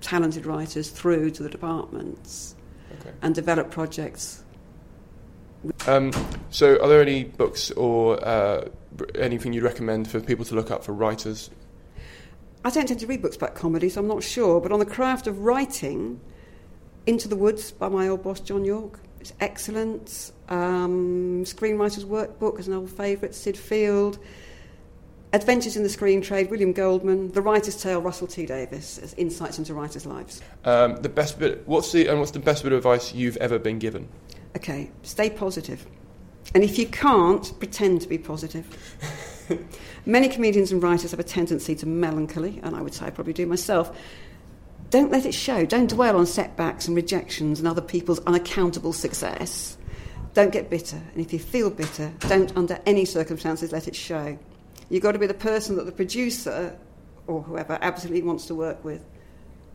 talented 0.00 0.46
writers 0.46 0.90
through 0.90 1.30
to 1.32 1.42
the 1.42 1.48
departments 1.48 2.54
okay. 3.00 3.12
and 3.22 3.34
develop 3.34 3.70
projects. 3.70 4.44
Um, 5.86 6.12
so, 6.50 6.80
are 6.80 6.88
there 6.88 7.02
any 7.02 7.24
books 7.24 7.70
or 7.72 8.24
uh, 8.24 8.68
anything 9.16 9.52
you'd 9.52 9.64
recommend 9.64 10.08
for 10.08 10.20
people 10.20 10.44
to 10.46 10.54
look 10.54 10.70
up 10.70 10.84
for 10.84 10.92
writers? 10.92 11.50
I 12.64 12.70
don't 12.70 12.86
tend 12.86 13.00
to 13.00 13.06
read 13.06 13.22
books 13.22 13.36
about 13.36 13.54
comedy, 13.54 13.88
so 13.88 14.00
I'm 14.00 14.08
not 14.08 14.22
sure. 14.22 14.60
But 14.60 14.72
on 14.72 14.78
the 14.78 14.86
craft 14.86 15.26
of 15.26 15.40
writing, 15.40 16.20
Into 17.06 17.28
the 17.28 17.36
Woods 17.36 17.72
by 17.72 17.88
my 17.88 18.08
old 18.08 18.22
boss 18.22 18.40
John 18.40 18.64
Yorke, 18.64 19.00
is 19.20 19.32
excellent. 19.40 20.32
Um, 20.48 21.44
Screenwriter's 21.44 22.04
Workbook 22.04 22.58
is 22.58 22.68
an 22.68 22.74
old 22.74 22.90
favourite, 22.90 23.34
Syd 23.34 23.56
Field. 23.56 24.18
Adventures 25.32 25.76
in 25.76 25.82
the 25.82 25.90
Screen 25.90 26.22
Trade, 26.22 26.50
William 26.50 26.72
Goldman. 26.72 27.30
The 27.32 27.42
Writer's 27.42 27.80
Tale, 27.80 28.00
Russell 28.00 28.26
T 28.26 28.46
Davies. 28.46 28.98
as 29.02 29.12
insights 29.14 29.58
into 29.58 29.74
writers' 29.74 30.06
lives. 30.06 30.40
Um, 30.64 30.96
the 30.96 31.10
best 31.10 31.38
bit. 31.38 31.62
What's 31.66 31.92
the 31.92 32.08
and 32.08 32.18
what's 32.18 32.30
the 32.30 32.38
best 32.38 32.62
bit 32.62 32.72
of 32.72 32.78
advice 32.78 33.14
you've 33.14 33.36
ever 33.36 33.58
been 33.58 33.78
given? 33.78 34.08
Okay, 34.56 34.90
stay 35.02 35.28
positive, 35.28 35.84
and 36.54 36.64
if 36.64 36.78
you 36.78 36.86
can't, 36.86 37.52
pretend 37.58 38.00
to 38.00 38.08
be 38.08 38.16
positive. 38.16 38.66
Many 40.06 40.28
comedians 40.28 40.72
and 40.72 40.82
writers 40.82 41.10
have 41.10 41.20
a 41.20 41.24
tendency 41.24 41.74
to 41.76 41.86
melancholy, 41.86 42.60
and 42.62 42.74
I 42.74 42.80
would 42.80 42.94
say 42.94 43.06
I 43.06 43.10
probably 43.10 43.34
do 43.34 43.46
myself. 43.46 43.94
Don't 44.88 45.10
let 45.10 45.26
it 45.26 45.34
show. 45.34 45.66
Don't 45.66 45.90
dwell 45.90 46.16
on 46.16 46.24
setbacks 46.24 46.88
and 46.88 46.96
rejections 46.96 47.58
and 47.58 47.68
other 47.68 47.82
people's 47.82 48.20
unaccountable 48.20 48.94
success. 48.94 49.76
Don't 50.32 50.50
get 50.50 50.70
bitter. 50.70 50.96
And 50.96 51.20
if 51.22 51.34
you 51.34 51.38
feel 51.38 51.68
bitter, 51.68 52.10
don't, 52.20 52.56
under 52.56 52.78
any 52.86 53.04
circumstances, 53.04 53.70
let 53.70 53.86
it 53.86 53.94
show. 53.94 54.38
You've 54.90 55.02
got 55.02 55.12
to 55.12 55.18
be 55.18 55.26
the 55.26 55.34
person 55.34 55.76
that 55.76 55.86
the 55.86 55.92
producer 55.92 56.76
or 57.26 57.42
whoever 57.42 57.78
absolutely 57.80 58.22
wants 58.22 58.46
to 58.46 58.54
work 58.54 58.84
with. 58.84 59.04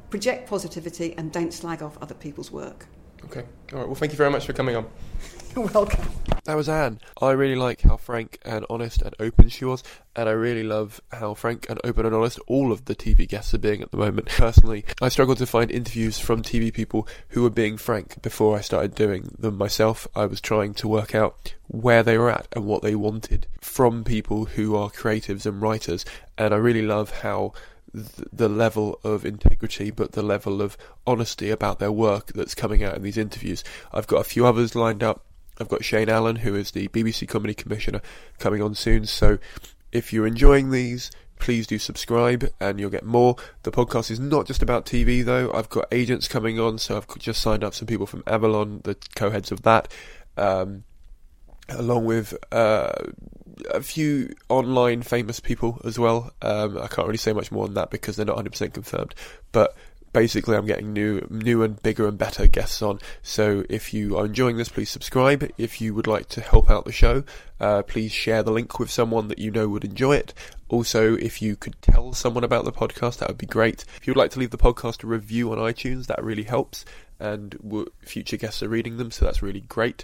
Project 0.10 0.50
positivity 0.50 1.14
and 1.18 1.32
don't 1.32 1.54
slag 1.54 1.82
off 1.82 1.98
other 2.02 2.16
people's 2.16 2.52
work. 2.52 2.88
Okay. 3.26 3.44
All 3.72 3.80
right. 3.80 3.88
Well, 3.88 3.96
thank 3.96 4.12
you 4.12 4.18
very 4.18 4.32
much 4.32 4.46
for 4.46 4.54
coming 4.54 4.76
on. 4.76 4.86
You're 5.56 5.68
welcome. 5.68 6.08
That 6.46 6.58
was 6.58 6.68
Anne. 6.68 7.00
I 7.22 7.32
really 7.32 7.56
like 7.56 7.84
how 7.84 7.96
frank 7.96 8.38
and 8.44 8.66
honest 8.70 9.02
and 9.02 9.16
open 9.18 9.48
she 9.48 9.64
was, 9.64 9.82
and 10.14 10.28
I 10.28 10.34
really 10.34 10.64
love 10.64 11.00
how 11.14 11.36
frank 11.36 11.68
and 11.70 11.80
open 11.86 12.06
and 12.06 12.14
honest 12.14 12.38
all 12.48 12.74
of 12.74 12.84
the 12.84 12.96
TV 12.96 13.26
guests 13.26 13.54
are 13.54 13.60
being 13.60 13.82
at 13.82 13.92
the 13.92 13.98
moment. 13.98 14.28
Personally, 14.28 14.84
I 15.02 15.08
struggled 15.08 15.38
to 15.38 15.46
find 15.46 15.72
interviews 15.72 16.20
from 16.20 16.42
TV 16.42 16.74
people 16.74 17.08
who 17.30 17.44
were 17.44 17.50
being 17.50 17.78
frank 17.78 18.22
before 18.22 18.58
I 18.58 18.62
started 18.62 18.94
doing 18.94 19.34
them 19.40 19.58
myself. 19.58 20.06
I 20.18 20.26
was 20.26 20.42
trying 20.42 20.74
to 20.76 20.88
work 20.90 21.16
out 21.16 21.54
where 21.68 22.04
they 22.04 22.18
were 22.18 22.30
at 22.30 22.50
and 22.52 22.66
what 22.66 22.82
they 22.82 22.94
wanted 22.94 23.48
from 23.62 24.04
people 24.04 24.44
who 24.44 24.76
are 24.76 24.90
creatives 24.90 25.46
and 25.46 25.62
writers, 25.62 26.04
and 26.38 26.54
I 26.54 26.58
really 26.58 26.82
love 26.82 27.22
how 27.22 27.54
the 27.94 28.50
level 28.50 29.00
of 29.06 29.26
integrity, 29.26 29.92
but 29.92 30.12
the 30.12 30.24
level 30.24 30.62
of 30.62 30.78
honesty 31.08 31.52
about 31.52 31.80
their 31.80 31.92
work 31.92 32.34
that's 32.34 32.54
coming 32.54 32.84
out 32.84 32.98
in 32.98 33.04
these 33.04 33.18
interviews. 33.18 33.64
I've 33.94 34.08
got 34.08 34.20
a 34.20 34.26
few 34.26 34.46
others 34.46 34.76
lined 34.76 35.04
up. 35.04 35.24
I've 35.64 35.70
got 35.70 35.86
Shane 35.86 36.10
Allen, 36.10 36.36
who 36.36 36.56
is 36.56 36.72
the 36.72 36.90
BBC 36.90 37.26
Comedy 37.26 37.54
Commissioner, 37.54 38.02
coming 38.38 38.62
on 38.62 38.76
soon. 38.76 39.06
So 39.06 39.38
if 39.94 40.12
you're 40.12 40.28
enjoying 40.28 40.72
these, 40.72 41.10
please 41.40 41.66
do 41.66 41.80
subscribe 41.80 42.50
and 42.60 42.82
you'll 42.82 42.90
get 42.90 43.06
more. 43.06 43.38
The 43.64 43.72
podcast 43.72 44.12
is 44.12 44.20
not 44.20 44.46
just 44.46 44.62
about 44.62 44.86
TV 44.86 45.24
though. 45.24 45.54
I've 45.54 45.70
got 45.70 45.86
agents 45.90 46.28
coming 46.28 46.60
on, 46.60 46.80
so 46.80 46.98
I've 46.98 47.08
just 47.18 47.42
signed 47.42 47.64
up 47.64 47.74
some 47.74 47.88
people 47.88 48.06
from 48.06 48.24
Avalon, 48.28 48.82
the 48.84 48.98
co-heads 49.16 49.54
of 49.54 49.62
that, 49.62 49.88
um, 50.36 50.84
along 51.70 52.04
with 52.04 52.34
uh, 52.52 52.92
a 53.72 53.82
few 53.82 54.34
online 54.50 55.02
famous 55.02 55.40
people 55.40 55.80
as 55.86 55.98
well. 55.98 56.34
Um, 56.42 56.78
I 56.78 56.88
can't 56.88 57.08
really 57.08 57.18
say 57.18 57.32
much 57.32 57.54
more 57.54 57.64
on 57.64 57.74
that 57.76 57.90
because 57.90 58.18
they're 58.18 58.26
not 58.26 58.36
100% 58.36 58.74
confirmed. 58.74 59.16
But 59.54 59.78
basically, 60.14 60.56
I'm 60.56 60.66
getting 60.66 60.94
new, 60.94 61.28
new 61.30 61.64
and 61.64 61.82
bigger 61.82 62.08
and 62.08 62.18
better 62.18 62.48
guests 62.48 62.82
on. 62.82 63.00
So 63.22 63.66
if 63.70 63.94
you 63.94 64.18
are 64.18 64.26
enjoying 64.26 64.58
this, 64.58 64.70
please 64.70 64.90
subscribe. 64.90 65.50
If 65.58 65.82
you 65.82 65.94
would 65.94 66.08
like 66.08 66.30
to 66.30 66.42
help 66.42 66.70
out 66.70 66.86
the 66.86 66.92
show, 66.92 67.24
uh, 67.60 67.82
please 67.84 68.12
share 68.12 68.44
the 68.44 68.52
link 68.52 68.80
with 68.80 68.92
someone 68.92 69.28
that 69.28 69.40
you 69.40 69.52
know 69.52 69.68
would 69.68 69.84
enjoy 69.84 70.16
it. 70.16 70.34
Also, 70.70 71.16
if 71.18 71.42
you 71.42 71.56
could 71.56 71.76
tell 71.82 72.14
someone 72.14 72.44
about 72.44 72.66
the 72.66 72.72
podcast, 72.72 73.18
that 73.18 73.28
would 73.28 73.38
be 73.38 73.46
great. 73.46 73.86
If 73.98 74.08
you 74.08 74.12
would 74.12 74.20
like 74.20 74.32
to 74.32 74.40
leave 74.40 74.52
the 74.52 74.58
podcast 74.58 75.04
a 75.04 75.08
review 75.08 75.52
on 75.52 75.58
iTunes, 75.58 76.08
that 76.08 76.24
really 76.24 76.44
helps. 76.44 76.86
And 77.20 77.58
future 78.02 78.38
guests 78.38 78.64
are 78.64 78.70
reading 78.70 78.98
them, 78.98 79.12
so 79.12 79.26
that's 79.26 79.42
really 79.42 79.62
great. 79.62 80.04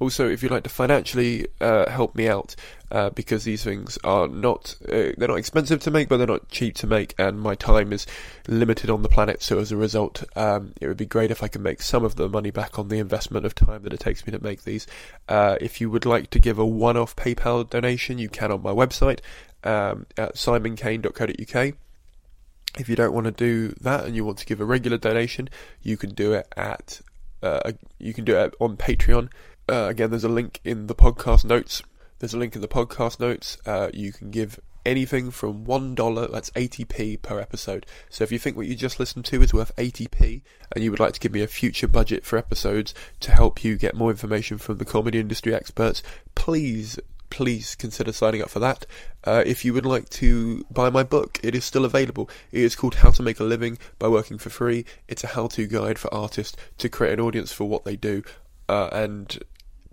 Also, 0.00 0.28
if 0.28 0.42
you'd 0.42 0.50
like 0.50 0.64
to 0.64 0.70
financially 0.70 1.46
uh, 1.60 1.88
help 1.88 2.14
me 2.16 2.26
out, 2.26 2.56
uh, 2.90 3.10
because 3.10 3.44
these 3.44 3.62
things 3.62 3.98
are 4.02 4.26
not 4.26 4.74
uh, 4.88 5.14
they're 5.16 5.28
not 5.28 5.38
expensive 5.38 5.80
to 5.80 5.90
make, 5.90 6.08
but 6.08 6.16
they're 6.16 6.26
not 6.26 6.48
cheap 6.48 6.74
to 6.74 6.86
make, 6.86 7.14
and 7.18 7.40
my 7.40 7.54
time 7.54 7.92
is 7.92 8.06
limited 8.48 8.90
on 8.90 9.02
the 9.02 9.08
planet. 9.08 9.42
So 9.42 9.58
as 9.58 9.70
a 9.70 9.76
result, 9.76 10.24
um, 10.34 10.72
it 10.80 10.88
would 10.88 10.96
be 10.96 11.06
great 11.06 11.30
if 11.30 11.42
I 11.42 11.48
could 11.48 11.60
make 11.60 11.82
some 11.82 12.04
of 12.04 12.16
the 12.16 12.28
money 12.28 12.50
back 12.50 12.78
on 12.78 12.88
the 12.88 12.98
investment 12.98 13.46
of 13.46 13.54
time 13.54 13.82
that 13.82 13.92
it 13.92 14.00
takes 14.00 14.26
me 14.26 14.32
to 14.32 14.42
make 14.42 14.64
these. 14.64 14.86
Uh, 15.28 15.56
if 15.60 15.80
you 15.80 15.90
would 15.90 16.06
like 16.06 16.30
to 16.30 16.38
give 16.38 16.58
a 16.58 16.66
one-off 16.66 17.14
PayPal 17.14 17.68
donation, 17.68 18.18
you 18.18 18.28
can 18.28 18.50
on 18.50 18.62
my 18.62 18.72
website 18.72 19.20
um, 19.62 20.06
at 20.16 20.34
simoncaine.co.uk. 20.34 21.74
If 22.78 22.88
you 22.88 22.96
don't 22.96 23.12
want 23.12 23.26
to 23.26 23.32
do 23.32 23.74
that 23.80 24.04
and 24.04 24.16
you 24.16 24.24
want 24.24 24.38
to 24.38 24.46
give 24.46 24.60
a 24.60 24.64
regular 24.64 24.96
donation, 24.96 25.48
you 25.82 25.96
can 25.96 26.10
do 26.10 26.32
it 26.32 26.48
at 26.56 27.00
uh, 27.42 27.72
you 27.98 28.12
can 28.12 28.24
do 28.24 28.36
it 28.36 28.54
on 28.60 28.76
Patreon. 28.76 29.30
Uh, 29.70 29.86
again, 29.88 30.10
there's 30.10 30.24
a 30.24 30.28
link 30.28 30.60
in 30.64 30.88
the 30.88 30.96
podcast 30.96 31.44
notes. 31.44 31.82
There's 32.18 32.34
a 32.34 32.38
link 32.38 32.56
in 32.56 32.60
the 32.60 32.66
podcast 32.66 33.20
notes. 33.20 33.56
Uh, 33.64 33.88
you 33.94 34.12
can 34.12 34.32
give 34.32 34.58
anything 34.84 35.30
from 35.30 35.64
$1, 35.64 36.32
that's 36.32 36.50
80p 36.50 37.22
per 37.22 37.38
episode. 37.38 37.86
So 38.08 38.24
if 38.24 38.32
you 38.32 38.38
think 38.40 38.56
what 38.56 38.66
you 38.66 38.74
just 38.74 38.98
listened 38.98 39.26
to 39.26 39.40
is 39.42 39.54
worth 39.54 39.74
80p 39.76 40.42
and 40.72 40.82
you 40.82 40.90
would 40.90 40.98
like 40.98 41.12
to 41.12 41.20
give 41.20 41.30
me 41.30 41.42
a 41.42 41.46
future 41.46 41.86
budget 41.86 42.24
for 42.24 42.36
episodes 42.36 42.94
to 43.20 43.30
help 43.30 43.62
you 43.62 43.76
get 43.76 43.94
more 43.94 44.10
information 44.10 44.58
from 44.58 44.78
the 44.78 44.84
comedy 44.84 45.20
industry 45.20 45.54
experts, 45.54 46.02
please 46.34 46.98
please 47.28 47.76
consider 47.76 48.12
signing 48.12 48.42
up 48.42 48.50
for 48.50 48.58
that. 48.58 48.84
Uh, 49.22 49.44
if 49.46 49.64
you 49.64 49.72
would 49.72 49.86
like 49.86 50.08
to 50.08 50.64
buy 50.68 50.90
my 50.90 51.04
book, 51.04 51.38
it 51.44 51.54
is 51.54 51.64
still 51.64 51.84
available. 51.84 52.28
It 52.50 52.62
is 52.62 52.74
called 52.74 52.96
How 52.96 53.12
to 53.12 53.22
Make 53.22 53.38
a 53.38 53.44
Living 53.44 53.78
by 54.00 54.08
Working 54.08 54.36
for 54.36 54.50
Free. 54.50 54.84
It's 55.06 55.22
a 55.22 55.28
how 55.28 55.46
to 55.46 55.68
guide 55.68 55.96
for 55.96 56.12
artists 56.12 56.56
to 56.78 56.88
create 56.88 57.12
an 57.12 57.20
audience 57.20 57.52
for 57.52 57.68
what 57.68 57.84
they 57.84 57.94
do. 57.94 58.24
Uh, 58.68 58.88
and 58.90 59.38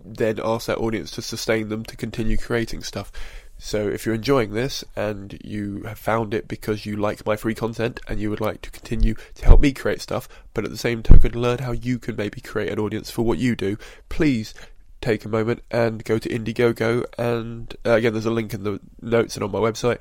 then 0.04 0.40
ask 0.42 0.66
that 0.66 0.78
audience 0.78 1.10
to 1.12 1.22
sustain 1.22 1.68
them 1.68 1.84
to 1.84 1.96
continue 1.96 2.36
creating 2.36 2.82
stuff. 2.82 3.10
So 3.58 3.88
if 3.88 4.06
you're 4.06 4.14
enjoying 4.14 4.52
this 4.52 4.84
and 4.94 5.36
you 5.44 5.82
have 5.82 5.98
found 5.98 6.32
it 6.32 6.46
because 6.46 6.86
you 6.86 6.96
like 6.96 7.26
my 7.26 7.34
free 7.34 7.56
content 7.56 8.00
and 8.06 8.20
you 8.20 8.30
would 8.30 8.40
like 8.40 8.62
to 8.62 8.70
continue 8.70 9.14
to 9.34 9.44
help 9.44 9.60
me 9.60 9.72
create 9.72 10.00
stuff, 10.00 10.28
but 10.54 10.64
at 10.64 10.70
the 10.70 10.78
same 10.78 11.02
token 11.02 11.32
learn 11.32 11.58
how 11.58 11.72
you 11.72 11.98
can 11.98 12.14
maybe 12.14 12.40
create 12.40 12.70
an 12.70 12.78
audience 12.78 13.10
for 13.10 13.22
what 13.22 13.38
you 13.38 13.56
do, 13.56 13.76
please 14.08 14.54
take 15.00 15.24
a 15.24 15.28
moment 15.28 15.62
and 15.72 16.04
go 16.04 16.18
to 16.18 16.28
Indiegogo 16.28 17.04
and 17.18 17.74
uh, 17.84 17.92
again 17.92 18.12
there's 18.12 18.26
a 18.26 18.30
link 18.30 18.54
in 18.54 18.62
the 18.62 18.80
notes 19.02 19.34
and 19.36 19.42
on 19.42 19.50
my 19.50 19.58
website. 19.58 19.98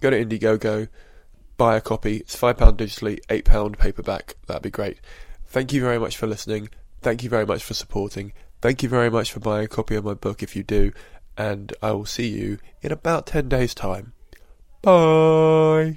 Go 0.00 0.10
to 0.10 0.24
Indiegogo, 0.24 0.88
buy 1.56 1.76
a 1.76 1.80
copy. 1.80 2.16
It's 2.18 2.36
£5 2.36 2.56
digitally, 2.76 3.20
£8 3.26 3.78
paperback. 3.78 4.34
That'd 4.46 4.62
be 4.62 4.70
great. 4.70 4.98
Thank 5.46 5.72
you 5.72 5.80
very 5.80 6.00
much 6.00 6.16
for 6.16 6.26
listening. 6.26 6.68
Thank 7.00 7.22
you 7.22 7.30
very 7.30 7.46
much 7.46 7.62
for 7.62 7.74
supporting 7.74 8.32
Thank 8.60 8.82
you 8.82 8.88
very 8.88 9.10
much 9.10 9.32
for 9.32 9.40
buying 9.40 9.66
a 9.66 9.68
copy 9.68 9.94
of 9.94 10.04
my 10.04 10.14
book 10.14 10.42
if 10.42 10.56
you 10.56 10.62
do, 10.62 10.92
and 11.36 11.72
I 11.80 11.92
will 11.92 12.06
see 12.06 12.26
you 12.26 12.58
in 12.82 12.90
about 12.90 13.26
10 13.26 13.48
days' 13.48 13.74
time. 13.74 14.14
Bye! 14.82 15.96